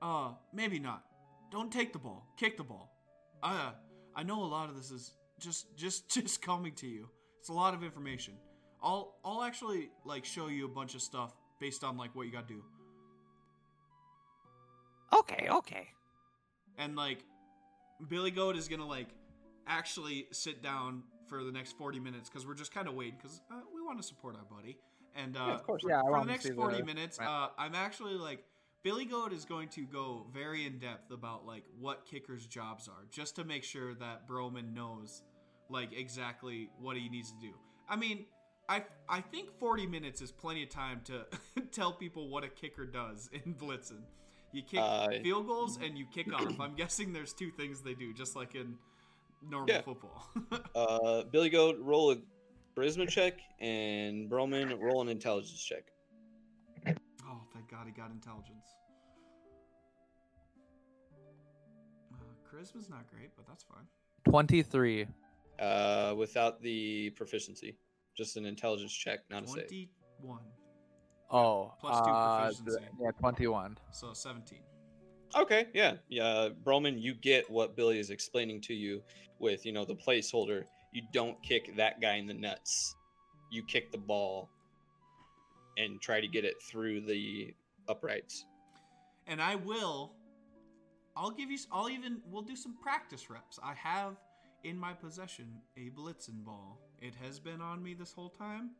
Uh, 0.00 0.30
maybe 0.54 0.78
not. 0.78 1.02
Don't 1.50 1.72
take 1.72 1.92
the 1.92 1.98
ball. 1.98 2.24
Kick 2.36 2.56
the 2.56 2.62
ball. 2.62 2.94
Uh, 3.42 3.72
I 4.14 4.22
know 4.22 4.42
a 4.42 4.46
lot 4.46 4.68
of 4.70 4.76
this 4.76 4.90
is 4.90 5.17
just 5.38 5.76
just 5.76 6.08
just 6.14 6.42
coming 6.42 6.74
to 6.76 6.86
you. 6.86 7.08
It's 7.40 7.48
a 7.48 7.52
lot 7.52 7.74
of 7.74 7.82
information. 7.82 8.34
I'll 8.82 9.16
I'll 9.24 9.42
actually 9.42 9.90
like 10.04 10.24
show 10.24 10.48
you 10.48 10.64
a 10.64 10.68
bunch 10.68 10.94
of 10.94 11.02
stuff 11.02 11.34
based 11.60 11.82
on 11.84 11.96
like 11.96 12.14
what 12.14 12.26
you 12.26 12.32
got 12.32 12.46
to 12.48 12.54
do. 12.54 12.62
Okay, 15.12 15.48
okay. 15.50 15.88
and 16.76 16.94
like 16.94 17.24
Billy 18.08 18.30
Goat 18.30 18.56
is 18.56 18.68
gonna 18.68 18.86
like 18.86 19.08
actually 19.66 20.26
sit 20.32 20.62
down 20.62 21.02
for 21.28 21.42
the 21.44 21.50
next 21.52 21.76
40 21.78 21.98
minutes 22.00 22.28
because 22.28 22.46
we're 22.46 22.54
just 22.54 22.72
kind 22.72 22.88
of 22.88 22.94
waiting 22.94 23.16
because 23.20 23.40
uh, 23.50 23.56
we 23.74 23.82
want 23.82 23.98
to 24.00 24.06
support 24.06 24.34
our 24.36 24.44
buddy 24.44 24.78
and 25.14 25.36
uh, 25.36 25.40
of 25.40 25.62
course. 25.62 25.82
for, 25.82 25.90
Yeah, 25.90 26.00
for 26.02 26.20
the 26.20 26.24
next 26.24 26.48
40 26.48 26.78
the- 26.78 26.84
minutes 26.84 27.18
right. 27.18 27.26
uh, 27.28 27.48
i'm 27.58 27.74
actually 27.74 28.14
like 28.14 28.42
billy 28.82 29.04
goat 29.04 29.34
is 29.34 29.44
going 29.44 29.68
to 29.68 29.82
go 29.84 30.24
very 30.32 30.64
in 30.64 30.78
depth 30.78 31.10
about 31.10 31.44
like 31.44 31.64
what 31.78 32.06
kickers 32.06 32.46
jobs 32.46 32.88
are 32.88 33.04
just 33.10 33.36
to 33.36 33.44
make 33.44 33.62
sure 33.62 33.92
that 33.96 34.26
broman 34.26 34.72
knows 34.72 35.22
like 35.70 35.92
exactly 35.92 36.68
what 36.80 36.96
he 36.96 37.08
needs 37.08 37.30
to 37.32 37.38
do 37.40 37.52
i 37.88 37.96
mean 37.96 38.24
I, 38.70 38.82
I 39.08 39.22
think 39.22 39.48
40 39.58 39.86
minutes 39.86 40.20
is 40.20 40.30
plenty 40.30 40.62
of 40.62 40.68
time 40.68 41.00
to 41.04 41.24
tell 41.72 41.90
people 41.92 42.28
what 42.28 42.44
a 42.44 42.48
kicker 42.48 42.84
does 42.84 43.30
in 43.44 43.54
blitzen 43.54 44.02
you 44.52 44.62
kick 44.62 44.80
Uh, 44.82 45.08
field 45.22 45.46
goals 45.46 45.78
and 45.82 45.96
you 45.98 46.06
kick 46.14 46.32
off. 46.32 46.58
I'm 46.58 46.74
guessing 46.74 47.12
there's 47.12 47.34
two 47.34 47.50
things 47.50 47.82
they 47.82 47.92
do, 47.92 48.14
just 48.14 48.34
like 48.34 48.54
in 48.54 48.76
normal 49.46 49.68
Yeah. 49.74 49.82
football. 49.82 50.26
Uh, 50.74 51.24
Billy 51.24 51.50
Goat, 51.50 51.76
roll 51.80 52.12
a 52.12 52.16
charisma 52.74 53.06
check, 53.06 53.34
and 53.60 54.30
Broman, 54.30 54.74
roll 54.80 55.02
an 55.02 55.08
intelligence 55.10 55.62
check. 55.62 55.84
oh, 57.26 57.40
thank 57.52 57.70
God 57.70 57.84
he 57.86 57.92
got 57.92 58.10
intelligence. 58.10 58.66
Uh, 62.12 62.16
charisma's 62.50 62.88
not 62.88 63.06
great, 63.10 63.30
but 63.36 63.46
that's 63.46 63.64
fine. 63.64 63.84
23. 64.30 65.06
Uh, 65.58 66.14
without 66.16 66.62
the 66.62 67.10
proficiency, 67.10 67.76
just 68.16 68.36
an 68.36 68.44
intelligence 68.46 68.92
check, 68.92 69.20
not 69.30 69.44
a 69.44 69.48
save. 69.48 69.68
21, 70.20 70.38
Oh, 71.30 71.74
Plus 71.80 71.98
two 72.00 72.10
uh, 72.10 72.38
proficiency. 72.40 72.78
th- 72.78 72.90
yeah, 73.00 73.10
21. 73.20 73.76
so 73.90 74.12
17. 74.12 74.60
Okay, 75.36 75.66
yeah, 75.74 75.94
yeah. 76.08 76.48
Broman, 76.64 77.00
you 77.00 77.12
get 77.14 77.50
what 77.50 77.76
Billy 77.76 77.98
is 77.98 78.08
explaining 78.10 78.60
to 78.62 78.72
you 78.74 79.02
with, 79.38 79.66
you 79.66 79.72
know, 79.72 79.84
the 79.84 79.94
placeholder. 79.94 80.64
You 80.92 81.02
don't 81.12 81.40
kick 81.42 81.76
that 81.76 82.00
guy 82.00 82.14
in 82.14 82.26
the 82.26 82.32
nuts. 82.34 82.94
You 83.50 83.62
kick 83.64 83.92
the 83.92 83.98
ball 83.98 84.48
and 85.76 86.00
try 86.00 86.20
to 86.20 86.28
get 86.28 86.44
it 86.46 86.54
through 86.62 87.02
the 87.02 87.52
uprights. 87.88 88.46
And 89.26 89.42
I 89.42 89.56
will. 89.56 90.12
I'll 91.14 91.30
give 91.30 91.50
you. 91.50 91.58
I'll 91.70 91.90
even. 91.90 92.22
We'll 92.30 92.42
do 92.42 92.56
some 92.56 92.74
practice 92.80 93.28
reps. 93.28 93.58
I 93.62 93.74
have 93.74 94.16
in 94.64 94.78
my 94.78 94.92
possession 94.92 95.46
a 95.76 95.90
Blitzen 95.90 96.44
ball. 96.44 96.80
It 97.00 97.14
has 97.22 97.38
been 97.38 97.60
on 97.60 97.82
me 97.82 97.94
this 97.94 98.12
whole 98.12 98.30
time. 98.30 98.70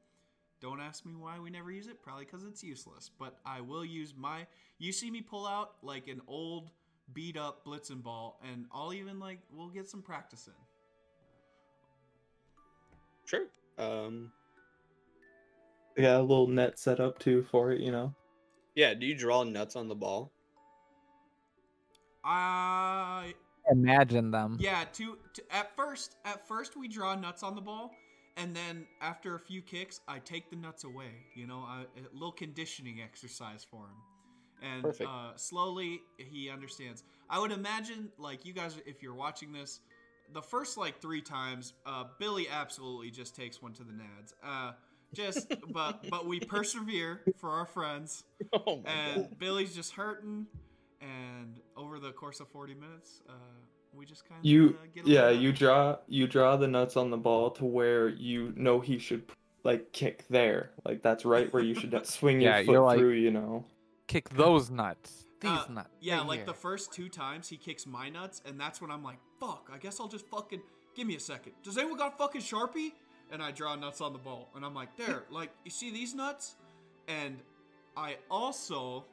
Don't 0.60 0.80
ask 0.80 1.06
me 1.06 1.14
why 1.14 1.38
we 1.38 1.50
never 1.50 1.70
use 1.70 1.86
it. 1.86 2.02
Probably 2.02 2.24
because 2.24 2.44
it's 2.44 2.64
useless. 2.64 3.10
But 3.18 3.38
I 3.46 3.60
will 3.60 3.84
use 3.84 4.14
my. 4.16 4.46
You 4.78 4.92
see 4.92 5.10
me 5.10 5.20
pull 5.22 5.46
out 5.46 5.74
like 5.82 6.08
an 6.08 6.20
old, 6.26 6.70
beat 7.12 7.36
up 7.36 7.64
Blitzen 7.64 8.02
ball, 8.02 8.40
and 8.52 8.66
I'll 8.72 8.92
even 8.92 9.20
like. 9.20 9.38
We'll 9.52 9.68
get 9.68 9.88
some 9.88 10.02
practice 10.02 10.48
in. 10.48 10.54
Sure. 13.24 13.46
Um, 13.78 14.32
They 15.94 16.02
got 16.02 16.20
a 16.20 16.22
little 16.22 16.48
net 16.48 16.78
set 16.78 16.98
up 16.98 17.18
too 17.18 17.42
for 17.50 17.70
it, 17.72 17.80
you 17.80 17.92
know. 17.92 18.14
yeah. 18.74 18.94
Do 18.94 19.06
you 19.06 19.14
draw 19.14 19.44
nuts 19.44 19.76
on 19.76 19.86
the 19.88 19.94
ball? 19.94 20.32
I 22.24 23.34
Imagine 23.70 24.30
them. 24.30 24.58
Yeah, 24.58 24.84
to, 24.94 25.18
to 25.34 25.42
at 25.50 25.74
first, 25.76 26.16
at 26.24 26.46
first 26.46 26.76
we 26.76 26.88
draw 26.88 27.14
nuts 27.14 27.42
on 27.42 27.54
the 27.54 27.60
ball, 27.60 27.92
and 28.36 28.54
then 28.54 28.86
after 29.00 29.34
a 29.34 29.38
few 29.38 29.62
kicks, 29.62 30.00
I 30.08 30.18
take 30.18 30.50
the 30.50 30.56
nuts 30.56 30.84
away. 30.84 31.26
You 31.34 31.46
know, 31.46 31.64
I, 31.66 31.82
a 31.96 32.12
little 32.12 32.32
conditioning 32.32 33.00
exercise 33.00 33.64
for 33.68 33.84
him, 33.86 34.02
and 34.62 34.82
Perfect. 34.82 35.08
uh, 35.08 35.32
slowly 35.36 36.00
he 36.18 36.50
understands. 36.50 37.04
I 37.28 37.38
would 37.38 37.52
imagine, 37.52 38.10
like 38.18 38.44
you 38.44 38.52
guys, 38.52 38.76
if 38.86 39.02
you're 39.02 39.14
watching 39.14 39.52
this, 39.52 39.80
the 40.32 40.42
first 40.42 40.76
like 40.76 41.00
three 41.00 41.22
times, 41.22 41.74
uh, 41.86 42.04
Billy 42.18 42.48
absolutely 42.48 43.10
just 43.10 43.34
takes 43.34 43.62
one 43.62 43.72
to 43.74 43.84
the 43.84 43.92
nads. 43.92 44.32
Uh, 44.42 44.72
just, 45.14 45.46
but 45.72 46.08
but 46.10 46.26
we 46.26 46.40
persevere 46.40 47.22
for 47.36 47.50
our 47.50 47.66
friends 47.66 48.24
Oh 48.66 48.82
my 48.82 48.90
and 48.90 49.14
god. 49.14 49.38
Billy's 49.38 49.74
just 49.74 49.92
hurting. 49.92 50.46
And 51.00 51.60
over 51.76 51.98
the 51.98 52.10
course 52.12 52.40
of 52.40 52.48
40 52.48 52.74
minutes, 52.74 53.22
uh, 53.28 53.32
we 53.94 54.04
just 54.04 54.28
kind 54.28 54.38
of 54.40 54.44
You 54.44 54.76
uh, 54.82 54.86
get 54.94 55.06
a 55.06 55.08
yeah, 55.08 55.30
you 55.30 55.52
draw 55.52 55.96
you 56.08 56.26
draw 56.26 56.56
the 56.56 56.68
nuts 56.68 56.96
on 56.96 57.10
the 57.10 57.16
ball 57.16 57.50
to 57.52 57.64
where 57.64 58.08
you 58.08 58.52
know 58.56 58.80
he 58.80 58.98
should 58.98 59.22
like 59.64 59.92
kick 59.92 60.24
there. 60.28 60.70
Like 60.84 61.02
that's 61.02 61.24
right 61.24 61.52
where 61.52 61.62
you 61.62 61.74
should 61.74 61.94
swing 62.06 62.40
Yeah, 62.40 62.58
your 62.58 62.64
foot 62.66 62.72
you're 62.72 62.82
like- 62.82 62.98
through, 62.98 63.12
you 63.12 63.30
know. 63.30 63.64
Kick 64.06 64.30
those 64.30 64.70
nuts. 64.70 65.26
These 65.40 65.50
Uh, 65.50 65.66
nuts. 65.70 65.88
Yeah, 66.00 66.18
right 66.18 66.26
like 66.26 66.38
here. 66.40 66.46
the 66.46 66.54
first 66.54 66.92
two 66.92 67.08
times 67.08 67.48
he 67.48 67.56
kicks 67.56 67.86
my 67.86 68.08
nuts, 68.08 68.40
and 68.46 68.58
that's 68.58 68.80
when 68.80 68.90
I'm 68.90 69.04
like, 69.04 69.18
fuck, 69.38 69.70
I 69.72 69.78
guess 69.78 70.00
I'll 70.00 70.08
just 70.08 70.26
fucking 70.26 70.62
give 70.96 71.06
me 71.06 71.14
a 71.14 71.20
second. 71.20 71.52
Does 71.62 71.76
anyone 71.78 71.98
got 71.98 72.14
a 72.14 72.16
fucking 72.16 72.40
Sharpie? 72.40 72.92
and 73.30 73.42
I 73.42 73.50
draw 73.50 73.74
nuts 73.76 74.00
on 74.00 74.14
the 74.14 74.18
ball, 74.18 74.48
and 74.56 74.64
I'm 74.64 74.74
like, 74.74 74.96
there, 74.96 75.24
like 75.30 75.50
you 75.62 75.70
see 75.70 75.90
these 75.92 76.14
nuts, 76.14 76.56
and 77.08 77.36
I 77.94 78.16
also 78.30 79.04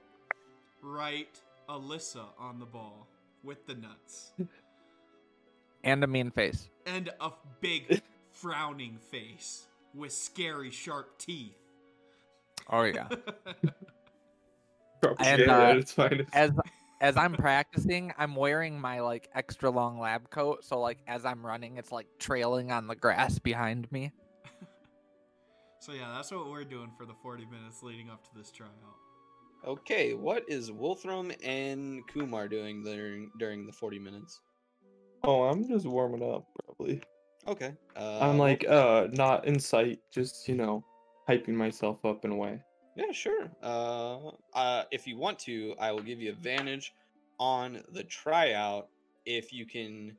write 0.82 1.42
Alyssa 1.70 2.26
on 2.40 2.60
the 2.60 2.66
ball 2.66 3.08
with 3.44 3.66
the 3.68 3.76
nuts 3.76 4.34
And 5.84 6.04
a 6.04 6.08
mean 6.08 6.32
face. 6.32 6.70
and 6.88 7.12
a 7.20 7.32
big 7.62 8.02
frowning 8.32 8.98
face 9.12 9.68
with 9.94 10.12
scary 10.12 10.72
sharp 10.72 11.18
teeth. 11.20 11.56
Oh 12.70 12.84
yeah. 12.84 13.08
And, 15.20 15.42
yeah, 15.42 15.82
uh, 16.00 16.10
as 16.34 16.52
as 17.00 17.16
I'm 17.16 17.34
practicing, 17.34 18.12
I'm 18.18 18.36
wearing 18.36 18.80
my 18.82 19.02
like 19.02 19.30
extra 19.36 19.70
long 19.70 20.00
lab 20.00 20.32
coat, 20.32 20.66
so 20.66 20.80
like 20.80 20.98
as 21.08 21.26
I'm 21.26 21.46
running, 21.46 21.78
it's 21.78 21.92
like 21.92 22.08
trailing 22.18 22.72
on 22.72 22.88
the 22.88 22.96
grass 22.96 23.38
behind 23.38 23.92
me. 23.92 24.12
so 25.80 25.92
yeah, 25.94 26.12
that's 26.16 26.32
what 26.32 26.50
we're 26.50 26.64
doing 26.64 26.90
for 26.98 27.06
the 27.06 27.14
40 27.22 27.46
minutes 27.46 27.84
leading 27.84 28.10
up 28.10 28.24
to 28.24 28.30
this 28.36 28.50
tryout. 28.50 28.74
Okay, 29.66 30.14
what 30.14 30.44
is 30.48 30.70
Wilthram 30.70 31.36
and 31.44 32.08
Kumar 32.08 32.48
doing 32.48 32.84
during 32.84 33.32
during 33.40 33.66
the 33.66 33.72
40 33.72 33.98
minutes? 33.98 34.42
Oh, 35.24 35.44
I'm 35.44 35.68
just 35.68 35.88
warming 35.88 36.22
up, 36.22 36.46
probably. 36.64 37.02
Okay. 37.48 37.74
Uh, 37.96 38.20
I'm 38.20 38.38
like, 38.38 38.68
uh, 38.68 39.08
not 39.12 39.48
in 39.48 39.60
sight, 39.60 40.00
just 40.12 40.48
you 40.48 40.54
know, 40.54 40.84
hyping 41.28 41.56
myself 41.56 42.06
up 42.06 42.26
in 42.26 42.32
a 42.32 42.36
way. 42.36 42.60
Yeah, 42.96 43.12
sure. 43.12 43.50
Uh, 43.64 44.30
uh, 44.54 44.84
if 44.92 45.08
you 45.08 45.18
want 45.18 45.40
to, 45.40 45.74
I 45.80 45.92
will 45.92 46.04
give 46.04 46.22
you 46.22 46.30
advantage 46.30 46.94
on 47.40 47.82
the 47.92 48.04
tryout 48.04 48.88
if 49.26 49.52
you 49.52 49.66
can 49.66 50.16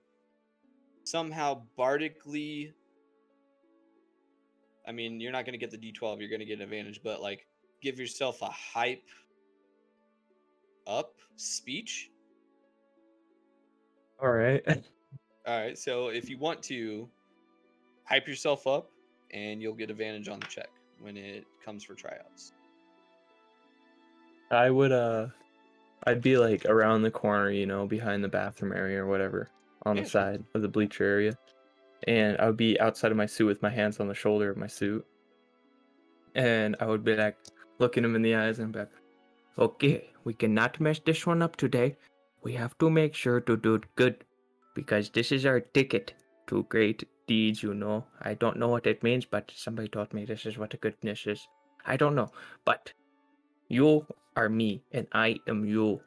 somehow 1.04 1.62
bardically. 1.76 2.72
I 4.88 4.92
mean, 4.92 5.20
you're 5.20 5.32
not 5.32 5.44
going 5.44 5.58
to 5.58 5.64
get 5.64 5.70
the 5.70 5.78
D12, 5.78 6.20
you're 6.20 6.28
going 6.28 6.40
to 6.40 6.46
get 6.46 6.58
an 6.58 6.62
advantage, 6.62 7.00
but 7.02 7.22
like 7.22 7.46
give 7.80 7.98
yourself 7.98 8.42
a 8.42 8.50
hype 8.50 9.02
up 10.86 11.14
speech. 11.36 12.10
All 14.20 14.30
right. 14.30 14.62
All 15.46 15.58
right, 15.60 15.78
so 15.78 16.08
if 16.08 16.28
you 16.28 16.38
want 16.38 16.62
to 16.64 17.08
hype 18.04 18.26
yourself 18.26 18.66
up, 18.66 18.90
and 19.32 19.60
you'll 19.60 19.74
get 19.74 19.90
advantage 19.90 20.28
on 20.28 20.40
the 20.40 20.46
check 20.46 20.70
when 21.00 21.16
it 21.16 21.46
comes 21.64 21.82
for 21.84 21.94
tryouts. 21.94 22.52
I 24.50 24.70
would 24.70 24.92
uh 24.92 25.28
I'd 26.06 26.22
be 26.22 26.38
like 26.38 26.64
around 26.66 27.02
the 27.02 27.10
corner, 27.10 27.50
you 27.50 27.66
know, 27.66 27.86
behind 27.86 28.22
the 28.24 28.28
bathroom 28.28 28.72
area 28.72 29.02
or 29.02 29.06
whatever, 29.06 29.50
on 29.84 29.96
Yeah, 29.96 30.02
the 30.02 30.04
side 30.06 30.44
of 30.54 30.62
the 30.62 30.68
bleacher 30.68 31.04
area. 31.04 31.38
And 32.06 32.38
I 32.38 32.46
would 32.46 32.56
be 32.56 32.78
outside 32.80 33.10
of 33.10 33.16
my 33.18 33.26
suit 33.26 33.46
with 33.46 33.62
my 33.62 33.70
hands 33.70 34.00
on 34.00 34.08
the 34.08 34.14
shoulder 34.14 34.50
of 34.50 34.56
my 34.56 34.66
suit. 34.68 35.06
And 36.34 36.76
I 36.80 36.86
would 36.86 37.04
be 37.04 37.16
like 37.16 37.38
looking 37.78 38.04
him 38.04 38.14
in 38.14 38.22
the 38.22 38.34
eyes 38.36 38.58
and 38.58 38.72
be 38.72 38.80
like, 38.80 38.90
Okay, 39.58 40.10
we 40.26 40.34
cannot 40.34 40.80
mess 40.80 40.98
this 40.98 41.24
one 41.24 41.40
up 41.40 41.54
today. 41.54 41.96
We 42.42 42.52
have 42.54 42.76
to 42.78 42.90
make 42.90 43.14
sure 43.14 43.40
to 43.40 43.56
do 43.56 43.76
it 43.76 43.84
good. 43.94 44.24
Because 44.74 45.08
this 45.08 45.30
is 45.30 45.46
our 45.46 45.60
ticket 45.60 46.14
to 46.48 46.64
great 46.64 47.04
deeds, 47.28 47.62
you 47.62 47.74
know. 47.74 48.04
I 48.20 48.34
don't 48.34 48.58
know 48.58 48.68
what 48.68 48.88
it 48.88 49.04
means, 49.04 49.24
but 49.24 49.52
somebody 49.54 49.88
taught 49.88 50.12
me 50.12 50.24
this 50.24 50.44
is 50.44 50.58
what 50.58 50.74
a 50.74 50.78
goodness 50.78 51.26
is. 51.28 51.46
I 51.86 51.96
don't 51.96 52.16
know. 52.16 52.32
But 52.64 52.92
you 53.68 54.04
are 54.36 54.48
me 54.48 54.82
and 54.90 55.06
I 55.12 55.38
am 55.46 55.64
you. 55.64 56.00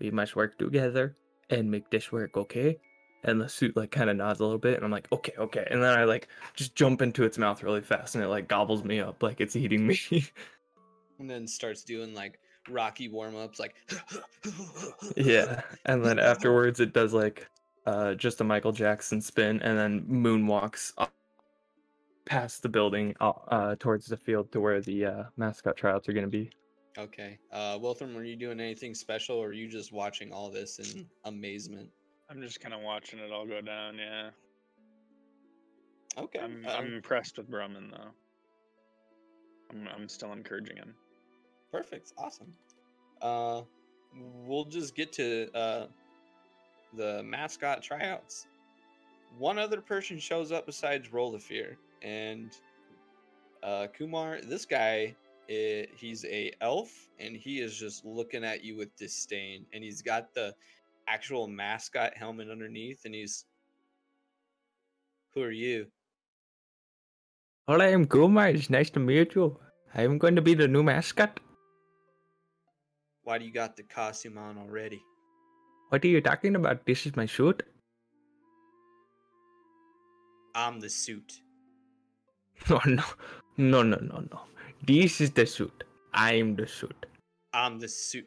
We 0.00 0.10
must 0.10 0.34
work 0.34 0.58
together 0.58 1.16
and 1.48 1.70
make 1.70 1.90
this 1.90 2.10
work, 2.10 2.36
okay? 2.36 2.76
And 3.22 3.40
the 3.40 3.48
suit 3.48 3.76
like 3.76 3.92
kind 3.92 4.10
of 4.10 4.16
nods 4.16 4.40
a 4.40 4.44
little 4.44 4.58
bit, 4.58 4.74
and 4.76 4.84
I'm 4.84 4.90
like, 4.90 5.06
okay, 5.12 5.34
okay. 5.38 5.68
And 5.70 5.80
then 5.80 5.96
I 5.96 6.04
like 6.04 6.26
just 6.54 6.74
jump 6.74 7.02
into 7.02 7.22
its 7.22 7.38
mouth 7.38 7.62
really 7.62 7.82
fast, 7.82 8.16
and 8.16 8.24
it 8.24 8.28
like 8.28 8.48
gobbles 8.48 8.82
me 8.82 8.98
up 8.98 9.22
like 9.22 9.40
it's 9.40 9.54
eating 9.56 9.86
me. 9.86 10.00
And 11.18 11.28
then 11.28 11.46
starts 11.46 11.84
doing 11.84 12.14
like 12.14 12.40
rocky 12.68 13.08
warm 13.08 13.36
ups, 13.36 13.58
like 13.58 13.74
yeah. 15.16 15.62
And 15.86 16.04
then 16.04 16.18
afterwards, 16.18 16.80
it 16.80 16.92
does 16.92 17.12
like 17.12 17.48
uh 17.86 18.14
just 18.14 18.40
a 18.40 18.44
Michael 18.44 18.72
Jackson 18.72 19.20
spin, 19.20 19.60
and 19.62 19.78
then 19.78 20.02
moonwalks 20.02 20.92
up 20.98 21.12
past 22.26 22.62
the 22.62 22.68
building 22.68 23.14
uh, 23.20 23.30
uh 23.48 23.76
towards 23.78 24.06
the 24.06 24.16
field 24.16 24.52
to 24.52 24.60
where 24.60 24.80
the 24.80 25.06
uh, 25.06 25.22
mascot 25.36 25.76
tryouts 25.76 26.08
are 26.08 26.12
gonna 26.12 26.26
be. 26.26 26.50
Okay. 26.98 27.38
Uh, 27.52 27.78
Wilthram, 27.78 28.14
were 28.14 28.24
you 28.24 28.36
doing 28.36 28.60
anything 28.60 28.94
special, 28.94 29.36
or 29.36 29.48
are 29.48 29.52
you 29.52 29.68
just 29.68 29.92
watching 29.92 30.32
all 30.32 30.50
this 30.50 30.78
in 30.80 31.06
amazement? 31.24 31.88
I'm 32.28 32.42
just 32.42 32.60
kind 32.60 32.74
of 32.74 32.80
watching 32.82 33.20
it 33.20 33.32
all 33.32 33.46
go 33.46 33.60
down. 33.60 33.96
Yeah, 33.96 34.30
Okay. 36.18 36.40
I'm 36.40 36.64
uh, 36.66 36.72
I'm 36.72 36.94
impressed 36.94 37.38
with 37.38 37.50
Broman 37.50 37.90
though. 37.90 38.10
I'm 39.70 39.88
I'm 39.94 40.08
still 40.08 40.32
encouraging 40.32 40.76
him. 40.76 40.94
Perfect. 41.72 42.12
Awesome. 42.18 42.52
Uh, 43.22 43.62
we'll 44.44 44.64
just 44.64 44.94
get 44.94 45.12
to 45.12 45.48
uh, 45.54 45.86
the 46.96 47.22
mascot 47.22 47.82
tryouts. 47.82 48.46
One 49.38 49.58
other 49.58 49.80
person 49.80 50.18
shows 50.18 50.50
up 50.50 50.66
besides 50.66 51.12
Roll 51.12 51.34
of 51.34 51.42
Fear, 51.42 51.78
and 52.02 52.50
uh, 53.62 53.86
Kumar. 53.96 54.40
This 54.42 54.64
guy, 54.64 55.14
i 55.48 55.86
he's 55.96 56.24
a 56.24 56.52
elf, 56.60 56.90
and 57.20 57.36
he 57.36 57.60
is 57.60 57.78
just 57.78 58.04
looking 58.04 58.44
at 58.44 58.64
you 58.64 58.76
with 58.76 58.96
disdain. 58.96 59.66
And 59.72 59.84
he's 59.84 60.02
got 60.02 60.34
the 60.34 60.54
actual 61.06 61.46
mascot 61.46 62.16
helmet 62.16 62.50
underneath, 62.50 63.04
and 63.04 63.14
he's, 63.14 63.44
"Who 65.34 65.42
are 65.42 65.52
you?" 65.52 65.86
Hello, 67.68 67.84
I'm 67.84 68.06
Kumar. 68.06 68.48
It's 68.48 68.70
nice 68.70 68.90
to 68.90 68.98
meet 68.98 69.36
you. 69.36 69.56
I'm 69.94 70.18
going 70.18 70.34
to 70.34 70.42
be 70.42 70.54
the 70.54 70.66
new 70.66 70.82
mascot. 70.82 71.38
Why 73.24 73.38
do 73.38 73.44
you 73.44 73.52
got 73.52 73.76
the 73.76 73.82
costume 73.82 74.38
on 74.38 74.58
already? 74.58 75.02
What 75.90 76.04
are 76.04 76.08
you 76.08 76.20
talking 76.20 76.56
about? 76.56 76.86
This 76.86 77.06
is 77.06 77.16
my 77.16 77.26
suit. 77.26 77.62
I'm 80.54 80.80
the 80.80 80.90
suit. 80.90 81.32
No, 82.68 82.78
no, 82.84 83.02
no, 83.56 83.82
no, 83.82 83.96
no, 83.96 84.18
no. 84.30 84.40
This 84.86 85.20
is 85.22 85.30
the 85.30 85.46
suit. 85.46 85.84
I'm 86.12 86.54
the 86.54 86.66
suit. 86.66 87.06
I'm 87.54 87.78
the 87.78 87.88
suit. 87.88 88.26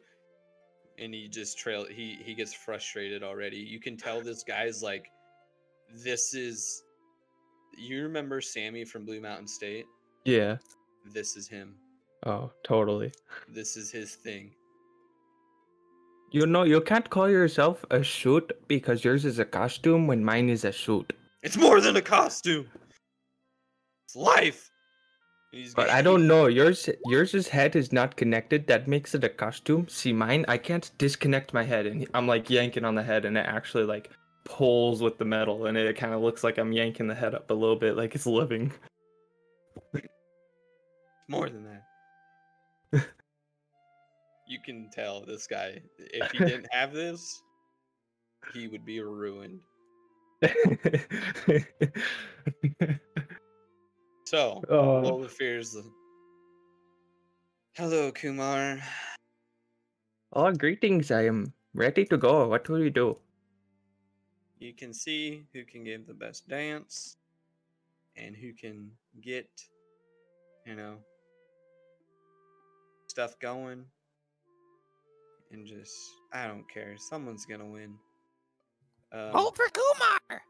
And 0.98 1.14
he 1.14 1.28
just 1.28 1.60
trail 1.60 1.86
he 1.86 2.18
he 2.24 2.34
gets 2.34 2.54
frustrated 2.54 3.22
already. 3.24 3.58
You 3.58 3.80
can 3.80 3.96
tell 3.96 4.22
this 4.22 4.44
guy's 4.44 4.82
like 4.82 5.06
this 6.04 6.34
is 6.34 6.84
you 7.78 8.04
remember 8.04 8.42
Sammy 8.42 8.86
from 8.86 9.06
Blue 9.06 9.22
Mountain 9.22 9.48
State? 9.48 9.86
Yeah. 10.26 10.58
This 11.14 11.36
is 11.36 11.48
him. 11.48 11.76
Oh, 12.26 12.52
totally. 12.64 13.12
This 13.48 13.76
is 13.76 13.92
his 13.92 14.16
thing. 14.16 14.52
You 16.34 16.48
know, 16.48 16.64
you 16.64 16.82
can't 16.82 17.08
call 17.08 17.30
yourself 17.30 17.86
a 17.92 18.04
suit 18.04 18.52
because 18.68 19.06
yours 19.06 19.24
is 19.24 19.38
a 19.38 19.46
costume 19.46 20.08
when 20.08 20.26
mine 20.26 20.50
is 20.50 20.66
a 20.66 20.74
suit. 20.74 21.14
It's 21.44 21.58
more 21.58 21.80
than 21.80 21.96
a 21.96 22.02
costume. 22.02 22.66
It's 24.08 24.16
life. 24.16 24.72
He's 25.52 25.76
But 25.76 25.92
I 25.92 26.02
don't 26.02 26.26
know. 26.26 26.48
Yours, 26.48 26.90
yours' 27.06 27.48
head 27.48 27.76
is 27.76 27.94
not 27.94 28.16
connected. 28.16 28.66
That 28.66 28.88
makes 28.88 29.14
it 29.14 29.24
a 29.24 29.30
costume. 29.30 29.88
See, 29.88 30.12
mine, 30.12 30.44
I 30.48 30.58
can't 30.58 30.90
disconnect 30.98 31.54
my 31.54 31.64
head, 31.64 31.86
and 31.86 32.08
I'm 32.16 32.26
like 32.26 32.50
yanking 32.50 32.84
on 32.84 32.96
the 32.96 33.04
head, 33.04 33.26
and 33.26 33.38
it 33.38 33.46
actually 33.46 33.84
like 33.84 34.10
pulls 34.44 35.04
with 35.04 35.20
the 35.20 35.26
metal, 35.26 35.68
and 35.68 35.78
it 35.78 35.96
kind 35.96 36.16
of 36.16 36.22
looks 36.22 36.44
like 36.44 36.58
I'm 36.58 36.72
yanking 36.72 37.06
the 37.06 37.14
head 37.14 37.36
up 37.36 37.52
a 37.52 37.54
little 37.54 37.76
bit, 37.76 37.96
like 37.96 38.16
it's 38.16 38.26
living. 38.26 38.74
more 41.30 41.48
than 41.48 41.64
that. 41.66 41.84
You 44.54 44.60
can 44.60 44.88
tell 44.92 45.26
this 45.26 45.48
guy 45.48 45.82
if 45.98 46.32
he 46.32 46.38
didn't 46.46 46.68
have 46.72 46.94
this, 46.94 47.42
he 48.54 48.68
would 48.68 48.86
be 48.86 49.02
ruined. 49.02 49.62
So, 54.26 54.62
oh, 54.70 55.00
Lola 55.00 55.28
fears 55.28 55.74
the. 55.74 55.84
Hello, 57.76 58.12
Kumar. 58.12 58.78
oh, 60.34 60.52
greetings! 60.52 61.10
I 61.10 61.26
am 61.26 61.52
ready 61.74 62.06
to 62.06 62.18
go. 62.18 62.48
What 62.48 62.70
will 62.70 62.84
you 62.84 62.92
do? 62.92 63.18
You 64.60 64.74
can 64.74 64.94
see 64.94 65.46
who 65.54 65.66
can 65.66 65.84
give 65.84 66.06
the 66.06 66.14
best 66.14 66.48
dance 66.48 67.18
and 68.16 68.36
who 68.36 68.54
can 68.54 68.92
get, 69.22 69.50
you 70.68 70.76
know, 70.76 70.98
stuff 73.08 73.38
going. 73.40 73.86
And 75.54 75.68
just, 75.68 75.94
I 76.34 76.48
don't 76.48 76.68
care. 76.68 76.96
Someone's 76.98 77.46
gonna 77.46 77.66
win. 77.66 77.96
Um, 79.12 79.32
Vote 79.32 79.56
for 79.56 79.68
Kumar. 79.70 80.42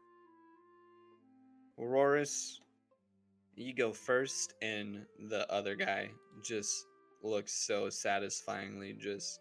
Auroras, 1.78 2.60
you 3.54 3.74
go 3.74 3.92
first, 3.92 4.54
and 4.62 5.04
the 5.28 5.50
other 5.52 5.74
guy 5.74 6.08
just 6.42 6.86
looks 7.22 7.52
so 7.52 7.88
satisfyingly 7.90 8.94
just. 8.94 9.40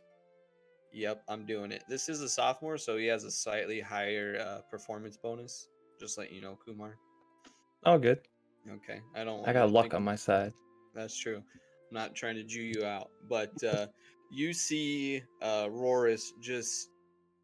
Yep, 0.92 1.24
I'm 1.28 1.48
doing 1.48 1.72
it. 1.72 1.84
This 1.90 2.08
is 2.08 2.22
a 2.22 2.30
sophomore, 2.30 2.78
so 2.78 2.98
he 2.98 3.08
has 3.08 3.24
a 3.24 3.32
slightly 3.32 3.80
higher 3.80 4.38
uh, 4.40 4.62
performance 4.70 5.18
bonus. 5.18 5.70
Just 6.00 6.20
let 6.20 6.32
you 6.32 6.40
know, 6.40 6.56
Kumar. 6.64 6.98
Oh, 7.86 7.98
good. 7.98 8.20
Okay, 8.70 9.00
I 9.16 9.24
don't. 9.24 9.48
I 9.48 9.54
got 9.54 9.72
luck 9.72 9.94
on 9.94 10.04
my 10.04 10.16
side. 10.16 10.54
That's 10.94 11.18
true. 11.18 11.38
I'm 11.38 11.44
not 11.92 12.16
trying 12.16 12.36
to 12.36 12.44
Jew 12.44 12.62
you 12.62 12.86
out, 12.86 13.10
but 13.28 13.52
uh, 13.64 13.88
you 14.34 14.54
see 14.54 15.24
uh, 15.42 15.68
Roris 15.70 16.34
just 16.42 16.90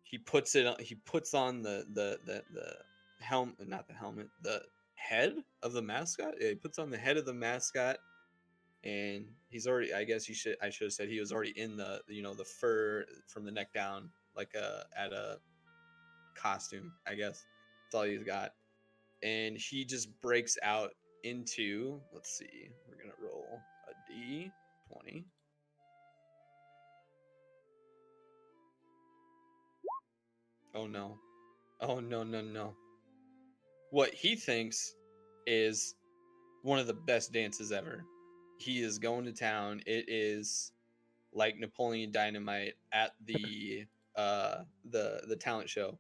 he 0.04 0.18
puts 0.18 0.56
it 0.56 0.66
on, 0.66 0.76
he 0.80 0.96
puts 0.96 1.34
on 1.34 1.62
the 1.62 1.86
the 1.94 2.20
the 2.26 2.44
the 2.54 2.76
helmet, 3.20 3.68
not 3.68 3.88
the 3.88 3.94
helmet, 3.94 4.28
the 4.42 4.62
head 4.96 5.36
of 5.62 5.74
the 5.74 5.82
mascot. 5.82 6.34
Yeah, 6.40 6.50
he 6.50 6.56
puts 6.56 6.80
on 6.80 6.90
the 6.90 6.98
head 6.98 7.18
of 7.18 7.26
the 7.26 7.34
mascot, 7.34 7.98
and 8.84 9.26
he's 9.50 9.68
already. 9.68 9.94
I 9.94 10.04
guess 10.04 10.28
you 10.28 10.34
should. 10.34 10.58
I 10.62 10.70
should 10.70 10.86
have 10.86 10.94
said 10.94 11.10
he 11.10 11.20
was 11.20 11.32
already 11.32 11.54
in 11.60 11.78
the 11.78 12.02
you 12.08 12.24
know 12.24 12.34
the 12.34 12.46
fur 12.46 13.06
from 13.28 13.46
the 13.46 13.52
neck 13.52 13.72
down, 13.74 14.10
like 14.36 14.56
a 14.56 14.86
at 14.98 15.14
a 15.14 15.38
costume. 16.36 16.92
I 17.08 17.14
guess 17.14 17.46
that's 17.86 17.96
all 17.96 18.04
he's 18.04 18.24
got, 18.24 18.54
and 19.22 19.58
he 19.58 19.86
just 19.86 20.20
breaks 20.22 20.58
out 20.64 20.92
into 21.24 22.00
let's 22.14 22.38
see 22.38 22.70
we're 22.88 22.96
gonna 22.96 23.14
roll 23.22 23.60
a 23.90 24.14
d20 24.14 25.26
oh 30.80 30.88
no 30.88 31.18
oh 31.82 32.00
no 32.00 32.24
no 32.24 32.42
no 32.42 32.74
what 33.92 34.14
he 34.14 34.36
thinks 34.36 34.96
is 35.46 35.96
one 36.64 36.80
of 36.80 36.88
the 36.88 36.94
best 36.94 37.32
dances 37.34 37.72
ever 37.72 38.06
he 38.58 38.82
is 38.82 39.00
going 39.00 39.26
to 39.26 39.32
town 39.32 39.82
it 39.86 40.06
is 40.08 40.72
like 41.34 41.58
napoleon 41.58 42.12
dynamite 42.12 42.74
at 42.94 43.12
the 43.26 43.86
uh 44.16 44.60
the 44.92 45.22
the 45.28 45.36
talent 45.36 45.70
show 45.70 45.98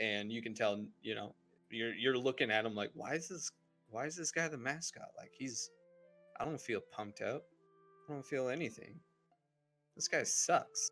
and 0.00 0.32
you 0.32 0.42
can 0.42 0.54
tell 0.54 0.84
you 1.02 1.14
know 1.14 1.34
you're 1.70 1.94
you're 1.94 2.18
looking 2.18 2.50
at 2.50 2.64
him 2.64 2.74
like 2.74 2.90
why 2.94 3.14
is 3.14 3.28
this 3.28 3.52
why 3.90 4.06
is 4.06 4.16
this 4.16 4.30
guy 4.30 4.48
the 4.48 4.58
mascot? 4.58 5.10
Like 5.16 5.32
he's 5.36 5.70
I 6.38 6.44
don't 6.44 6.60
feel 6.60 6.80
pumped 6.92 7.20
up. 7.20 7.42
I 8.08 8.12
don't 8.12 8.24
feel 8.24 8.48
anything. 8.48 8.94
This 9.96 10.08
guy 10.08 10.22
sucks. 10.22 10.90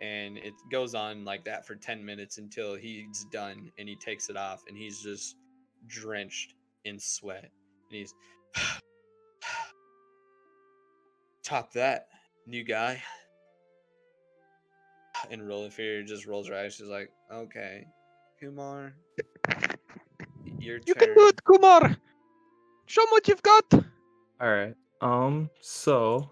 And 0.00 0.36
it 0.38 0.54
goes 0.70 0.94
on 0.94 1.24
like 1.24 1.44
that 1.44 1.66
for 1.66 1.74
10 1.76 2.04
minutes 2.04 2.38
until 2.38 2.74
he's 2.74 3.24
done 3.32 3.70
and 3.78 3.88
he 3.88 3.94
takes 3.96 4.28
it 4.28 4.36
off 4.36 4.62
and 4.68 4.76
he's 4.76 5.00
just 5.00 5.36
drenched 5.86 6.54
in 6.84 6.98
sweat. 6.98 7.50
And 7.90 7.98
he's 7.98 8.14
top 11.44 11.72
that, 11.74 12.08
new 12.46 12.64
guy. 12.64 13.02
And 15.30 15.46
Roll 15.46 15.70
Fear 15.70 16.02
just 16.02 16.26
rolls 16.26 16.48
her 16.48 16.54
eyes. 16.54 16.74
She's 16.74 16.88
like, 16.88 17.10
okay, 17.32 17.86
Kumar, 18.40 18.94
your 20.58 20.78
You 20.86 20.94
turn. 20.94 20.94
can 20.94 21.14
do 21.14 21.28
it, 21.28 21.42
Kumar. 21.44 21.96
Show 22.86 23.02
'em 23.02 23.08
what 23.10 23.28
you've 23.28 23.42
got. 23.42 23.64
All 23.72 24.50
right. 24.50 24.74
Um. 25.00 25.48
So, 25.60 26.30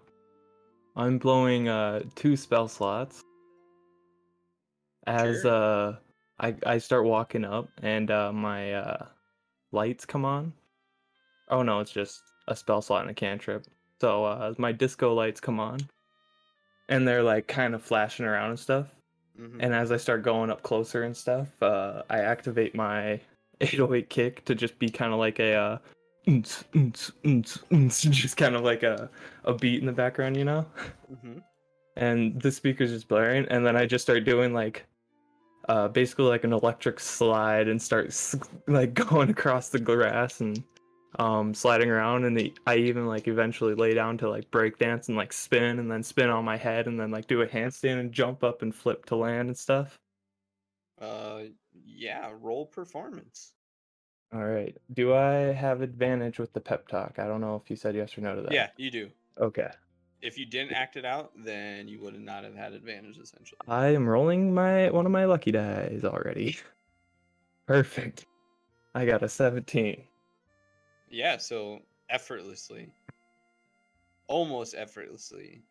I'm 0.95 1.17
blowing 1.17 1.67
uh 1.69 2.01
two 2.15 2.35
spell 2.35 2.67
slots. 2.67 3.23
As 5.05 5.41
Sure. 5.41 5.51
uh, 5.51 5.95
I 6.39 6.55
I 6.65 6.77
start 6.77 7.05
walking 7.05 7.45
up 7.45 7.69
and 7.81 8.09
uh 8.09 8.31
my 8.31 8.73
uh 8.73 9.05
lights 9.71 10.05
come 10.05 10.25
on. 10.25 10.53
Oh 11.49 11.61
no, 11.63 11.79
it's 11.79 11.91
just 11.91 12.21
a 12.47 12.55
spell 12.55 12.81
slot 12.81 13.01
and 13.01 13.11
a 13.11 13.13
cantrip. 13.13 13.65
So 14.01 14.25
uh, 14.25 14.53
my 14.57 14.71
disco 14.71 15.13
lights 15.13 15.39
come 15.39 15.59
on, 15.59 15.79
and 16.89 17.07
they're 17.07 17.23
like 17.23 17.47
kind 17.47 17.73
of 17.75 17.81
flashing 17.81 18.25
around 18.25 18.51
and 18.51 18.59
stuff. 18.59 18.87
Mhm. 19.39 19.57
And 19.61 19.73
as 19.73 19.91
I 19.91 19.97
start 19.97 20.23
going 20.23 20.49
up 20.51 20.61
closer 20.63 21.03
and 21.03 21.15
stuff, 21.15 21.47
uh, 21.61 22.03
I 22.09 22.19
activate 22.19 22.75
my 22.75 23.19
808 23.61 24.09
kick 24.09 24.45
to 24.45 24.55
just 24.55 24.77
be 24.79 24.89
kind 24.89 25.13
of 25.13 25.19
like 25.19 25.39
a 25.39 25.53
uh, 25.53 25.77
just 26.27 28.37
kind 28.37 28.55
of 28.55 28.63
like 28.63 28.83
a, 28.83 29.09
a 29.43 29.53
beat 29.53 29.79
in 29.79 29.85
the 29.85 29.91
background, 29.91 30.37
you 30.37 30.45
know? 30.45 30.65
Mhm. 31.11 31.43
And 31.95 32.41
the 32.41 32.51
speaker's 32.51 32.91
just 32.91 33.07
blaring, 33.07 33.45
and 33.49 33.65
then 33.65 33.75
I 33.75 33.85
just 33.85 34.03
start 34.03 34.23
doing 34.25 34.53
like 34.53 34.85
uh, 35.69 35.87
basically 35.87 36.25
like 36.25 36.43
an 36.43 36.53
electric 36.53 36.99
slide 36.99 37.67
and 37.67 37.81
start 37.81 38.13
like 38.67 38.93
going 39.09 39.29
across 39.29 39.69
the 39.69 39.79
grass 39.79 40.41
and 40.41 40.63
um, 41.19 41.53
sliding 41.53 41.89
around. 41.89 42.25
And 42.25 42.37
the, 42.37 42.53
I 42.67 42.77
even 42.77 43.05
like 43.05 43.27
eventually 43.27 43.75
lay 43.75 43.93
down 43.93 44.17
to 44.19 44.29
like 44.29 44.49
break 44.51 44.77
dance 44.77 45.07
and 45.07 45.17
like 45.17 45.31
spin 45.33 45.79
and 45.79 45.89
then 45.89 46.03
spin 46.03 46.29
on 46.29 46.45
my 46.45 46.57
head 46.57 46.87
and 46.87 46.99
then 46.99 47.11
like 47.11 47.27
do 47.27 47.41
a 47.41 47.47
handstand 47.47 47.99
and 47.99 48.11
jump 48.11 48.43
up 48.43 48.61
and 48.61 48.73
flip 48.73 49.05
to 49.05 49.15
land 49.15 49.47
and 49.49 49.57
stuff. 49.57 49.99
Uh, 50.99 51.43
yeah, 51.85 52.31
roll 52.39 52.65
performance. 52.65 53.53
All 54.33 54.43
right. 54.43 54.75
Do 54.93 55.13
I 55.13 55.53
have 55.53 55.81
advantage 55.81 56.39
with 56.39 56.53
the 56.53 56.59
pep 56.59 56.87
talk? 56.87 57.19
I 57.19 57.27
don't 57.27 57.41
know 57.41 57.55
if 57.55 57.69
you 57.69 57.75
said 57.75 57.95
yes 57.95 58.17
or 58.17 58.21
no 58.21 58.35
to 58.35 58.41
that. 58.41 58.51
Yeah, 58.51 58.69
you 58.77 58.89
do. 58.89 59.09
Okay. 59.39 59.69
If 60.23 60.37
you 60.37 60.45
didn't 60.45 60.71
act 60.71 60.95
it 60.95 61.03
out, 61.03 61.31
then 61.35 61.89
you 61.89 61.99
would 61.99 62.17
not 62.17 62.45
have 62.45 62.55
had 62.55 62.71
advantage 62.71 63.19
essentially. 63.19 63.59
I 63.67 63.87
am 63.87 64.07
rolling 64.07 64.53
my 64.53 64.89
one 64.89 65.05
of 65.05 65.11
my 65.11 65.25
lucky 65.25 65.51
dice 65.51 66.05
already. 66.05 66.57
Perfect. 67.67 68.25
I 68.95 69.05
got 69.05 69.21
a 69.21 69.27
17. 69.27 70.01
Yeah, 71.09 71.37
so 71.37 71.81
effortlessly, 72.09 72.93
almost 74.27 74.75
effortlessly, 74.75 75.61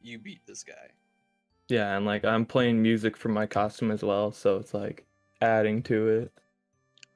you 0.00 0.18
beat 0.18 0.40
this 0.46 0.64
guy. 0.64 0.90
Yeah, 1.68 1.94
and 1.96 2.06
like 2.06 2.24
I'm 2.24 2.46
playing 2.46 2.80
music 2.80 3.14
for 3.16 3.28
my 3.28 3.46
costume 3.46 3.90
as 3.90 4.02
well, 4.02 4.32
so 4.32 4.56
it's 4.56 4.72
like 4.72 5.04
adding 5.42 5.82
to 5.84 6.08
it. 6.08 6.32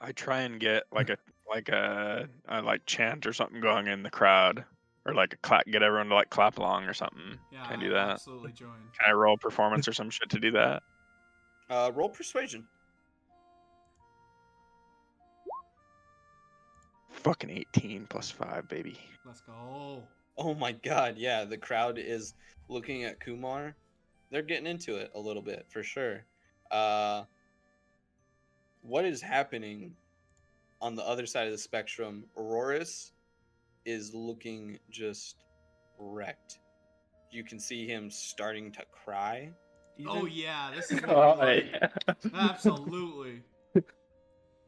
I 0.01 0.13
try 0.13 0.43
and 0.43 0.61
get 0.61 0.85
like 0.93 1.09
a 1.09 1.17
like 1.49 1.71
a, 1.71 2.29
a 2.49 2.61
like 2.61 2.85
chant 2.85 3.27
or 3.27 3.33
something 3.33 3.61
going 3.61 3.87
in 3.87 4.03
the 4.03 4.11
crowd, 4.11 4.65
or 5.05 5.15
like 5.15 5.33
a 5.35 5.37
clap, 5.39 5.67
get 5.67 5.83
everyone 5.83 6.09
to 6.09 6.15
like 6.15 6.31
clap 6.31 6.59
along 6.59 6.85
or 6.85 6.95
something. 6.95 7.39
Yeah, 7.51 7.65
Can 7.65 7.81
I 7.81 7.83
do 7.83 7.91
that? 7.91 8.11
absolutely 8.11 8.53
join. 8.53 8.71
Can 8.99 9.09
I 9.09 9.13
roll 9.13 9.37
performance 9.37 9.89
or 9.89 9.93
some 9.93 10.11
shit 10.11 10.31
to 10.31 10.39
do 10.39 10.53
that? 10.53 10.83
Uh, 11.71 11.91
roll 11.95 12.09
persuasion. 12.09 12.67
Fucking 17.11 17.51
18 17.51 18.07
plus 18.09 18.31
five, 18.31 18.69
baby. 18.69 18.99
Let's 19.25 19.41
go. 19.41 20.03
Oh 20.37 20.55
my 20.55 20.73
god, 20.73 21.17
yeah, 21.19 21.45
the 21.45 21.59
crowd 21.59 21.99
is 21.99 22.35
looking 22.69 23.05
at 23.05 23.21
Kumar. 23.21 23.75
They're 24.31 24.43
getting 24.43 24.67
into 24.67 24.97
it 24.97 25.11
a 25.15 25.21
little 25.21 25.43
bit 25.43 25.67
for 25.69 25.83
sure. 25.83 26.25
Uh 26.71 27.25
what 28.83 29.05
is 29.05 29.21
happening 29.23 29.95
on 30.81 30.97
the 30.97 31.03
other 31.07 31.27
side 31.27 31.47
of 31.47 31.53
the 31.53 31.59
spectrum? 31.59 32.25
Auroris 32.37 33.13
is 33.85 34.15
looking 34.15 34.79
just 34.91 35.45
wrecked. 35.99 36.59
You 37.31 37.45
can 37.45 37.59
see 37.59 37.87
him 37.87 38.11
starting 38.11 38.71
to 38.73 38.83
cry. 39.05 39.51
Oh 40.07 40.27
yeah, 40.27 40.71
this 40.75 40.91
is 40.91 41.01
what 41.03 41.11
Oh, 41.17 41.35
like. 41.39 41.67
yeah. 41.73 42.15
Absolutely. 42.35 43.43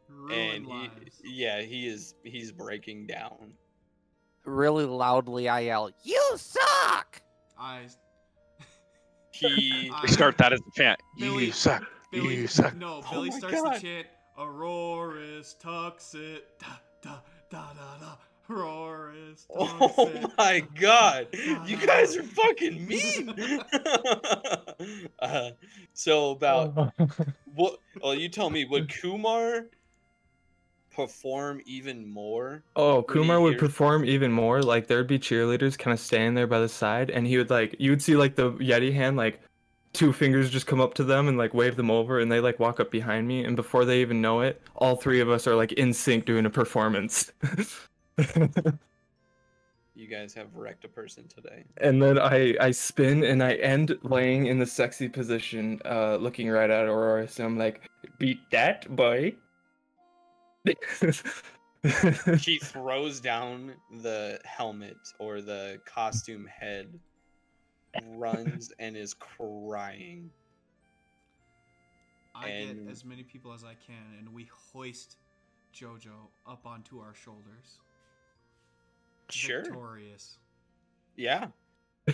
Ruin 0.09 0.33
and 0.33 0.67
he, 0.67 0.91
yeah, 1.25 1.61
he 1.63 1.87
is 1.89 2.15
he's 2.25 2.53
breaking 2.53 3.07
down. 3.07 3.55
Really 4.45 4.85
loudly, 4.85 5.49
I 5.49 5.61
yell, 5.61 5.91
"You 6.03 6.23
suck!" 6.37 7.23
I 7.59 7.87
He 9.33 9.91
I- 9.93 10.07
start 10.07 10.37
that 10.39 10.53
as 10.53 10.61
a 10.61 10.71
chant. 10.77 11.01
Billy- 11.19 11.47
you 11.47 11.53
suck. 11.53 11.83
Billy 12.13 12.37
you 12.37 12.47
suck. 12.47 12.77
No, 12.77 13.01
Oh 13.07 13.11
Billy 13.11 13.31
my 13.31 13.39
starts 13.39 13.61
God. 13.63 13.75
to 13.75 13.81
chant 13.81 14.07
Auroris 14.39 15.57
Tuxit 15.61 16.41
da 16.61 16.67
da 17.03 17.17
da 17.51 17.73
da 17.73 17.99
da 18.01 18.17
Auroris 18.49 19.47
Oh 19.55 20.31
my 20.39 20.65
god, 20.79 21.29
you 21.67 21.77
guys 21.77 22.17
are 22.17 22.23
fucking 22.23 22.87
mean. 22.87 23.35
uh, 25.19 25.51
so 25.93 26.33
about 26.33 26.93
what? 27.55 27.79
Well, 28.03 28.15
you 28.15 28.29
tell 28.29 28.51
me. 28.51 28.65
Would 28.65 28.93
Kumar 28.93 29.67
perform 30.95 31.63
even 31.67 32.07
more? 32.07 32.63
Oh, 32.77 33.03
Kumar 33.03 33.41
would 33.41 33.59
perform 33.59 34.05
even 34.05 34.31
more. 34.31 34.63
Like 34.63 34.87
there'd 34.87 35.07
be 35.07 35.19
cheerleaders 35.19 35.79
kind 35.79 35.93
of 35.95 36.01
standing 36.01 36.35
there 36.35 36.47
by 36.47 36.61
the 36.61 36.69
side, 36.69 37.11
and 37.11 37.27
he 37.27 37.39
would 37.39 37.51
like 37.51 37.77
you 37.79 37.91
would 37.91 38.03
see 38.03 38.17
like 38.17 38.37
the 38.37 38.53
Yeti 38.53 38.93
hand 38.93 39.17
like 39.17 39.41
two 39.93 40.13
fingers 40.13 40.51
just 40.51 40.67
come 40.67 40.81
up 40.81 40.95
to 40.95 41.05
them 41.05 41.29
and 41.29 41.39
like 41.39 41.55
wave 41.55 41.77
them 41.77 41.91
over, 41.91 42.21
and 42.21 42.31
they 42.31 42.41
like 42.41 42.61
walk 42.61 42.79
up 42.79 42.91
behind 42.91 43.27
me, 43.27 43.45
and 43.45 43.57
before 43.57 43.85
they 43.85 44.01
even 44.01 44.21
know 44.21 44.41
it, 44.41 44.61
all 44.77 44.97
three 44.97 45.21
of 45.21 45.31
us 45.31 45.47
are 45.47 45.55
like 45.57 45.73
in 45.73 45.93
sync 45.93 46.27
doing 46.27 46.45
a 46.45 46.51
performance. 46.51 47.33
You 49.97 50.09
guys 50.09 50.35
have 50.35 50.53
wrecked 50.57 50.85
a 50.85 50.89
person 50.89 51.29
today. 51.29 51.63
and 51.77 52.03
then 52.03 52.19
I 52.19 52.57
I 52.61 52.73
spin 52.73 53.23
and 53.23 53.41
I 53.41 53.53
end 53.55 53.97
laying 54.03 54.47
in 54.47 54.59
the 54.59 54.67
sexy 54.67 55.09
position, 55.09 55.81
uh, 55.85 56.17
looking 56.17 56.51
right 56.51 56.69
at 56.69 56.87
Aurora. 56.87 57.29
So 57.29 57.45
I'm 57.45 57.57
like, 57.57 57.89
beat 58.19 58.41
that 58.51 58.89
boy. 58.97 59.37
she 62.39 62.59
throws 62.59 63.21
down 63.21 63.73
the 64.03 64.41
helmet 64.45 64.97
or 65.21 65.41
the 65.41 65.79
costume 65.85 66.47
head, 66.47 66.89
runs 68.05 68.73
and 68.81 68.97
is 68.97 69.15
crying. 69.15 70.29
I 72.35 72.49
And- 72.49 72.85
get 72.87 72.91
as 72.93 73.05
many 73.05 73.23
people 73.23 73.53
as 73.53 73.63
I 73.63 73.75
can, 73.87 74.19
and 74.19 74.35
we 74.35 74.49
hoist 74.73 75.19
JoJo 75.73 76.11
up 76.49 76.67
onto 76.67 76.99
our 76.99 77.15
shoulders. 77.15 77.79
Sure. 79.31 79.63
victorious. 79.63 80.39
Yeah. 81.17 81.47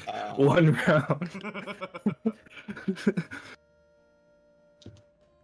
Um, 0.07 0.47
One 0.47 0.73
round. 0.87 1.31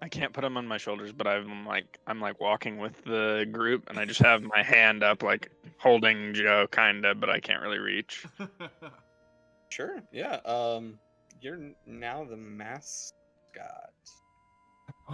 I 0.01 0.09
can't 0.09 0.33
put 0.33 0.45
him 0.45 0.57
on 0.57 0.69
my 0.69 0.77
shoulders, 0.79 1.11
but 1.13 1.27
I'm 1.27 1.67
like 1.67 1.99
I'm 2.07 2.21
like 2.21 2.41
walking 2.41 2.79
with 2.79 3.03
the 3.03 3.45
group, 3.51 3.91
and 3.91 3.99
I 3.99 4.05
just 4.05 4.21
have 4.21 4.43
my 4.43 4.63
hand 4.63 5.03
up, 5.03 5.25
like 5.25 5.51
holding 5.79 6.33
Joe, 6.33 6.69
kinda, 6.71 7.17
but 7.17 7.29
I 7.29 7.41
can't 7.41 7.61
really 7.63 7.79
reach. 7.81 8.25
Sure. 9.69 10.01
Yeah. 10.13 10.37
Um, 10.45 10.99
you're 11.41 11.59
now 11.87 12.25
the 12.25 12.37
mascot. 12.37 13.91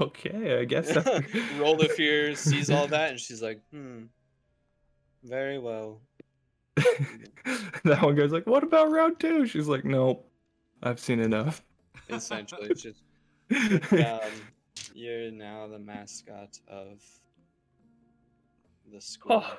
okay, 0.01 0.59
I 0.61 0.65
guess. 0.65 0.95
Roll 1.59 1.77
the 1.77 1.89
fear 1.89 2.35
sees 2.37 2.71
all 2.71 2.87
that, 2.89 3.11
and 3.11 3.19
she's 3.19 3.43
like, 3.43 3.61
"Hmm, 3.73 4.05
very 5.25 5.59
well." 5.59 6.01
that 7.85 8.03
one 8.03 8.15
guy's 8.15 8.33
like, 8.33 8.47
"What 8.47 8.63
about 8.63 8.91
round 8.91 9.21
two? 9.21 9.47
She's 9.47 9.69
like, 9.69 9.85
"Nope, 9.85 10.29
I've 10.83 11.01
seen 11.01 11.21
enough." 11.21 11.63
Essentially, 12.09 12.69
it's 12.69 12.83
just 12.83 13.03
um, 13.93 14.21
you're 14.95 15.31
now 15.31 15.67
the 15.67 15.79
mascot 15.79 16.59
of 16.69 17.03
the 18.93 19.01
school. 19.01 19.45
Oh, 19.45 19.59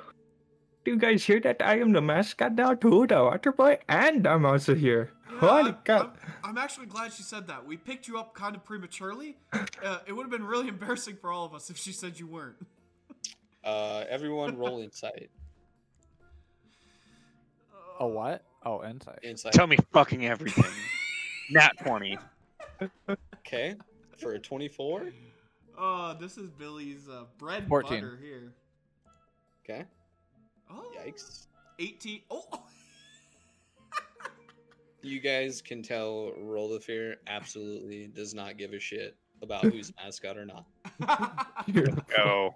do 0.84 0.92
you 0.92 0.98
guys 0.98 1.24
hear 1.24 1.40
that? 1.42 1.62
I 1.62 1.80
am 1.80 1.92
the 1.92 2.02
mascot 2.02 2.56
now 2.56 2.74
too, 2.74 3.06
the 3.08 3.24
water 3.24 3.52
boy, 3.52 3.78
and 3.88 4.28
I'm 4.28 4.46
also 4.46 4.74
here. 4.74 5.12
Yeah, 5.32 5.40
Holy 5.40 5.70
I'm, 5.70 5.78
cow! 5.84 6.12
I'm, 6.44 6.52
I'm 6.52 6.58
actually 6.58 6.88
glad 6.88 7.14
she 7.14 7.24
said 7.24 7.48
that. 7.48 7.66
We 7.66 7.78
picked 7.78 8.08
you 8.08 8.18
up 8.18 8.34
kind 8.34 8.56
of 8.56 8.64
prematurely. 8.64 9.38
Uh, 9.52 10.00
it 10.08 10.14
would 10.14 10.24
have 10.24 10.32
been 10.32 10.46
really 10.46 10.68
embarrassing 10.76 11.18
for 11.22 11.32
all 11.32 11.46
of 11.46 11.54
us 11.54 11.70
if 11.70 11.78
she 11.78 11.92
said 11.92 12.20
you 12.20 12.28
weren't. 12.28 12.56
Uh, 13.64 14.04
everyone, 14.10 14.58
roll 14.58 14.80
insight. 14.82 15.30
Oh 18.00 18.08
what? 18.08 18.44
Oh, 18.66 18.84
insight. 18.84 19.20
Insight. 19.24 19.54
Tell 19.54 19.68
me 19.68 19.78
fucking 19.92 20.26
everything. 20.26 20.66
Nat 21.52 21.72
twenty. 21.84 22.18
Okay, 23.46 23.76
for 24.18 24.34
a 24.34 24.40
twenty-four. 24.40 25.12
Oh, 25.78 26.16
this 26.20 26.38
is 26.38 26.50
Billy's 26.52 27.10
uh, 27.10 27.24
bread 27.40 27.68
14. 27.68 28.02
butter 28.02 28.20
here. 28.22 28.54
Okay. 29.64 29.86
Oh, 30.70 30.84
Yikes. 30.98 31.48
18. 31.80 32.22
Oh, 32.30 32.44
You 35.02 35.20
guys 35.20 35.62
can 35.64 35.82
tell 35.82 36.32
Roll 36.38 36.70
the 36.70 36.80
Fear 36.80 37.16
absolutely 37.28 38.06
does 38.08 38.34
not 38.36 38.58
give 38.58 38.74
a 38.74 38.80
shit 38.80 39.16
about 39.42 39.64
who's 39.66 39.92
mascot 40.04 40.38
or 40.38 40.46
not. 40.46 40.66
Here 41.66 41.88
we 41.90 42.02
Go. 42.16 42.56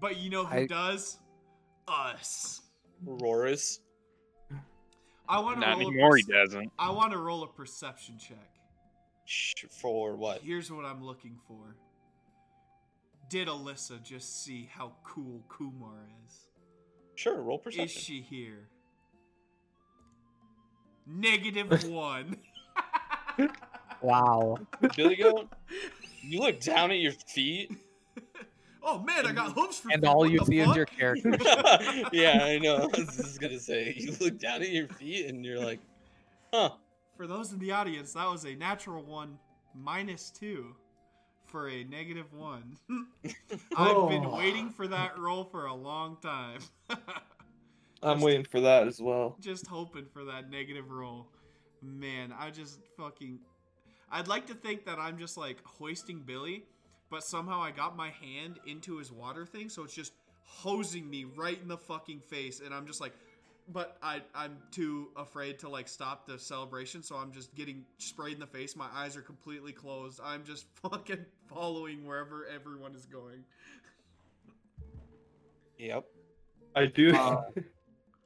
but 0.00 0.16
you 0.16 0.30
know 0.30 0.44
who 0.46 0.56
I- 0.60 0.66
does? 0.66 1.18
Us. 1.86 2.62
Rorus. 3.06 3.78
I 5.28 5.40
want 5.40 5.56
to 5.56 5.60
Not 5.66 5.78
roll. 5.78 5.88
anymore. 5.88 6.14
A 6.16 6.18
He 6.18 6.22
doesn't. 6.24 6.72
I 6.78 6.90
want 6.90 7.12
to 7.12 7.18
roll 7.18 7.42
a 7.42 7.48
perception 7.48 8.18
check. 8.18 8.38
For 9.70 10.16
what? 10.16 10.42
Here's 10.42 10.70
what 10.70 10.84
I'm 10.84 11.02
looking 11.04 11.38
for. 11.46 11.76
Did 13.30 13.48
Alyssa 13.48 14.02
just 14.02 14.44
see 14.44 14.68
how 14.74 14.92
cool 15.04 15.42
Kumar 15.48 16.06
is? 16.26 16.34
Sure, 17.14 17.40
roll 17.40 17.58
perception. 17.58 17.84
Is 17.86 17.92
she 17.92 18.20
here? 18.20 18.68
Negative 21.06 21.84
one. 21.88 22.36
Wow. 24.02 24.58
Billy 24.96 25.16
Goat, 25.16 25.48
you 26.22 26.40
look 26.40 26.60
down 26.60 26.90
at 26.90 26.98
your 26.98 27.12
feet. 27.12 27.70
Oh 28.82 28.98
man, 29.00 29.26
I 29.26 29.32
got 29.32 29.52
hooves 29.52 29.78
for 29.78 29.88
the 29.88 29.94
And 29.94 30.02
feet. 30.02 30.08
all 30.08 30.18
What 30.20 30.30
you 30.30 30.38
the 30.40 30.44
see 30.46 30.58
is 30.60 30.76
your 30.76 30.86
character. 30.86 31.30
yeah, 32.12 32.40
I 32.44 32.58
know. 32.58 32.90
I 32.94 32.98
was 32.98 33.16
just 33.16 33.40
gonna 33.40 33.58
say, 33.60 33.94
you 33.96 34.14
look 34.20 34.38
down 34.38 34.62
at 34.62 34.70
your 34.70 34.88
feet 34.88 35.26
and 35.26 35.44
you're 35.44 35.60
like, 35.64 35.80
huh. 36.52 36.70
For 37.16 37.26
those 37.26 37.52
in 37.52 37.58
the 37.58 37.72
audience, 37.72 38.14
that 38.14 38.28
was 38.30 38.44
a 38.44 38.54
natural 38.54 39.02
one 39.02 39.38
minus 39.74 40.30
two 40.30 40.74
for 41.46 41.68
a 41.68 41.84
negative 41.84 42.32
one. 42.32 42.76
I've 43.24 43.96
oh. 43.96 44.08
been 44.08 44.24
Oh. 44.24 44.36
waiting 44.36 44.70
for 44.70 44.88
that 44.88 45.18
roll 45.18 45.44
for 45.44 45.66
a 45.66 45.74
long 45.74 46.16
time. 46.22 46.60
I'm 48.02 48.14
Just- 48.16 48.24
waiting 48.24 48.44
for 48.44 48.60
that 48.60 48.88
as 48.88 49.00
well. 49.00 49.36
just 49.40 49.66
hoping 49.66 50.06
for 50.12 50.24
that 50.24 50.50
negative 50.50 50.90
roll. 50.90 51.28
Man, 51.82 52.32
I 52.36 52.50
just 52.50 52.80
fucking. 52.96 53.38
I'd 54.10 54.28
like 54.28 54.46
to 54.46 54.54
think 54.54 54.84
that 54.86 54.98
I'm 54.98 55.18
just 55.18 55.36
like 55.36 55.58
hoisting 55.64 56.20
Billy, 56.20 56.64
but 57.12 57.22
somehow 57.22 57.62
I 57.62 57.70
got 57.70 57.94
my 57.94 58.08
hand 58.08 58.58
into 58.66 58.96
his 58.96 59.12
water 59.12 59.44
thing, 59.44 59.68
so 59.68 59.84
it's 59.84 59.94
just 59.94 60.14
hosing 60.44 61.08
me 61.08 61.26
right 61.36 61.60
in 61.60 61.68
the 61.68 61.76
fucking 61.76 62.20
face, 62.20 62.60
and 62.64 62.74
I'm 62.74 62.86
just 62.86 63.00
like. 63.00 63.12
But 63.72 63.96
I, 64.02 64.22
I'm 64.34 64.56
too 64.72 65.10
afraid 65.16 65.60
to 65.60 65.68
like 65.68 65.86
stop 65.86 66.26
the 66.26 66.36
celebration, 66.36 67.00
so 67.00 67.14
I'm 67.14 67.30
just 67.30 67.54
getting 67.54 67.84
sprayed 67.98 68.34
in 68.34 68.40
the 68.40 68.46
face. 68.46 68.74
My 68.74 68.88
eyes 68.92 69.16
are 69.16 69.22
completely 69.22 69.70
closed. 69.72 70.20
I'm 70.22 70.42
just 70.42 70.66
fucking 70.82 71.24
following 71.46 72.04
wherever 72.04 72.44
everyone 72.52 72.92
is 72.96 73.06
going. 73.06 73.44
Yep. 75.78 76.04
I 76.74 76.86
do. 76.86 77.14
Uh, 77.14 77.42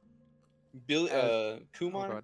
Billy, 0.87 1.11
uh, 1.11 1.15
Oh, 1.15 1.59
Kumar. 1.73 2.09
God. 2.09 2.23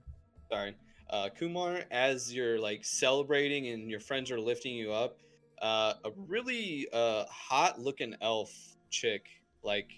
sorry, 0.51 0.75
uh, 1.11 1.29
Kumar. 1.37 1.81
As 1.91 2.33
you're 2.33 2.59
like 2.59 2.83
celebrating 2.83 3.67
and 3.67 3.91
your 3.91 3.99
friends 3.99 4.31
are 4.31 4.39
lifting 4.39 4.75
you 4.75 4.91
up, 4.91 5.19
uh, 5.61 5.93
a 6.05 6.11
really 6.27 6.87
uh 6.93 7.25
hot-looking 7.25 8.15
elf 8.21 8.51
chick 8.89 9.25
like 9.63 9.89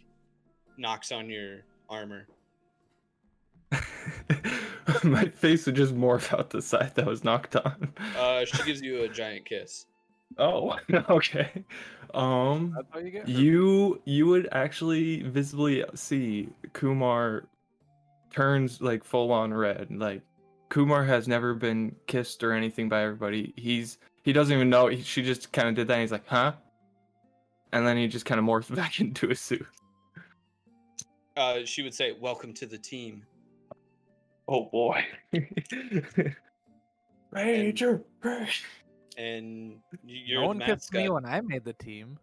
knocks 0.78 1.12
on 1.12 1.30
your 1.30 1.66
armor. 1.90 2.28
My 5.04 5.26
face 5.26 5.66
would 5.66 5.76
just 5.76 5.96
morph 5.96 6.34
out 6.34 6.50
the 6.52 6.62
side 6.62 6.94
that 6.96 7.06
was 7.06 7.24
knocked 7.24 7.56
on. 7.56 7.94
Uh, 8.18 8.46
she 8.46 8.64
gives 8.64 8.82
you 8.82 9.04
a 9.04 9.10
giant 9.10 9.46
kiss. 9.46 9.86
Oh, 10.38 10.78
okay. 11.10 11.64
Um, 12.14 12.78
you 12.96 13.22
you 13.26 14.02
you 14.06 14.28
would 14.28 14.48
actually 14.52 15.24
visibly 15.24 15.84
see 15.96 16.50
Kumar 16.74 17.46
turns 18.32 18.82
like 18.82 19.04
full 19.04 19.32
on 19.32 19.54
red. 19.54 19.88
Like 19.92 20.22
Kumar 20.70 21.04
has 21.04 21.28
never 21.28 21.54
been 21.54 21.96
kissed 22.08 22.44
or 22.44 22.54
anything 22.54 22.90
by 22.90 23.04
everybody. 23.04 23.54
He's 23.56 23.98
he 24.26 24.34
doesn't 24.34 24.54
even 24.54 24.70
know. 24.70 24.88
He, 24.88 25.02
she 25.02 25.24
just 25.24 25.54
kind 25.54 25.70
of 25.70 25.76
did 25.76 25.88
that. 25.88 25.94
And 25.94 26.02
he's 26.02 26.12
like, 26.12 26.28
huh? 26.28 26.54
And 27.72 27.88
then 27.88 27.96
he 27.96 28.08
just 28.08 28.26
kind 28.26 28.40
of 28.40 28.46
morphs 28.46 28.76
back 28.76 29.00
into 29.00 29.32
a 29.32 29.36
suit. 29.36 29.66
Uh, 31.38 31.60
she 31.66 31.82
would 31.84 31.94
say, 31.94 32.14
"Welcome 32.20 32.54
to 32.56 32.66
the 32.66 32.78
team." 32.78 33.26
oh 34.48 34.66
boy. 34.72 35.04
Ranger, 37.32 38.04
Ranger. 38.22 38.52
And 39.18 39.80
y- 40.04 40.24
you're 40.26 40.42
no 40.42 40.42
the 40.42 40.48
one 40.48 40.60
kissed 40.60 40.94
me 40.94 41.10
when 41.10 41.26
I 41.26 41.42
made 41.42 41.64
the 41.64 41.74
team. 41.74 42.20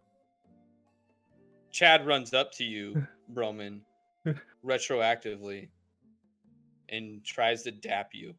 Chad 1.71 2.05
runs 2.05 2.33
up 2.33 2.51
to 2.53 2.63
you, 2.63 3.05
Broman, 3.33 3.81
retroactively, 4.65 5.69
and 6.89 7.23
tries 7.23 7.63
to 7.63 7.71
dap 7.71 8.11
you. 8.13 8.33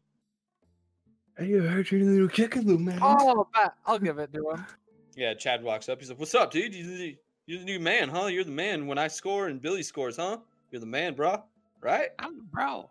Hey, 1.36 1.58
I 1.58 1.62
heard 1.62 1.90
you're 1.90 2.00
the 2.04 2.10
new 2.10 2.28
kickapoo 2.28 2.78
man. 2.78 2.98
Oh, 3.02 3.48
bet. 3.52 3.74
I'll 3.86 3.98
give 3.98 4.18
it 4.18 4.32
to 4.34 4.50
him. 4.50 4.66
Yeah, 5.16 5.34
Chad 5.34 5.62
walks 5.62 5.88
up. 5.88 6.00
He's 6.00 6.08
like, 6.08 6.18
"What's 6.18 6.34
up, 6.34 6.50
dude? 6.50 6.74
You 6.74 6.84
the, 6.84 7.16
you're 7.46 7.58
the 7.58 7.64
new 7.64 7.80
man, 7.80 8.08
huh? 8.08 8.26
You're 8.26 8.44
the 8.44 8.50
man 8.50 8.86
when 8.86 8.98
I 8.98 9.08
score 9.08 9.48
and 9.48 9.60
Billy 9.60 9.82
scores, 9.82 10.16
huh? 10.16 10.38
You're 10.70 10.80
the 10.80 10.86
man, 10.86 11.14
bro. 11.14 11.42
Right? 11.80 12.10
I'm 12.18 12.36
the 12.36 12.42
bro. 12.42 12.88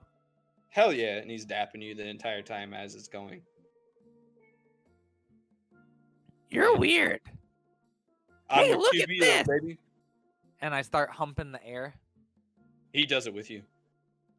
Hell 0.70 0.94
yeah!" 0.94 1.18
And 1.18 1.30
he's 1.32 1.46
dapping 1.46 1.82
you 1.82 1.96
the 1.96 2.06
entire 2.08 2.42
time 2.42 2.74
as 2.74 2.96
it's 2.96 3.08
going. 3.08 3.42
You're 6.50 6.76
weird. 6.78 7.22
I'm 8.50 8.66
Hey, 8.66 8.72
the 8.72 8.78
look 8.78 8.96
at 8.96 9.10
QB, 9.10 9.20
though, 9.20 9.26
this! 9.26 9.48
baby. 9.48 9.80
And 10.62 10.76
I 10.76 10.82
start 10.82 11.10
humping 11.10 11.52
the 11.52 11.66
air. 11.66 11.96
He 12.94 13.06
does 13.06 13.26
it 13.26 13.34
with 13.34 13.50
you. 13.50 13.64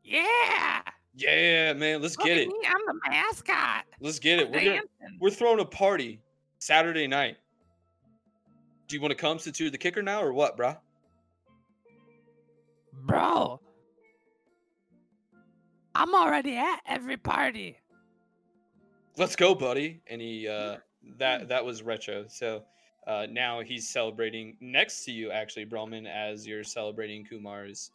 Yeah. 0.05 0.83
Yeah, 1.17 1.73
man. 1.75 2.03
Let's 2.03 2.19
Look 2.19 2.27
get 2.27 2.39
it. 2.39 2.49
me, 2.49 2.55
I'm 2.67 2.81
the 2.87 3.01
mascot. 3.09 3.85
Let's 4.01 4.19
get 4.19 4.41
it. 4.41 4.47
I'm 4.47 4.53
We're 4.53 4.65
gonna, 4.65 4.81
we're 5.21 5.31
throwing 5.31 5.61
a 5.61 5.65
party 5.65 6.21
Saturday 6.59 7.07
night. 7.07 7.37
Do 8.89 8.97
you 8.97 9.03
want 9.03 9.13
to 9.13 9.17
come 9.17 9.39
since 9.39 9.61
you're 9.61 9.71
the 9.71 9.79
kicker 9.79 10.03
now, 10.03 10.23
or 10.23 10.33
what, 10.33 10.57
bro? 10.57 10.77
Bro. 13.07 13.61
I'm 15.95 16.15
already 16.15 16.57
at 16.57 16.81
every 16.87 17.17
party. 17.17 17.79
let's 19.17 19.37
go 19.37 19.55
buddy 19.55 20.01
and 20.09 20.21
he 20.21 20.49
uh 20.49 20.77
that 21.19 21.49
that 21.49 21.65
was 21.65 21.85
retro 21.85 22.25
so 22.27 22.65
uh 23.07 23.27
now 23.31 23.61
he's 23.61 23.89
celebrating 23.89 24.57
next 24.61 25.05
to 25.05 25.13
you 25.13 25.31
actually 25.31 25.65
Broman 25.65 26.09
as 26.09 26.45
you're 26.47 26.65
celebrating 26.65 27.25
kumar's 27.25 27.93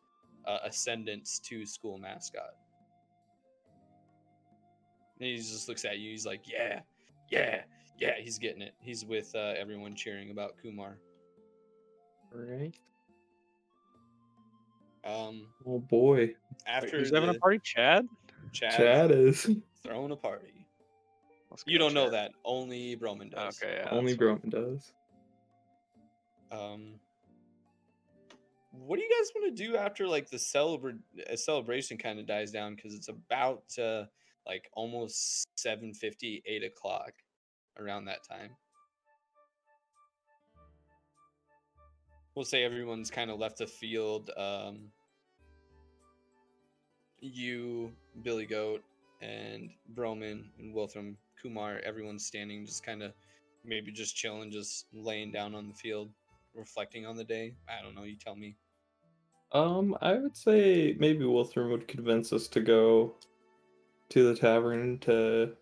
uh, 0.47 0.59
ascendance 0.63 1.39
to 1.39 1.65
school 1.65 1.97
mascot 1.97 2.51
and 5.20 5.28
he 5.30 5.38
just 5.38 5.67
looks 5.67 5.86
at 5.86 5.99
you 5.99 6.11
he's 6.11 6.26
like 6.26 6.41
yeah 6.45 6.80
yeah 7.30 7.61
yeah 7.99 8.13
he's 8.20 8.38
getting 8.38 8.61
it 8.61 8.74
he's 8.80 9.05
with 9.05 9.34
uh, 9.36 9.53
everyone 9.57 9.95
cheering 9.95 10.32
about 10.32 10.53
kumar 10.61 10.97
Right. 12.32 12.76
Um, 15.03 15.47
Oh 15.65 15.80
boy, 15.80 16.15
Wait, 16.17 16.36
after 16.67 16.99
who's 16.99 17.11
having 17.11 17.30
a 17.30 17.34
party? 17.34 17.59
Chad. 17.63 18.07
Chad, 18.51 18.74
Chad 18.74 19.11
is 19.11 19.49
throwing 19.84 20.11
a 20.11 20.15
party. 20.15 20.67
You 21.65 21.80
don't 21.80 21.93
know 21.93 22.09
that. 22.09 22.32
Only 22.45 22.95
Broman 22.95 23.32
does. 23.32 23.59
Okay, 23.61 23.82
yeah. 23.82 23.89
only 23.91 24.13
that's 24.13 24.24
fine. 24.24 24.38
Broman 24.38 24.49
does. 24.49 24.93
Um, 26.51 26.93
what 28.72 28.97
do 28.97 29.03
you 29.03 29.09
guys 29.09 29.32
want 29.36 29.55
to 29.55 29.63
do 29.63 29.76
after 29.76 30.07
like 30.07 30.30
the 30.30 30.38
celebra- 30.38 30.99
uh, 31.32 31.36
celebration 31.36 31.97
kind 31.97 32.20
of 32.20 32.28
dies 32.28 32.51
down 32.51 32.76
because 32.76 32.93
it's 32.93 33.07
about 33.09 33.63
uh, 33.82 34.03
like 34.50 34.70
almost 34.74 35.47
7.50 35.58 36.41
8 36.43 36.64
o'clock 36.64 37.12
around 37.78 38.06
that 38.06 38.24
time. 38.28 38.50
We'll 42.34 42.45
say 42.45 42.64
everyone's 42.64 43.12
kind 43.12 43.30
of 43.30 43.38
left 43.38 43.60
the 43.60 43.68
field 43.68 44.32
um, 44.38 44.91
you 47.20 47.91
billy 48.24 48.45
goat 48.45 48.82
and 49.22 49.70
broman 49.93 50.45
and 50.58 50.74
wilthram 50.74 51.16
kumar 51.41 51.82
everyone's 51.84 52.26
standing 52.26 52.66
just 52.66 52.82
kind 52.82 53.04
of 53.04 53.12
maybe 53.66 53.91
just 53.91 54.16
chilling 54.16 54.50
just 54.50 54.86
laying 54.93 55.30
down 55.30 55.54
on 55.54 55.68
the 55.68 55.74
field 55.74 56.10
reflecting 56.56 57.06
on 57.06 57.16
the 57.16 57.24
day. 57.24 57.54
I 57.68 57.84
don't 57.84 57.95
know 57.95 58.04
you 58.04 58.16
tell 58.16 58.36
me. 58.36 58.56
Um, 59.52 59.97
I 60.02 60.14
would 60.14 60.38
say 60.38 60.95
maybe 61.00 61.26
Wilthram 61.26 61.72
would 61.72 61.88
convince 61.88 62.32
us 62.32 62.47
to 62.50 62.62
go 62.62 63.16
to 64.10 64.34
the 64.34 64.39
tavern 64.39 64.99
to 64.99 65.55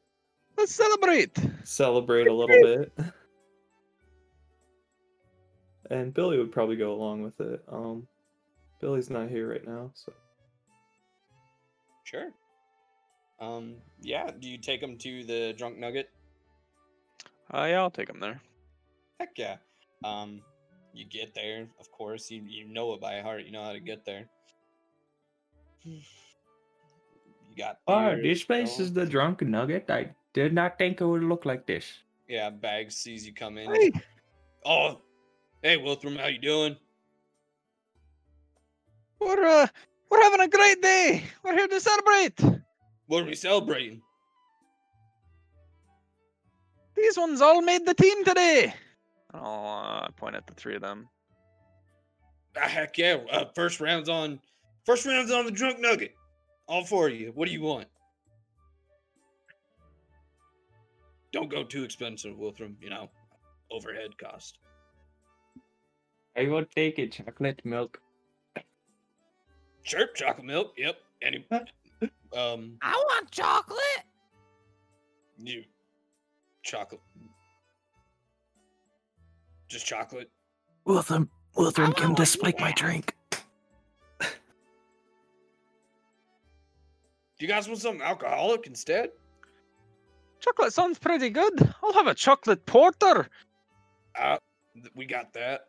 Let's 0.57 0.73
celebrate. 0.73 1.37
celebrate 1.63 2.27
a 2.27 2.33
little 2.33 2.61
bit. 2.63 2.91
And 5.89 6.13
Billy 6.13 6.37
would 6.37 6.51
probably 6.51 6.75
go 6.75 6.93
along 6.93 7.23
with 7.23 7.39
it. 7.39 7.63
Um, 7.71 8.07
Billy's 8.81 9.09
not 9.09 9.29
here 9.29 9.49
right 9.49 9.65
now, 9.65 9.91
so 9.93 10.11
Sure. 12.03 12.31
Um, 13.39 13.75
yeah. 14.01 14.31
Do 14.39 14.49
you 14.49 14.57
take 14.57 14.81
them 14.81 14.97
to 14.97 15.23
the 15.23 15.53
Drunk 15.57 15.77
Nugget? 15.77 16.09
Uh, 17.53 17.67
yeah, 17.69 17.81
I'll 17.81 17.91
take 17.91 18.09
him 18.09 18.19
there. 18.19 18.41
Heck 19.19 19.37
yeah. 19.37 19.57
Um, 20.03 20.41
you 20.93 21.05
get 21.05 21.33
there, 21.35 21.67
of 21.79 21.91
course. 21.91 22.31
You 22.31 22.43
you 22.47 22.67
know 22.67 22.93
it 22.93 23.01
by 23.01 23.19
heart. 23.21 23.45
You 23.45 23.51
know 23.51 23.63
how 23.63 23.73
to 23.73 23.79
get 23.79 24.05
there. 24.05 24.27
You 27.57 27.63
got. 27.63 27.79
Oh, 27.87 28.13
beers, 28.13 28.21
this 28.23 28.43
place 28.43 28.77
you 28.77 28.85
is 28.85 28.93
the 28.93 29.05
Drunken 29.05 29.49
Nugget. 29.49 29.89
I 29.89 30.11
did 30.33 30.53
not 30.53 30.77
think 30.77 31.01
it 31.01 31.05
would 31.05 31.23
look 31.23 31.43
like 31.43 31.65
this. 31.65 31.91
Yeah, 32.29 32.51
Bags 32.51 32.95
sees 32.95 33.25
you 33.25 33.33
come 33.33 33.57
in. 33.57 33.73
Hey, 33.73 33.91
Oh, 34.63 35.01
hey, 35.63 35.77
Wilthram, 35.77 36.19
how 36.19 36.27
you 36.27 36.37
doing? 36.39 36.75
we're 39.19 39.43
uh, 39.43 39.65
we're 40.11 40.21
having 40.21 40.41
a 40.41 40.47
great 40.47 40.81
day. 40.83 41.23
We're 41.43 41.55
here 41.55 41.67
to 41.67 41.79
celebrate. 41.81 42.61
What 43.07 43.23
are 43.23 43.25
we 43.25 43.33
celebrating? 43.33 44.01
These 46.95 47.17
ones 47.17 47.41
all 47.41 47.61
made 47.61 47.85
the 47.87 47.95
team 47.95 48.23
today. 48.23 48.73
I'll 49.33 50.03
uh, 50.03 50.09
point 50.09 50.35
at 50.35 50.45
the 50.45 50.53
three 50.53 50.75
of 50.75 50.81
them. 50.81 51.09
Ah, 52.55 52.67
heck 52.67 52.97
yeah! 52.99 53.17
Uh, 53.31 53.45
first 53.55 53.79
round's 53.79 54.09
on. 54.09 54.39
First 54.85 55.07
round's 55.07 55.31
on 55.31 55.45
the 55.45 55.51
Drunk 55.51 55.79
Nugget. 55.79 56.13
All 56.67 56.83
for 56.83 57.09
you. 57.09 57.31
What 57.33 57.47
do 57.47 57.53
you 57.53 57.61
want? 57.61 57.87
Don't 61.31 61.49
go 61.49 61.63
too 61.63 61.83
expensive, 61.83 62.35
Wilthram. 62.35 62.75
You 62.81 62.89
know, 62.89 63.09
overhead 63.71 64.17
cost. 64.17 64.59
I 66.37 66.47
will 66.47 66.65
take 66.75 66.99
a 66.99 67.07
chocolate 67.07 67.61
milk. 67.63 67.99
Sure, 69.83 70.07
chocolate 70.15 70.45
milk. 70.45 70.73
Yep. 70.77 70.97
Any. 71.21 71.47
um, 72.35 72.77
I 72.81 72.91
want 72.93 73.31
chocolate. 73.31 74.03
you. 75.37 75.63
Chocolate. 76.63 77.01
Just 79.69 79.85
chocolate. 79.85 80.29
Wilthram, 80.87 81.27
I 81.57 81.59
Wilthram, 81.59 81.95
come 81.95 82.15
to 82.15 82.25
spike 82.25 82.59
my 82.59 82.71
drink. 82.73 83.16
Do 87.39 87.45
you 87.45 87.51
guys 87.51 87.67
want 87.67 87.79
something 87.79 88.01
alcoholic 88.01 88.65
instead? 88.67 89.11
Chocolate 90.39 90.73
sounds 90.73 90.99
pretty 90.99 91.29
good. 91.29 91.73
I'll 91.83 91.93
have 91.93 92.07
a 92.07 92.13
chocolate 92.15 92.65
porter. 92.65 93.27
Uh, 94.15 94.37
we 94.95 95.05
got 95.05 95.33
that. 95.33 95.61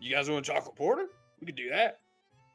You 0.00 0.14
guys 0.14 0.28
want 0.30 0.46
a 0.48 0.52
chocolate 0.52 0.76
porter? 0.76 1.06
We 1.40 1.46
could 1.46 1.56
do 1.56 1.70
that. 1.70 2.00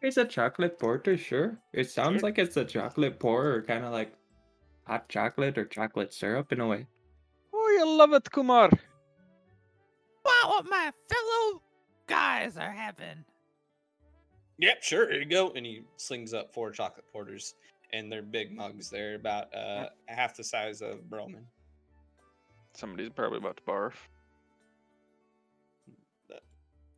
It's 0.02 0.18
a 0.18 0.26
chocolate 0.26 0.78
porter, 0.80 1.18
sure. 1.18 1.58
It 1.74 1.90
sounds 1.90 2.20
Sure. 2.20 2.30
like 2.30 2.38
it's 2.38 2.58
a 2.58 2.66
chocolate 2.66 3.20
pour, 3.20 3.64
kind 3.64 3.84
of 3.84 3.92
like 3.92 4.14
hot 4.86 5.10
chocolate 5.10 5.58
or 5.58 5.66
chocolate 5.66 6.14
syrup 6.14 6.52
in 6.52 6.60
a 6.62 6.68
way. 6.68 6.88
Oh, 7.54 7.76
you'll 7.78 7.98
love 7.98 8.14
it, 8.14 8.30
Kumar. 8.32 8.70
Wow, 10.26 10.50
what 10.50 10.66
my 10.70 10.92
fellow 11.10 11.62
guys 12.06 12.58
are 12.58 12.72
having. 12.72 13.26
Yep, 14.60 14.84
sure. 14.84 15.10
Here 15.12 15.20
you 15.22 15.26
go. 15.26 15.52
And 15.52 15.66
he 15.66 15.82
slings 15.98 16.34
up 16.34 16.54
four 16.54 16.72
chocolate 16.72 17.06
porters, 17.12 17.56
and 17.94 18.12
they're 18.12 18.22
big 18.22 18.56
mugs. 18.56 18.90
They're 18.90 19.16
about 19.16 19.54
uh, 19.56 19.88
half 20.08 20.36
the 20.36 20.44
size 20.44 20.82
of 20.82 21.00
Broman. 21.10 21.44
Somebody's 22.74 23.10
probably 23.10 23.38
about 23.40 23.58
to 23.58 23.64
barf. 23.64 23.94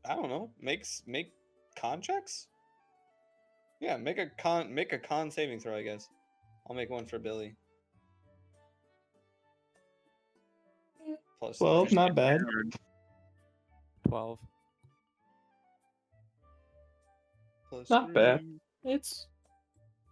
I 0.06 0.16
don't 0.16 0.30
know. 0.30 0.52
Makes 0.62 1.04
make 1.06 1.34
con 1.80 2.02
checks. 2.02 2.48
Yeah, 3.80 3.98
make 3.98 4.18
a 4.18 4.28
con 4.38 4.74
make 4.74 4.92
a 4.94 4.98
con 4.98 5.30
saving 5.32 5.60
throw. 5.60 5.76
I 5.76 5.84
guess. 5.84 6.08
I'll 6.70 6.76
make 6.76 6.90
one 6.90 7.06
for 7.06 7.20
Billy. 7.20 7.56
Plus, 11.40 11.60
well, 11.62 11.84
there's- 11.84 11.94
not 11.94 12.16
bad. 12.16 12.42
Twelve. 14.08 14.40
plus 17.70 17.90
not 17.90 18.14
bad. 18.14 18.44
It's 18.84 19.28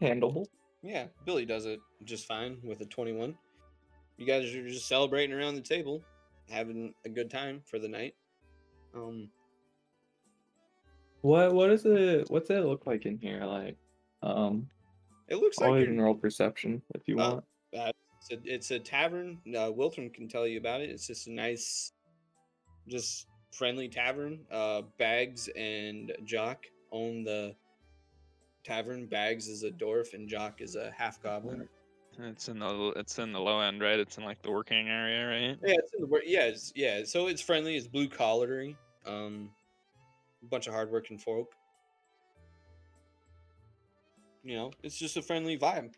handleable. 0.01 0.45
Yeah, 0.83 1.07
Billy 1.25 1.45
does 1.45 1.65
it 1.65 1.79
just 2.03 2.25
fine 2.27 2.57
with 2.63 2.81
a 2.81 2.85
21. 2.85 3.35
You 4.17 4.25
guys 4.25 4.53
are 4.55 4.67
just 4.67 4.87
celebrating 4.87 5.35
around 5.35 5.55
the 5.55 5.61
table, 5.61 6.03
having 6.49 6.93
a 7.05 7.09
good 7.09 7.29
time 7.29 7.61
for 7.65 7.79
the 7.79 7.87
night. 7.87 8.15
Um, 8.95 9.29
What 11.21 11.53
what 11.53 11.71
is 11.71 11.85
it? 11.85 12.29
What's 12.29 12.49
it 12.49 12.63
look 12.63 12.85
like 12.85 13.05
in 13.05 13.17
here? 13.17 13.43
Like, 13.43 13.75
um, 14.23 14.69
it 15.27 15.35
looks 15.35 15.57
like 15.59 15.69
you're- 15.69 15.81
even 15.83 15.99
roll 15.99 16.15
perception 16.15 16.81
if 16.95 17.07
you 17.07 17.19
Uh, 17.19 17.41
want. 17.73 17.95
it's 18.21 18.31
a, 18.31 18.41
it's 18.45 18.71
a 18.71 18.79
tavern. 18.79 19.39
Uh, 19.47 19.71
Wilthram 19.71 20.13
can 20.13 20.27
tell 20.27 20.47
you 20.47 20.57
about 20.57 20.81
it. 20.81 20.89
It's 20.89 21.07
just 21.07 21.27
a 21.27 21.31
nice, 21.31 21.91
just 22.87 23.27
friendly 23.51 23.89
tavern. 23.89 24.45
Uh, 24.51 24.83
Bags 24.97 25.47
and 25.55 26.15
Jock 26.23 26.65
own 26.91 27.23
the 27.23 27.55
tavern. 28.67 29.05
Bags 29.05 29.47
is 29.47 29.63
a 29.63 29.71
dwarf 29.71 30.13
and 30.13 30.27
Jock 30.27 30.61
is 30.61 30.75
a 30.75 30.91
half 30.95 31.21
goblin. 31.21 31.67
It's 32.19 32.49
in 32.49 32.59
the 32.59 32.93
it's 32.95 33.19
in 33.19 33.31
the 33.31 33.39
low 33.39 33.61
end, 33.61 33.81
right? 33.81 33.99
It's 33.99 34.17
in 34.17 34.25
like 34.25 34.41
the 34.41 34.51
working 34.51 34.89
area, 34.89 35.27
right? 35.27 35.57
Yeah, 35.63 35.75
it's 35.77 35.93
in 35.93 36.01
the 36.01 36.07
wor- 36.07 36.23
yeah, 36.25 36.45
it's, 36.45 36.73
yeah. 36.75 37.03
So 37.05 37.27
it's 37.27 37.41
friendly. 37.41 37.77
It's 37.77 37.87
blue 37.87 38.09
collared. 38.09 38.75
Um, 39.05 39.51
a 40.43 40.47
bunch 40.47 40.67
of 40.67 40.73
hardworking 40.73 41.19
folk. 41.19 41.53
You 44.43 44.55
know, 44.55 44.71
it's 44.83 44.97
just 44.97 45.17
a 45.17 45.21
friendly 45.21 45.57
vibe. 45.57 45.93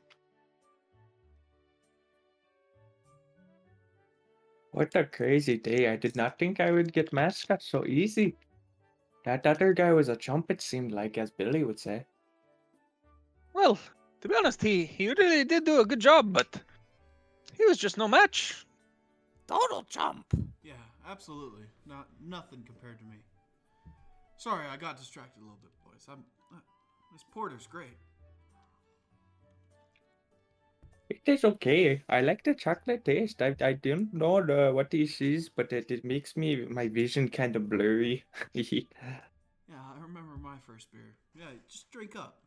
What 4.72 4.94
a 4.96 5.06
crazy 5.06 5.58
day. 5.58 5.92
I 5.92 5.96
did 5.96 6.16
not 6.16 6.38
think 6.38 6.60
I 6.60 6.72
would 6.72 6.94
get 6.94 7.12
mascot 7.14 7.62
so 7.64 7.86
easy. 7.86 8.36
That 9.26 9.46
other 9.46 9.74
guy 9.74 9.92
was 9.94 10.10
a 10.10 10.16
chump, 10.16 10.52
it 10.52 10.62
seemed 10.62 10.92
like, 10.92 11.18
as 11.18 11.32
Billy 11.32 11.64
would 11.64 11.80
say. 11.80 12.06
Well, 13.60 13.78
to 14.22 14.30
be 14.30 14.36
honest, 14.36 14.62
he 14.64 14.86
he 14.86 15.10
really 15.10 15.44
did 15.44 15.66
do 15.66 15.82
a 15.82 15.86
good 15.86 16.00
job, 16.00 16.32
but 16.32 16.48
he 17.58 17.66
was 17.66 17.78
just 17.78 17.98
no 17.98 18.08
match. 18.08 18.66
Total 19.48 19.84
chump. 19.84 20.26
Yeah, 20.64 20.86
absolutely. 21.06 21.66
Not 21.86 22.08
nothing 22.26 22.64
compared 22.66 23.00
to 23.00 23.06
me. 23.06 23.18
Sorry, 24.38 24.66
I 24.66 24.78
got 24.78 24.96
distracted 24.98 25.42
a 25.42 25.44
little 25.44 25.60
bit, 25.62 25.72
boys. 25.84 26.08
I'm 26.08 26.24
uh, 26.56 26.62
this 27.12 27.26
porter's 27.34 27.68
great. 27.68 27.98
It 31.10 31.28
is 31.28 31.44
okay. 31.44 32.02
I 32.08 32.22
like 32.22 32.46
the 32.46 32.56
chocolate 32.56 33.04
taste. 33.04 33.42
I, 33.42 33.58
I 33.60 33.74
don't 33.74 34.14
know 34.14 34.42
the, 34.42 34.72
what 34.72 34.90
this 34.90 35.20
is, 35.20 35.50
but 35.50 35.74
it, 35.74 35.92
it 35.92 36.06
makes 36.06 36.38
me 36.38 36.66
my 36.66 36.88
vision 36.88 37.28
kind 37.28 37.58
of 37.58 37.68
blurry. 37.68 38.24
Yeah, 39.70 39.86
I 39.96 40.02
remember 40.02 40.36
my 40.42 40.58
first 40.66 40.92
beer. 40.92 41.14
Yeah, 41.36 41.54
just 41.70 41.92
drink 41.92 42.16
up. 42.16 42.42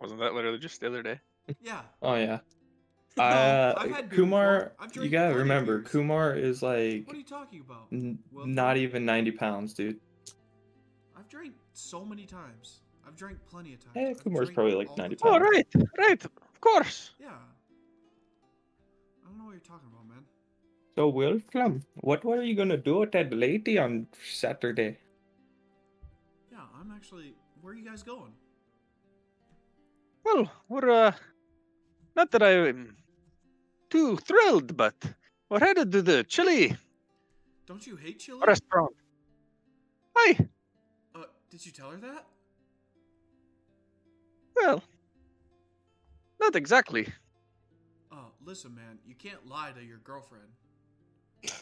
Wasn't 0.00 0.20
that 0.20 0.34
literally 0.34 0.58
just 0.58 0.80
the 0.80 0.86
other 0.88 1.02
day? 1.02 1.20
Yeah. 1.60 1.82
Oh 2.02 2.14
yeah. 2.14 2.38
No, 3.18 3.24
Uh, 3.24 3.74
I've 3.78 3.90
had 3.90 4.10
Kumar, 4.10 4.72
you 4.92 5.08
gotta 5.08 5.34
remember, 5.34 5.78
beers. 5.78 5.90
Kumar 5.90 6.34
is 6.36 6.62
like 6.62 7.06
What 7.06 7.16
are 7.16 7.18
you 7.18 7.24
talking 7.24 7.60
about? 7.60 7.86
n- 7.90 8.18
Well, 8.30 8.46
not 8.46 8.76
even 8.76 9.06
ninety 9.06 9.30
pounds, 9.30 9.72
dude. 9.72 9.98
I've 11.16 11.26
drank 11.30 11.54
so 11.72 12.04
many 12.04 12.26
times. 12.26 12.80
I've 13.06 13.16
drank 13.16 13.38
plenty 13.46 13.72
of 13.72 13.80
times. 13.80 13.96
Eh, 13.96 14.10
I've 14.10 14.22
Kumar's 14.22 14.50
probably 14.50 14.74
like 14.74 14.94
90 14.98 15.16
pounds. 15.16 15.34
Oh, 15.34 15.38
right, 15.38 15.66
right, 15.96 16.22
of 16.24 16.60
course. 16.60 17.12
Yeah. 17.18 17.28
I 19.24 19.28
don't 19.28 19.38
know 19.38 19.44
what 19.46 19.52
you're 19.52 19.60
talking 19.60 19.88
about, 19.90 20.06
man. 20.08 20.24
So, 20.94 21.10
Wilthram, 21.10 21.82
what 21.94 22.22
were 22.22 22.42
you 22.42 22.54
gonna 22.54 22.76
do 22.76 22.98
with 22.98 23.12
that 23.12 23.32
lady 23.32 23.78
on 23.78 24.08
Saturday? 24.30 24.98
Yeah, 26.52 26.58
I'm 26.78 26.90
actually. 26.92 27.32
Where 27.62 27.72
are 27.72 27.76
you 27.76 27.84
guys 27.84 28.02
going? 28.02 28.32
Well, 30.26 30.50
we're 30.68 30.90
uh, 30.90 31.12
not 32.16 32.32
that 32.32 32.42
I'm 32.42 32.96
too 33.90 34.16
thrilled, 34.16 34.76
but 34.76 34.96
we're 35.48 35.60
headed 35.60 35.92
to 35.92 36.02
the 36.02 36.24
chili 36.24 36.76
Don't 37.68 37.86
you 37.86 37.94
hate 37.94 38.18
chili? 38.18 38.40
restaurant. 38.44 38.92
Hi. 40.16 40.36
Uh, 41.14 41.26
did 41.48 41.64
you 41.64 41.70
tell 41.70 41.90
her 41.90 41.98
that? 41.98 42.26
Well, 44.56 44.82
not 46.40 46.56
exactly. 46.56 47.06
Oh, 48.10 48.32
listen, 48.44 48.74
man, 48.74 48.98
you 49.06 49.14
can't 49.14 49.46
lie 49.46 49.70
to 49.78 49.84
your 49.84 49.98
girlfriend. 49.98 50.48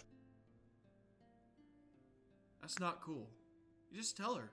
That's 2.62 2.81
not 2.81 3.03
cool. 3.03 3.29
You 3.93 3.99
just 4.01 4.17
tell 4.17 4.37
her. 4.37 4.53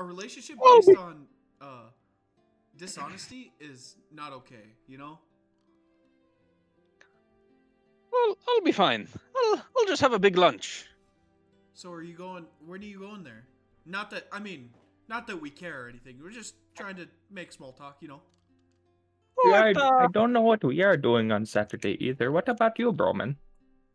A 0.00 0.02
relationship 0.02 0.56
Oh, 0.62 0.82
based 0.86 0.98
on 0.98 1.26
uh, 1.60 1.90
dishonesty 2.78 3.52
is 3.60 3.96
not 4.10 4.32
okay, 4.32 4.64
you 4.88 4.96
know? 4.96 5.18
Well, 8.10 8.38
I'll 8.48 8.62
be 8.62 8.72
fine. 8.72 9.08
I'll 9.36 9.62
I'll 9.76 9.84
just 9.86 10.00
have 10.00 10.14
a 10.14 10.18
big 10.18 10.38
lunch. 10.38 10.86
So 11.74 11.92
are 11.92 12.02
you 12.02 12.14
going 12.14 12.46
when 12.66 12.80
are 12.80 12.86
you 12.86 13.00
going 13.00 13.24
there? 13.24 13.44
Not 13.84 14.10
that 14.12 14.26
I 14.32 14.38
mean, 14.40 14.70
not 15.06 15.26
that 15.26 15.38
we 15.38 15.50
care 15.50 15.84
or 15.84 15.88
anything. 15.90 16.18
We're 16.22 16.30
just 16.30 16.54
trying 16.74 16.96
to 16.96 17.06
make 17.30 17.52
small 17.52 17.72
talk, 17.72 17.98
you 18.00 18.08
know. 18.08 18.22
Yeah, 19.44 19.66
at, 19.66 19.76
I, 19.76 19.80
uh, 19.80 19.90
I 20.04 20.06
don't 20.10 20.32
know 20.32 20.40
what 20.40 20.64
we 20.64 20.82
are 20.82 20.96
doing 20.96 21.30
on 21.30 21.44
Saturday 21.44 22.02
either. 22.02 22.32
What 22.32 22.48
about 22.48 22.78
you, 22.78 22.90
Broman? 22.90 23.36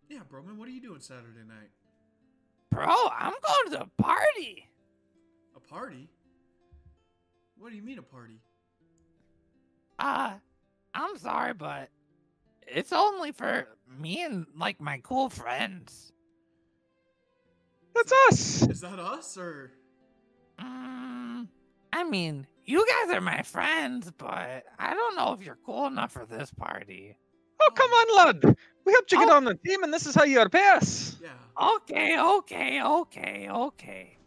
Yeah, 0.07 0.19
Broman, 0.31 0.57
what 0.57 0.67
are 0.67 0.71
you 0.71 0.81
doing 0.81 1.01
Saturday 1.01 1.45
night? 1.47 1.73
Bro, 2.69 2.93
I'm 3.17 3.33
going 3.41 3.71
to 3.71 3.77
the 3.79 4.03
party. 4.03 4.69
A 5.66 5.74
party? 5.74 6.09
What 7.57 7.70
do 7.72 7.76
you 7.76 7.82
mean 7.82 7.97
a 7.99 8.03
party? 8.03 8.39
Uh, 9.97 10.34
I'm 10.93 11.18
sorry, 11.18 11.53
but 11.53 11.89
it's 12.68 12.91
only 12.91 13.32
for 13.32 13.68
me 13.99 14.24
and 14.24 14.45
like 14.57 14.80
my 14.82 14.99
cool 15.03 15.30
friends. 15.30 16.11
that's 17.95 18.11
us. 18.30 18.61
Is 18.70 18.82
that 18.82 18.99
us 18.99 19.38
or 19.38 19.72
Mm, 20.61 21.47
I 21.91 22.03
mean, 22.05 22.47
you 22.66 22.86
guys 22.88 23.13
are 23.16 23.20
my 23.22 23.41
friends, 23.41 24.09
but 24.18 24.63
I 24.80 24.93
don't 24.93 25.18
know 25.18 25.34
if 25.34 25.45
you're 25.45 25.57
cool 25.66 25.88
enough 25.88 26.13
for 26.13 26.26
this 26.26 26.49
party. 26.51 27.18
Oh, 27.61 27.72
come 27.76 27.91
on, 27.91 28.26
lad. 28.26 28.57
We 28.86 28.93
helped 28.93 29.11
you 29.11 29.20
get 29.20 29.30
Oh. 29.30 29.36
on 29.36 29.43
the 29.43 29.55
team, 29.55 29.84
and 29.84 29.93
this 29.93 30.05
is 30.05 30.16
how 30.16 30.24
you 30.24 30.39
repay 30.41 30.66
us. 30.70 31.18
yeah? 31.22 31.30
Okay, 31.76 32.18
okay, 32.20 32.82
okay, 32.82 33.49
okay. 33.49 34.18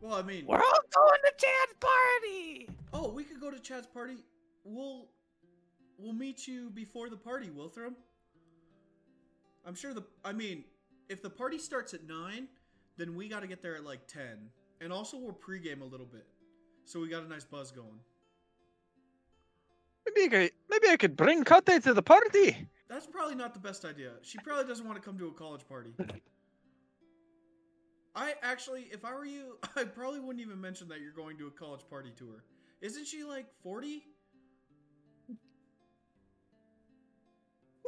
Well, 0.00 0.14
I 0.14 0.22
mean, 0.22 0.46
We're 0.46 0.56
all 0.56 0.80
going 0.94 1.20
to 1.24 1.32
Chad's 1.36 1.74
party. 1.78 2.68
oh, 2.92 3.10
we 3.10 3.24
could 3.24 3.40
go 3.40 3.50
to 3.50 3.58
Chad's 3.58 3.86
party. 3.86 4.16
We'll 4.64 5.08
we'll 5.98 6.14
meet 6.14 6.46
you 6.46 6.70
before 6.70 7.10
the 7.10 7.16
party, 7.16 7.48
Wilthram. 7.48 7.94
I'm 9.66 9.74
sure 9.74 9.92
the 9.92 10.04
I 10.24 10.32
mean, 10.32 10.64
if 11.08 11.22
the 11.22 11.30
party 11.30 11.58
starts 11.58 11.92
at 11.92 12.06
9, 12.06 12.48
then 12.96 13.14
we 13.14 13.28
got 13.28 13.40
to 13.40 13.46
get 13.46 13.62
there 13.62 13.76
at 13.76 13.84
like 13.84 14.06
10. 14.06 14.22
And 14.80 14.92
also 14.92 15.18
we'll 15.18 15.32
pregame 15.34 15.82
a 15.82 15.84
little 15.84 16.06
bit. 16.06 16.26
So 16.86 17.00
we 17.00 17.08
got 17.08 17.22
a 17.24 17.28
nice 17.28 17.44
buzz 17.44 17.70
going. 17.70 18.00
Maybe 20.06 20.24
I 20.24 20.28
could, 20.28 20.52
maybe 20.70 20.88
I 20.88 20.96
could 20.96 21.16
bring 21.16 21.44
Kate 21.44 21.82
to 21.82 21.92
the 21.94 22.02
party. 22.02 22.68
That's 22.88 23.06
probably 23.06 23.34
not 23.34 23.52
the 23.52 23.60
best 23.60 23.84
idea. 23.84 24.12
She 24.22 24.38
probably 24.38 24.64
doesn't 24.64 24.86
want 24.86 25.00
to 25.00 25.04
come 25.06 25.18
to 25.18 25.28
a 25.28 25.32
college 25.32 25.68
party. 25.68 25.94
I 28.20 28.34
actually, 28.42 28.82
if 28.92 29.02
I 29.06 29.14
were 29.14 29.24
you, 29.24 29.56
I 29.76 29.84
probably 29.84 30.20
wouldn't 30.20 30.44
even 30.44 30.60
mention 30.60 30.88
that 30.88 31.00
you're 31.00 31.12
going 31.12 31.38
to 31.38 31.46
a 31.46 31.50
college 31.50 31.80
party 31.88 32.12
tour. 32.14 32.44
Isn't 32.82 33.06
she 33.06 33.24
like 33.24 33.46
40? 33.62 34.02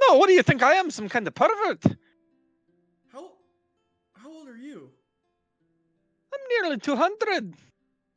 No, 0.08 0.16
what 0.16 0.26
do 0.28 0.32
you 0.32 0.42
think 0.42 0.62
I 0.62 0.74
am, 0.74 0.90
some 0.90 1.08
kind 1.08 1.28
of 1.28 1.34
pervert? 1.34 1.84
How 3.12 3.32
how 4.14 4.32
old 4.32 4.48
are 4.48 4.56
you? 4.56 4.90
I'm 6.34 6.40
nearly 6.62 6.78
200. 6.78 7.54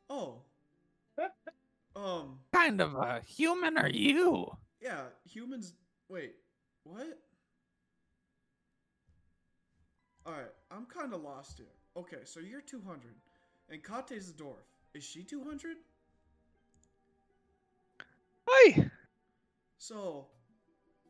Oh. 0.10 0.38
um, 1.96 2.40
Kind 2.54 2.82
of 2.82 2.96
a 2.96 3.22
human 3.28 3.78
are 3.78 3.90
you? 3.90 4.50
yeah, 4.82 5.02
humans 5.26 5.74
wait, 6.10 6.36
what? 6.86 7.20
Alright, 10.26 10.52
I'm 10.72 10.88
kinda 10.92 11.18
lost 11.18 11.58
here. 11.58 11.75
Okay, 11.98 12.18
so 12.26 12.40
you're 12.40 12.62
200. 12.62 13.16
And 13.70 13.82
Kate's 13.84 14.30
a 14.30 14.34
dwarf. 14.34 14.66
Is 14.94 15.04
she 15.04 15.24
200? 15.24 15.78
Hi. 18.48 18.90
So, 19.78 20.28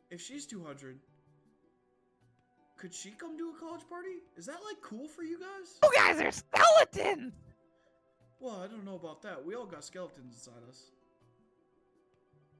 if 0.09 0.21
she's 0.21 0.45
200, 0.45 0.97
could 2.77 2.93
she 2.93 3.11
come 3.11 3.37
to 3.37 3.53
a 3.55 3.59
college 3.59 3.87
party? 3.89 4.17
Is 4.37 4.45
that 4.45 4.59
like 4.63 4.81
cool 4.81 5.07
for 5.07 5.23
you 5.23 5.39
guys? 5.39 5.79
You 5.83 5.91
guys 5.95 6.21
are 6.21 6.31
skeletons. 6.31 7.33
Well, 8.39 8.61
I 8.63 8.67
don't 8.67 8.85
know 8.85 8.95
about 8.95 9.21
that. 9.23 9.43
We 9.43 9.55
all 9.55 9.65
got 9.65 9.83
skeletons 9.83 10.33
inside 10.33 10.69
us. 10.69 10.91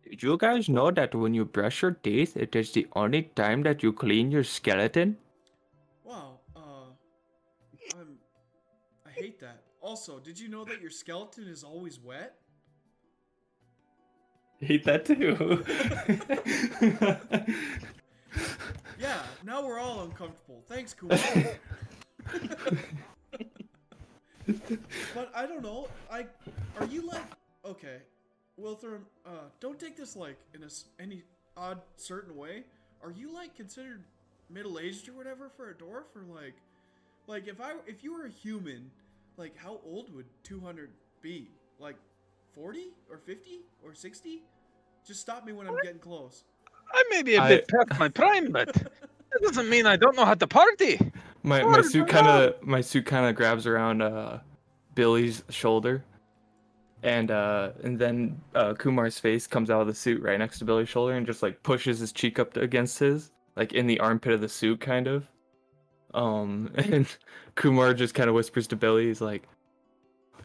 Did 0.09 0.23
you 0.23 0.37
guys 0.37 0.69
know 0.69 0.91
that 0.91 1.15
when 1.15 1.33
you 1.33 1.45
brush 1.45 1.81
your 1.81 1.91
teeth, 1.91 2.37
it 2.37 2.55
is 2.55 2.71
the 2.71 2.87
only 2.93 3.23
time 3.35 3.63
that 3.63 3.83
you 3.83 3.91
clean 3.91 4.31
your 4.31 4.43
skeleton? 4.43 5.17
That. 9.39 9.63
Also, 9.81 10.19
did 10.19 10.39
you 10.39 10.47
know 10.47 10.63
that 10.65 10.81
your 10.81 10.89
skeleton 10.89 11.47
is 11.47 11.63
always 11.63 11.99
wet? 11.99 12.35
Hate 14.59 14.83
that 14.85 15.05
too. 15.05 15.63
Yeah, 18.99 19.21
now 19.43 19.65
we're 19.65 19.79
all 19.79 20.03
uncomfortable. 20.03 20.63
Thanks, 20.69 20.93
Kumar. 20.93 21.17
but 25.13 25.31
I 25.35 25.45
don't 25.45 25.61
know. 25.61 25.87
I 26.11 26.25
are 26.79 26.85
you 26.85 27.05
like 27.07 27.25
okay, 27.65 27.97
Wilthram? 28.59 29.01
Uh, 29.25 29.49
don't 29.59 29.79
take 29.79 29.97
this 29.97 30.15
like 30.15 30.37
in 30.53 30.63
a 30.63 30.69
any 31.01 31.23
odd 31.57 31.81
certain 31.97 32.35
way. 32.37 32.63
Are 33.03 33.11
you 33.11 33.33
like 33.33 33.55
considered 33.55 34.05
middle 34.49 34.79
aged 34.79 35.09
or 35.09 35.13
whatever 35.13 35.49
for 35.49 35.69
a 35.71 35.73
dwarf 35.73 36.05
or 36.15 36.23
like 36.33 36.55
like 37.27 37.47
if 37.47 37.59
I 37.59 37.73
if 37.87 38.03
you 38.03 38.13
were 38.13 38.25
a 38.25 38.31
human, 38.31 38.91
like 39.37 39.55
how 39.57 39.79
old 39.85 40.13
would 40.13 40.25
two 40.43 40.59
hundred 40.59 40.91
be? 41.21 41.51
Like 41.79 41.97
forty 42.53 42.93
or 43.09 43.17
fifty 43.17 43.61
or 43.83 43.93
sixty? 43.93 44.43
Just 45.05 45.21
stop 45.21 45.45
me 45.45 45.53
when 45.53 45.67
I'm 45.67 45.77
getting 45.83 45.99
close. 45.99 46.43
I 46.91 47.03
may 47.09 47.23
be 47.23 47.35
a 47.35 47.41
I- 47.41 47.49
bit 47.49 47.67
past 47.67 47.99
my 47.99 48.09
prime, 48.09 48.51
but 48.51 48.73
that 48.73 49.41
doesn't 49.41 49.69
mean 49.69 49.85
I 49.85 49.95
don't 49.95 50.15
know 50.15 50.25
how 50.25 50.33
to 50.35 50.47
party. 50.47 50.99
My 51.43 51.63
my 51.63 51.81
suit 51.81 52.07
kind 52.07 52.27
of 52.27 52.61
my 52.63 52.81
suit 52.81 53.05
kind 53.05 53.25
of 53.25 53.35
grabs 53.35 53.67
around 53.67 54.01
uh 54.01 54.39
Billy's 54.95 55.43
shoulder, 55.49 56.03
and 57.03 57.29
uh 57.29 57.71
and 57.83 57.99
then 57.99 58.41
uh 58.55 58.73
Kumar's 58.73 59.19
face 59.19 59.45
comes 59.45 59.69
out 59.69 59.81
of 59.81 59.87
the 59.87 59.93
suit 59.93 60.21
right 60.23 60.39
next 60.39 60.59
to 60.59 60.65
Billy's 60.65 60.89
shoulder 60.89 61.13
and 61.13 61.25
just 61.25 61.43
like 61.43 61.61
pushes 61.63 61.99
his 61.99 62.11
cheek 62.11 62.39
up 62.39 62.55
against 62.57 62.97
his, 62.97 63.31
like 63.55 63.73
in 63.73 63.85
the 63.85 63.99
armpit 63.99 64.33
of 64.33 64.41
the 64.41 64.49
suit, 64.49 64.79
kind 64.79 65.07
of. 65.07 65.27
Um, 66.15 66.71
and 66.75 67.05
Kumar 67.55 67.93
just 67.93 68.15
kind 68.15 68.29
of 68.29 68.35
whispers 68.35 68.67
to 68.67 68.75
Billy, 68.75 69.07
he's 69.07 69.21
like, 69.21 69.43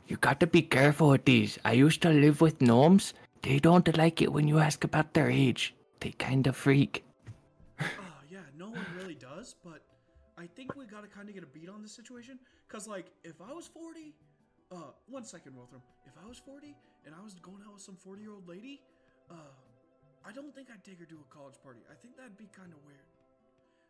"You 0.09 0.17
got 0.17 0.41
to 0.41 0.47
be 0.47 0.63
careful 0.63 1.11
with 1.11 1.25
these. 1.25 1.59
I 1.65 1.73
used 1.73 2.03
to 2.03 2.11
live 2.11 2.41
with 2.41 2.61
gnomes. 2.61 3.15
They 3.43 3.59
don't 3.59 3.97
like 3.97 4.21
it 4.21 4.33
when 4.33 4.49
you 4.49 4.59
ask 4.59 4.85
about 4.85 5.15
their 5.15 5.31
age. 5.31 5.75
They 6.01 6.11
kind 6.11 6.47
of 6.47 6.57
freak." 6.57 7.05
Oh 7.81 8.21
yeah, 8.31 8.41
no 8.59 8.69
one 8.69 8.85
really 8.99 9.15
does, 9.15 9.55
but 9.65 9.81
I 10.37 10.47
think 10.57 10.77
we 10.77 10.85
gotta 10.87 11.07
kind 11.07 11.29
of 11.29 11.35
get 11.35 11.45
a 11.45 11.47
beat 11.47 11.71
on 11.71 11.83
this 11.83 11.93
situation. 11.93 12.39
Cause 12.69 12.87
like, 12.87 13.07
if 13.25 13.41
I 13.41 13.53
was 13.55 13.67
forty, 13.69 14.15
uh, 14.73 14.93
one 15.09 15.25
second, 15.25 15.53
Wilthram. 15.53 15.83
If 16.05 16.15
I 16.23 16.29
was 16.29 16.39
forty 16.39 16.75
and 17.07 17.15
I 17.15 17.23
was 17.23 17.35
going 17.35 17.63
out 17.67 17.75
with 17.75 17.83
some 17.83 17.97
forty-year-old 17.97 18.47
lady, 18.49 18.83
uh, 19.31 19.55
I 20.27 20.33
don't 20.33 20.55
think 20.55 20.69
I'd 20.73 20.85
take 20.85 20.99
her 20.99 21.07
to 21.07 21.15
a 21.15 21.35
college 21.35 21.57
party. 21.63 21.81
I 21.91 21.95
think 21.95 22.17
that'd 22.17 22.37
be 22.37 22.49
kind 22.53 22.73
of 22.73 22.79
weird. 22.85 23.10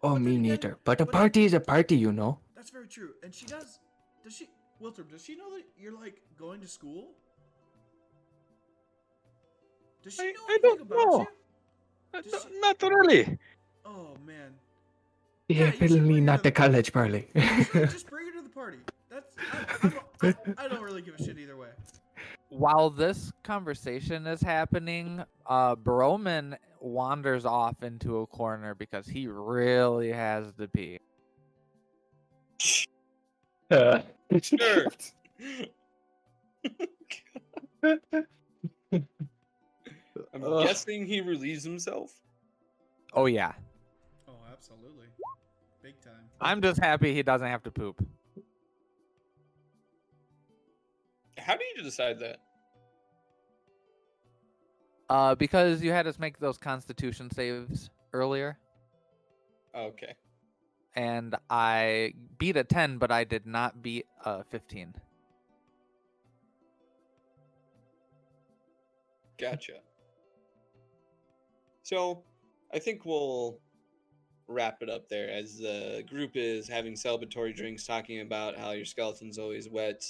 Oh, 0.03 0.15
But 0.15 0.21
me 0.23 0.25
then 0.33 0.41
again- 0.41 0.43
neither. 0.51 0.79
But 0.85 1.01
a 1.01 1.05
but- 1.07 1.13
party 1.13 1.45
is 1.45 1.53
a 1.55 1.61
party, 1.61 1.97
you 1.97 2.13
know. 2.13 2.39
That's 2.57 2.71
very 2.71 2.89
true. 2.89 3.11
And 3.23 3.35
she 3.35 3.47
does. 3.47 3.79
Does 4.25 4.35
she, 4.37 4.49
Wilthram? 4.83 5.09
Does 5.11 5.25
she 5.25 5.35
know 5.37 5.51
that 5.57 5.65
you're 5.79 5.93
like 5.99 6.21
going 6.39 6.61
to 6.61 6.69
school? 6.69 7.13
Does 10.03 10.15
she 10.15 10.23
I- 10.23 10.33
know 10.33 10.41
I 10.49 10.59
don't 10.63 10.81
about 10.83 10.97
know. 10.99 11.19
you? 11.21 11.27
Uh, 12.15 12.23
Does 12.23 12.33
no- 12.33 12.39
she- 12.41 12.61
Not 12.61 12.83
really. 12.83 13.39
Oh 13.85 14.17
man. 14.27 14.55
Yeah, 15.49 15.67
you 15.67 15.71
Definitely 15.73 16.01
bring 16.01 16.25
not 16.25 16.39
her 16.39 16.43
the 16.45 16.53
college 16.53 16.93
party. 16.93 17.27
Just 17.35 18.09
bring 18.09 18.27
her 18.27 18.33
to 18.35 18.43
the 18.43 18.49
party. 18.55 18.79
That's 19.11 19.35
I, 19.39 19.89
I, 19.89 19.89
don't, 19.91 20.37
I, 20.59 20.65
I 20.65 20.69
don't 20.69 20.83
really 20.83 21.03
give 21.03 21.15
a 21.17 21.23
shit 21.23 21.39
either 21.39 21.57
way. 21.57 21.69
While 22.51 22.91
this 22.91 23.33
conversation 23.45 24.27
is 24.27 24.43
happening, 24.43 25.23
uh, 25.47 25.77
Broman 25.77 26.57
wanders 26.81 27.45
off 27.45 27.83
into 27.83 28.19
a 28.19 28.27
corner 28.27 28.75
because 28.75 29.07
he 29.07 29.29
really 29.29 30.11
has 30.11 30.53
to 30.59 30.69
pee. 30.69 30.99
Uh, 33.71 34.01
Sure. 34.43 34.87
I'm 40.35 40.45
Ugh. 40.45 40.67
guessing 40.67 41.07
he 41.07 41.21
relieves 41.21 41.65
himself. 41.65 42.13
Oh 43.15 43.27
yeah, 43.27 43.53
Oh, 44.29 44.35
absolutely, 44.53 45.07
big 45.83 46.01
time. 46.01 46.13
I'm 46.41 46.63
just 46.63 46.79
happy 46.81 47.13
he 47.15 47.23
doesn't 47.25 47.47
have 47.47 47.63
to 47.65 47.71
poop. 47.73 48.05
How 51.41 51.57
do 51.57 51.65
you 51.77 51.83
decide 51.83 52.19
that? 52.21 52.39
Uh, 55.09 55.35
because 55.35 55.83
you 55.83 55.91
had 55.91 56.07
us 56.07 56.19
make 56.19 56.39
those 56.39 56.57
Constitution 56.57 57.31
saves 57.31 57.91
earlier, 58.13 58.57
Okay. 59.75 60.15
and 60.95 61.35
I 61.49 62.15
beat 62.39 62.57
a 62.57 62.63
10, 62.63 62.99
but 62.99 63.11
I 63.11 63.25
did 63.25 63.45
not 63.45 63.83
beat 63.83 64.07
a 64.25 64.45
15. 64.45 64.95
Gotcha. 69.39 69.81
So, 71.83 72.23
I 72.73 72.79
think 72.79 73.05
we'll 73.05 73.59
wrap 74.47 74.83
it 74.83 74.91
up 74.91 75.09
there 75.09 75.29
as 75.29 75.59
the 75.59 76.05
group 76.09 76.33
is 76.35 76.69
having 76.69 76.93
celebratory 76.95 77.55
drinks, 77.55 77.85
talking 77.85 78.21
about 78.21 78.57
how 78.57 78.73
your 78.73 78.85
skeleton's 78.85 79.39
always 79.39 79.69
wet. 79.69 80.05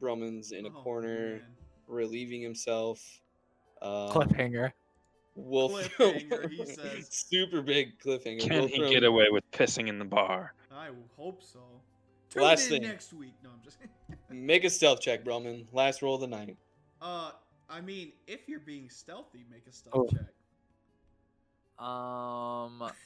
Broman's 0.00 0.52
in 0.52 0.66
a 0.66 0.68
Oh, 0.68 0.82
corner, 0.82 1.30
man. 1.36 1.42
relieving 1.86 2.40
himself. 2.42 3.20
Um, 3.82 4.08
Cliffhanger. 4.10 4.72
Wolf, 5.36 5.72
Cliffhanger, 5.96 6.50
he 6.50 6.64
says. 6.66 7.08
super 7.10 7.62
big 7.62 7.98
cliffhanger. 7.98 8.40
Can 8.40 8.68
he 8.68 8.90
get 8.90 9.04
away 9.04 9.26
with 9.30 9.48
pissing 9.52 9.88
in 9.88 9.98
the 9.98 10.04
bar? 10.04 10.54
I 10.72 10.88
hope 11.16 11.42
so. 11.42 11.60
Tune 12.30 12.42
Last 12.42 12.64
in 12.66 12.70
thing. 12.70 12.82
next 12.82 13.12
week. 13.12 13.34
No, 13.42 13.50
I'm 13.50 13.60
just. 13.64 13.78
Make 14.30 14.64
a 14.64 14.70
stealth 14.70 15.00
check, 15.00 15.24
Broman. 15.24 15.66
Last 15.72 16.02
roll 16.02 16.14
of 16.16 16.20
the 16.20 16.26
night. 16.26 16.56
uh, 17.00 17.32
I 17.68 17.80
mean, 17.80 18.12
if 18.26 18.48
you're 18.48 18.58
being 18.60 18.88
stealthy, 18.90 19.44
make 19.50 19.64
a 19.68 19.72
stealth 19.72 19.94
Oh. 19.96 20.08
check. 20.08 20.26
Um. 21.84 22.90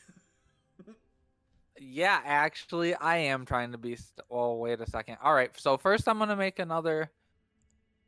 yeah, 1.79 2.20
actually, 2.25 2.95
I 2.95 3.16
am 3.16 3.45
trying 3.45 3.72
to 3.72 3.79
be. 3.79 3.97
St- 3.97 4.20
oh, 4.31 4.55
wait 4.57 4.81
a 4.81 4.89
second. 4.89 5.18
All 5.22 5.35
right, 5.35 5.51
so 5.59 5.77
first 5.77 6.09
I'm 6.09 6.18
gonna 6.18 6.37
make 6.37 6.59
another 6.59 7.11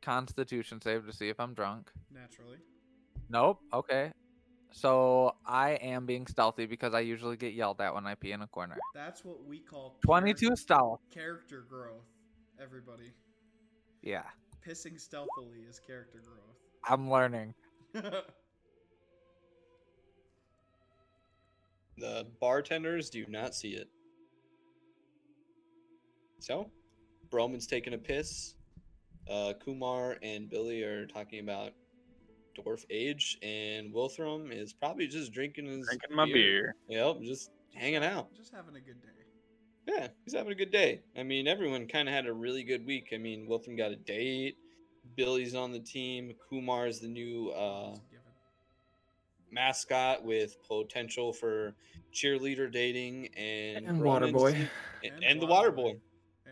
Constitution 0.01 0.81
save 0.81 1.05
to 1.05 1.13
see 1.13 1.29
if 1.29 1.39
I'm 1.39 1.53
drunk. 1.53 1.91
Naturally. 2.13 2.57
Nope. 3.29 3.59
Okay. 3.73 4.11
So 4.71 5.35
I 5.45 5.71
am 5.71 6.05
being 6.05 6.27
stealthy 6.27 6.65
because 6.65 6.93
I 6.93 6.99
usually 6.99 7.35
get 7.37 7.53
yelled 7.53 7.81
at 7.81 7.93
when 7.95 8.05
I 8.05 8.15
pee 8.15 8.31
in 8.31 8.41
a 8.41 8.47
corner. 8.47 8.77
That's 8.93 9.23
what 9.25 9.43
we 9.45 9.59
call 9.59 9.97
22 10.05 10.49
charac- 10.51 10.57
stealth. 10.57 10.99
character 11.11 11.65
growth. 11.67 12.03
Everybody, 12.61 13.13
Yeah, 14.01 14.23
pissing 14.65 14.99
stealthily 14.99 15.59
is 15.69 15.79
character 15.79 16.19
growth. 16.25 16.57
I'm 16.87 17.09
learning. 17.09 17.53
The 21.97 22.27
bartenders 22.39 23.09
do 23.09 23.25
not 23.27 23.55
see 23.55 23.69
it. 23.69 23.89
So, 26.39 26.69
Broman's 27.29 27.67
taking 27.67 27.93
a 27.93 27.97
piss. 27.97 28.55
Uh, 29.29 29.53
Kumar 29.63 30.17
and 30.21 30.49
Billy 30.49 30.83
are 30.83 31.05
talking 31.05 31.39
about 31.39 31.73
dwarf 32.57 32.85
age, 32.89 33.37
and 33.41 33.93
Wilthram 33.93 34.51
is 34.51 34.73
probably 34.73 35.07
just 35.07 35.33
drinking 35.33 35.65
his 35.65 35.85
Drinking 35.87 36.15
my 36.15 36.25
beer. 36.25 36.75
Yep, 36.87 37.21
just 37.23 37.51
hanging 37.73 38.03
out. 38.03 38.33
Just 38.35 38.53
having 38.53 38.75
a 38.75 38.79
good 38.79 39.01
day. 39.01 39.07
Yeah, 39.87 40.07
he's 40.25 40.33
having 40.33 40.51
a 40.51 40.55
good 40.55 40.71
day. 40.71 41.01
I 41.17 41.23
mean, 41.23 41.47
everyone 41.47 41.87
kind 41.87 42.07
of 42.07 42.13
had 42.13 42.25
a 42.27 42.33
really 42.33 42.63
good 42.63 42.85
week. 42.85 43.09
I 43.13 43.17
mean, 43.17 43.47
Wilthram 43.49 43.77
got 43.77 43.91
a 43.91 43.95
date. 43.95 44.57
Billy's 45.15 45.55
on 45.55 45.71
the 45.71 45.79
team. 45.79 46.33
Kumar 46.49 46.87
is 46.87 46.99
the 46.99 47.07
new 47.07 47.49
uh, 47.49 47.91
It's 47.91 48.01
a 48.01 48.05
given. 48.05 48.06
Mascot 49.51 50.23
with 50.23 50.57
potential 50.67 51.31
for 51.33 51.73
cheerleader 52.13 52.71
dating, 52.71 53.27
and, 53.35 53.85
And 53.85 54.01
Roman's- 54.01 54.33
Waterboy. 54.35 54.67
and, 55.03 55.23
and 55.23 55.41
the 55.41 55.45
water 55.45 55.71
boy. 55.71 55.97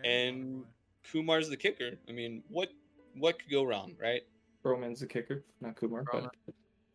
And- 0.04 0.64
Kumar's 1.10 1.48
the 1.48 1.56
kicker. 1.56 1.92
I 2.08 2.12
mean, 2.12 2.42
what 2.48 2.68
what 3.14 3.38
could 3.38 3.50
go 3.50 3.62
wrong, 3.64 3.94
right? 4.02 4.22
Roman's 4.64 4.98
the 5.00 5.06
kicker, 5.06 5.44
not 5.60 5.76
Kumar. 5.76 6.02
But 6.02 6.14
Roman. 6.14 6.30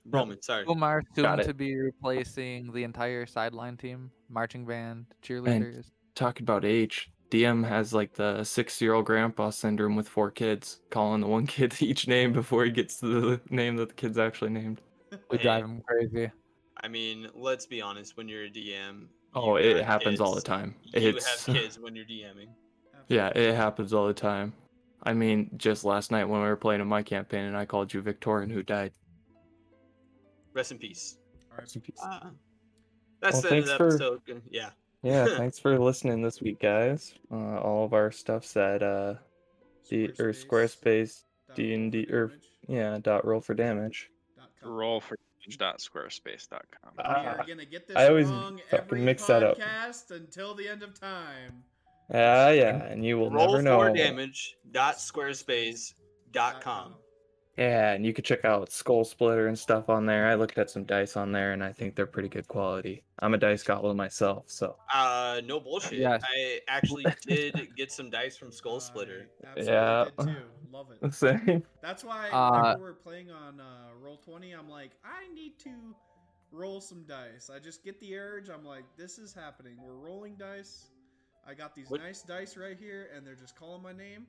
Roman, 0.05 0.41
sorry. 0.41 0.65
Umar 0.67 1.01
soon 1.15 1.37
to 1.39 1.53
be 1.53 1.75
replacing 1.77 2.73
the 2.73 2.83
entire 2.83 3.25
sideline 3.25 3.77
team, 3.77 4.11
marching 4.29 4.65
band, 4.65 5.05
cheerleaders. 5.23 5.85
Talking 6.13 6.43
about 6.43 6.65
age, 6.65 7.09
DM 7.29 7.65
has 7.65 7.93
like 7.93 8.13
the 8.13 8.43
six-year-old 8.43 9.05
grandpa 9.05 9.49
syndrome 9.51 9.95
with 9.95 10.09
four 10.09 10.29
kids, 10.29 10.81
calling 10.89 11.21
the 11.21 11.27
one 11.27 11.47
kid 11.55 11.73
each 11.81 12.07
name 12.07 12.33
before 12.33 12.65
he 12.65 12.71
gets 12.71 12.99
to 12.99 13.07
the 13.07 13.41
name 13.49 13.77
that 13.77 13.87
the 13.89 13.95
kid's 13.95 14.17
actually 14.17 14.49
named. 14.51 14.81
We 15.29 15.37
Hey, 15.37 15.37
drive 15.43 15.63
him 15.65 15.81
crazy. 15.81 16.31
I 16.83 16.87
mean, 16.87 17.27
let's 17.35 17.65
be 17.65 17.81
honest. 17.81 18.17
When 18.17 18.27
you're 18.27 18.45
a 18.45 18.49
DM, 18.49 19.07
Oh, 19.33 19.57
you 19.57 19.69
it 19.71 19.73
got 19.79 19.85
happens 19.85 20.19
all 20.19 20.31
the 20.31 20.35
kids. 20.41 20.43
time. 20.45 20.75
You 20.85 21.09
It's 21.09 21.45
have 21.45 21.55
kids 21.55 21.79
when 21.79 21.95
you're 21.95 22.05
DMing. 22.05 22.47
yeah, 23.07 23.27
it 23.29 23.55
happens 23.55 23.93
all 23.93 24.07
the 24.07 24.13
time. 24.13 24.53
I 25.03 25.13
mean, 25.13 25.49
just 25.57 25.83
last 25.83 26.11
night 26.11 26.25
when 26.25 26.41
we 26.41 26.47
were 26.47 26.55
playing 26.55 26.81
in 26.81 26.87
my 26.87 27.01
campaign 27.01 27.45
and 27.45 27.57
I 27.57 27.65
called 27.65 27.93
you 27.93 28.01
Victorian 28.01 28.49
who 28.49 28.61
died. 28.63 28.91
Rest 30.53 30.71
in 30.71 30.77
peace. 30.77 31.17
Rest 31.57 31.77
All 32.01 32.09
right. 32.09 32.21
Uh, 32.23 32.29
that's 33.21 33.33
Well, 33.35 33.41
the 33.43 33.49
end 33.51 33.57
of 33.59 33.65
thanks 33.65 33.69
the 33.69 33.77
for- 33.77 33.87
episode. 33.87 34.41
Yeah. 34.49 34.69
yeah, 35.01 35.25
thanks 35.37 35.59
for 35.59 35.79
listening 35.79 36.21
this 36.21 36.41
week, 36.41 36.59
guys. 36.59 37.13
Uh, 37.31 37.57
all 37.59 37.85
of 37.85 37.93
our 37.93 38.11
stuff's 38.11 38.55
at 38.57 38.83
uh, 38.83 39.15
the 39.89 40.09
or 40.19 40.33
Squarespace, 40.33 41.23
D&D 41.55 42.07
roll 42.11 42.19
or 42.23 42.31
yeah, 42.67 42.97
dot 43.01 43.25
roll 43.25 43.41
for 43.41 43.53
damage. 43.53 44.09
Dot 44.61 44.69
com. 44.69 44.71
Roll 44.73 45.01
for 45.01 45.17
damage.squarespace.com. 45.43 46.91
We 46.97 47.03
Ah, 47.03 47.35
are 47.39 47.45
gonna 47.47 47.65
get 47.65 47.87
this 47.87 47.97
I 47.97 48.07
always 48.07 48.27
wrong 48.29 48.61
every 48.71 49.01
mix 49.01 49.25
that 49.25 49.43
up. 49.43 49.57
podcast 49.57 50.11
until 50.11 50.53
the 50.55 50.67
end 50.67 50.83
of 50.83 50.99
time. 50.99 51.63
Ah, 52.13 52.49
yeah, 52.49 52.83
and 52.85 53.05
you 53.05 53.17
will 53.17 53.31
Roll 53.31 53.47
never 53.51 53.61
know. 53.61 53.81
Roll 53.81 53.89
for 53.91 53.95
damage. 53.97 54.57
Dot 54.71 54.95
squarespace. 54.95 55.93
Dot 56.31 56.61
com. 56.61 56.95
Yeah, 57.57 57.91
and 57.91 58.05
you 58.05 58.13
could 58.13 58.23
check 58.23 58.45
out 58.45 58.71
Skull 58.71 59.03
Splitter 59.03 59.47
and 59.47 59.59
stuff 59.59 59.89
on 59.89 60.05
there. 60.05 60.27
I 60.27 60.35
looked 60.35 60.57
at 60.57 60.69
some 60.69 60.85
dice 60.85 61.17
on 61.17 61.33
there, 61.33 61.51
and 61.51 61.61
I 61.63 61.73
think 61.73 61.95
they're 61.95 62.05
pretty 62.07 62.29
good 62.29 62.47
quality. 62.47 63.03
I'm 63.19 63.33
a 63.33 63.37
dice 63.37 63.61
goblin 63.61 63.97
myself, 63.97 64.45
so 64.47 64.77
Uh, 64.93 65.41
no 65.45 65.59
bullshit. 65.59 65.99
Yeah. 65.99 66.17
I 66.23 66.61
actually 66.69 67.05
did 67.27 67.75
get 67.75 67.91
some 67.91 68.09
dice 68.09 68.37
from 68.37 68.51
Skull 68.51 68.79
Splitter. 68.79 69.27
I 69.43 69.47
absolutely 69.49 69.73
Yeah. 69.73 70.05
did 70.05 70.27
too. 70.27 70.45
Love 70.71 70.87
it. 71.01 71.13
same. 71.13 71.63
That's 71.81 72.03
why 72.05 72.29
Uh, 72.29 72.51
whenever 72.61 72.81
we're 72.83 72.93
playing 72.93 73.29
on 73.31 73.59
uh, 73.59 73.89
Roll 73.99 74.17
Twenty, 74.17 74.53
I'm 74.53 74.69
like, 74.69 74.91
I 75.03 75.27
need 75.33 75.59
to 75.59 75.93
roll 76.53 76.79
some 76.79 77.03
dice. 77.03 77.49
I 77.53 77.59
just 77.59 77.83
get 77.83 77.99
the 77.99 78.15
urge. 78.17 78.49
I'm 78.49 78.65
like, 78.65 78.85
this 78.97 79.17
is 79.19 79.33
happening. 79.33 79.75
We're 79.83 79.95
rolling 79.95 80.35
dice. 80.35 80.89
I 81.45 81.53
got 81.53 81.75
these 81.75 81.89
What- 81.89 81.99
nice 82.01 82.21
dice 82.21 82.55
right 82.55 82.77
here, 82.79 83.09
and 83.15 83.27
they're 83.27 83.35
just 83.35 83.57
calling 83.57 83.81
my 83.83 83.93
name. 83.93 84.25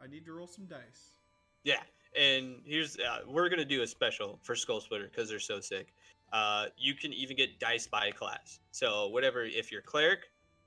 I 0.00 0.06
need 0.06 0.24
to 0.26 0.32
roll 0.32 0.46
some 0.46 0.66
dice. 0.66 1.16
Yeah, 1.64 1.82
and 2.16 2.60
here's 2.64 2.98
uh, 2.98 3.20
we're 3.26 3.48
gonna 3.48 3.64
do 3.64 3.82
a 3.82 3.86
special 3.86 4.38
for 4.42 4.54
Skull 4.54 4.80
Splitter 4.80 5.08
because 5.08 5.28
they're 5.28 5.38
so 5.40 5.60
sick. 5.60 5.92
Uh, 6.32 6.66
you 6.76 6.94
can 6.94 7.12
even 7.12 7.36
get 7.36 7.58
dice 7.58 7.86
by 7.86 8.10
class. 8.10 8.60
So 8.70 9.08
whatever, 9.08 9.44
if 9.44 9.70
you're 9.70 9.82
cleric, 9.82 10.20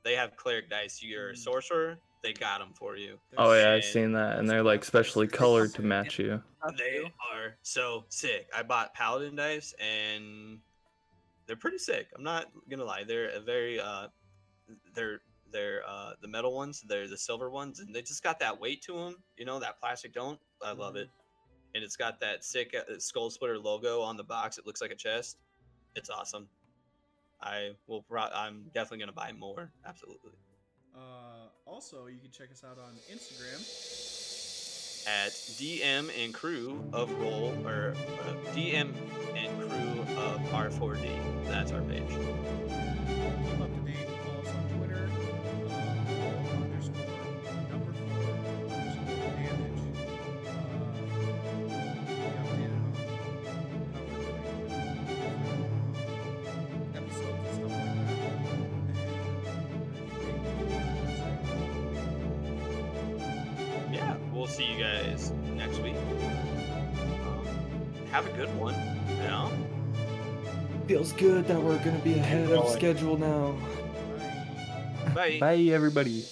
they 0.03 0.13
have 0.15 0.35
cleric 0.35 0.69
dice. 0.69 1.01
You're 1.01 1.29
a 1.29 1.33
Mm. 1.33 1.37
sorcerer, 1.37 1.97
they 2.21 2.33
got 2.33 2.59
them 2.59 2.73
for 2.73 2.97
you. 2.97 3.19
Oh 3.37 3.53
yeah, 3.53 3.73
I've 3.73 3.83
seen 3.83 4.11
that, 4.13 4.37
and 4.37 4.49
they're 4.49 4.63
like 4.63 4.83
specially 4.83 5.27
colored 5.27 5.73
to 5.75 5.81
match 5.81 6.19
you. 6.19 6.41
They 6.77 7.13
are 7.31 7.57
so 7.61 8.05
sick. 8.09 8.49
I 8.55 8.63
bought 8.63 8.93
paladin 8.95 9.35
dice, 9.35 9.73
and 9.79 10.59
they're 11.45 11.55
pretty 11.55 11.77
sick. 11.77 12.07
I'm 12.15 12.23
not 12.23 12.47
gonna 12.69 12.85
lie. 12.85 13.03
They're 13.03 13.29
a 13.29 13.39
very 13.39 13.79
uh, 13.79 14.07
they're 14.95 15.21
they're 15.51 15.83
uh 15.87 16.13
the 16.21 16.27
metal 16.27 16.55
ones. 16.55 16.83
They're 16.87 17.07
the 17.07 17.17
silver 17.17 17.49
ones, 17.49 17.79
and 17.79 17.93
they 17.95 18.01
just 18.01 18.23
got 18.23 18.39
that 18.39 18.59
weight 18.59 18.81
to 18.83 18.93
them. 18.93 19.23
You 19.37 19.45
know 19.45 19.59
that 19.59 19.79
plastic 19.79 20.13
don't. 20.13 20.39
I 20.63 20.71
love 20.71 20.95
it, 20.95 21.09
and 21.75 21.83
it's 21.83 21.97
got 21.97 22.19
that 22.21 22.43
sick 22.43 22.73
uh, 22.75 22.93
skull 22.97 23.29
splitter 23.29 23.59
logo 23.59 24.01
on 24.01 24.15
the 24.17 24.23
box. 24.23 24.57
It 24.57 24.65
looks 24.65 24.81
like 24.81 24.91
a 24.91 24.95
chest. 24.95 25.37
It's 25.95 26.09
awesome. 26.09 26.47
I 27.41 27.71
will. 27.87 28.01
Pro- 28.03 28.21
I'm 28.33 28.63
definitely 28.73 28.99
gonna 28.99 29.11
buy 29.11 29.33
more. 29.33 29.69
Absolutely. 29.85 30.31
Uh, 30.95 31.49
also, 31.65 32.07
you 32.07 32.19
can 32.19 32.31
check 32.31 32.49
us 32.51 32.63
out 32.63 32.77
on 32.79 32.93
Instagram. 33.13 33.59
at 35.07 35.31
DM 35.31 36.09
and 36.23 36.33
crew 36.33 36.83
of 36.93 37.11
roll 37.19 37.53
or 37.65 37.93
uh, 38.21 38.33
DM 38.55 38.91
and 39.35 39.69
crew 39.69 40.01
of 40.17 40.39
R4D. 40.49 41.45
That's 41.45 41.71
our 41.73 41.81
page. 41.81 42.07
Keep 42.09 43.61
up 43.61 43.69
to 43.69 43.91
date. 43.91 44.14
Feels 70.95 71.11
good 71.11 71.45
that 71.49 71.61
we're 71.61 71.77
gonna 71.83 71.99
be 72.05 72.13
ahead 72.13 72.49
of 72.53 72.69
schedule 72.69 73.17
now. 73.17 73.53
Bye. 75.13 75.39
Bye, 75.41 75.57
everybody. 75.73 76.23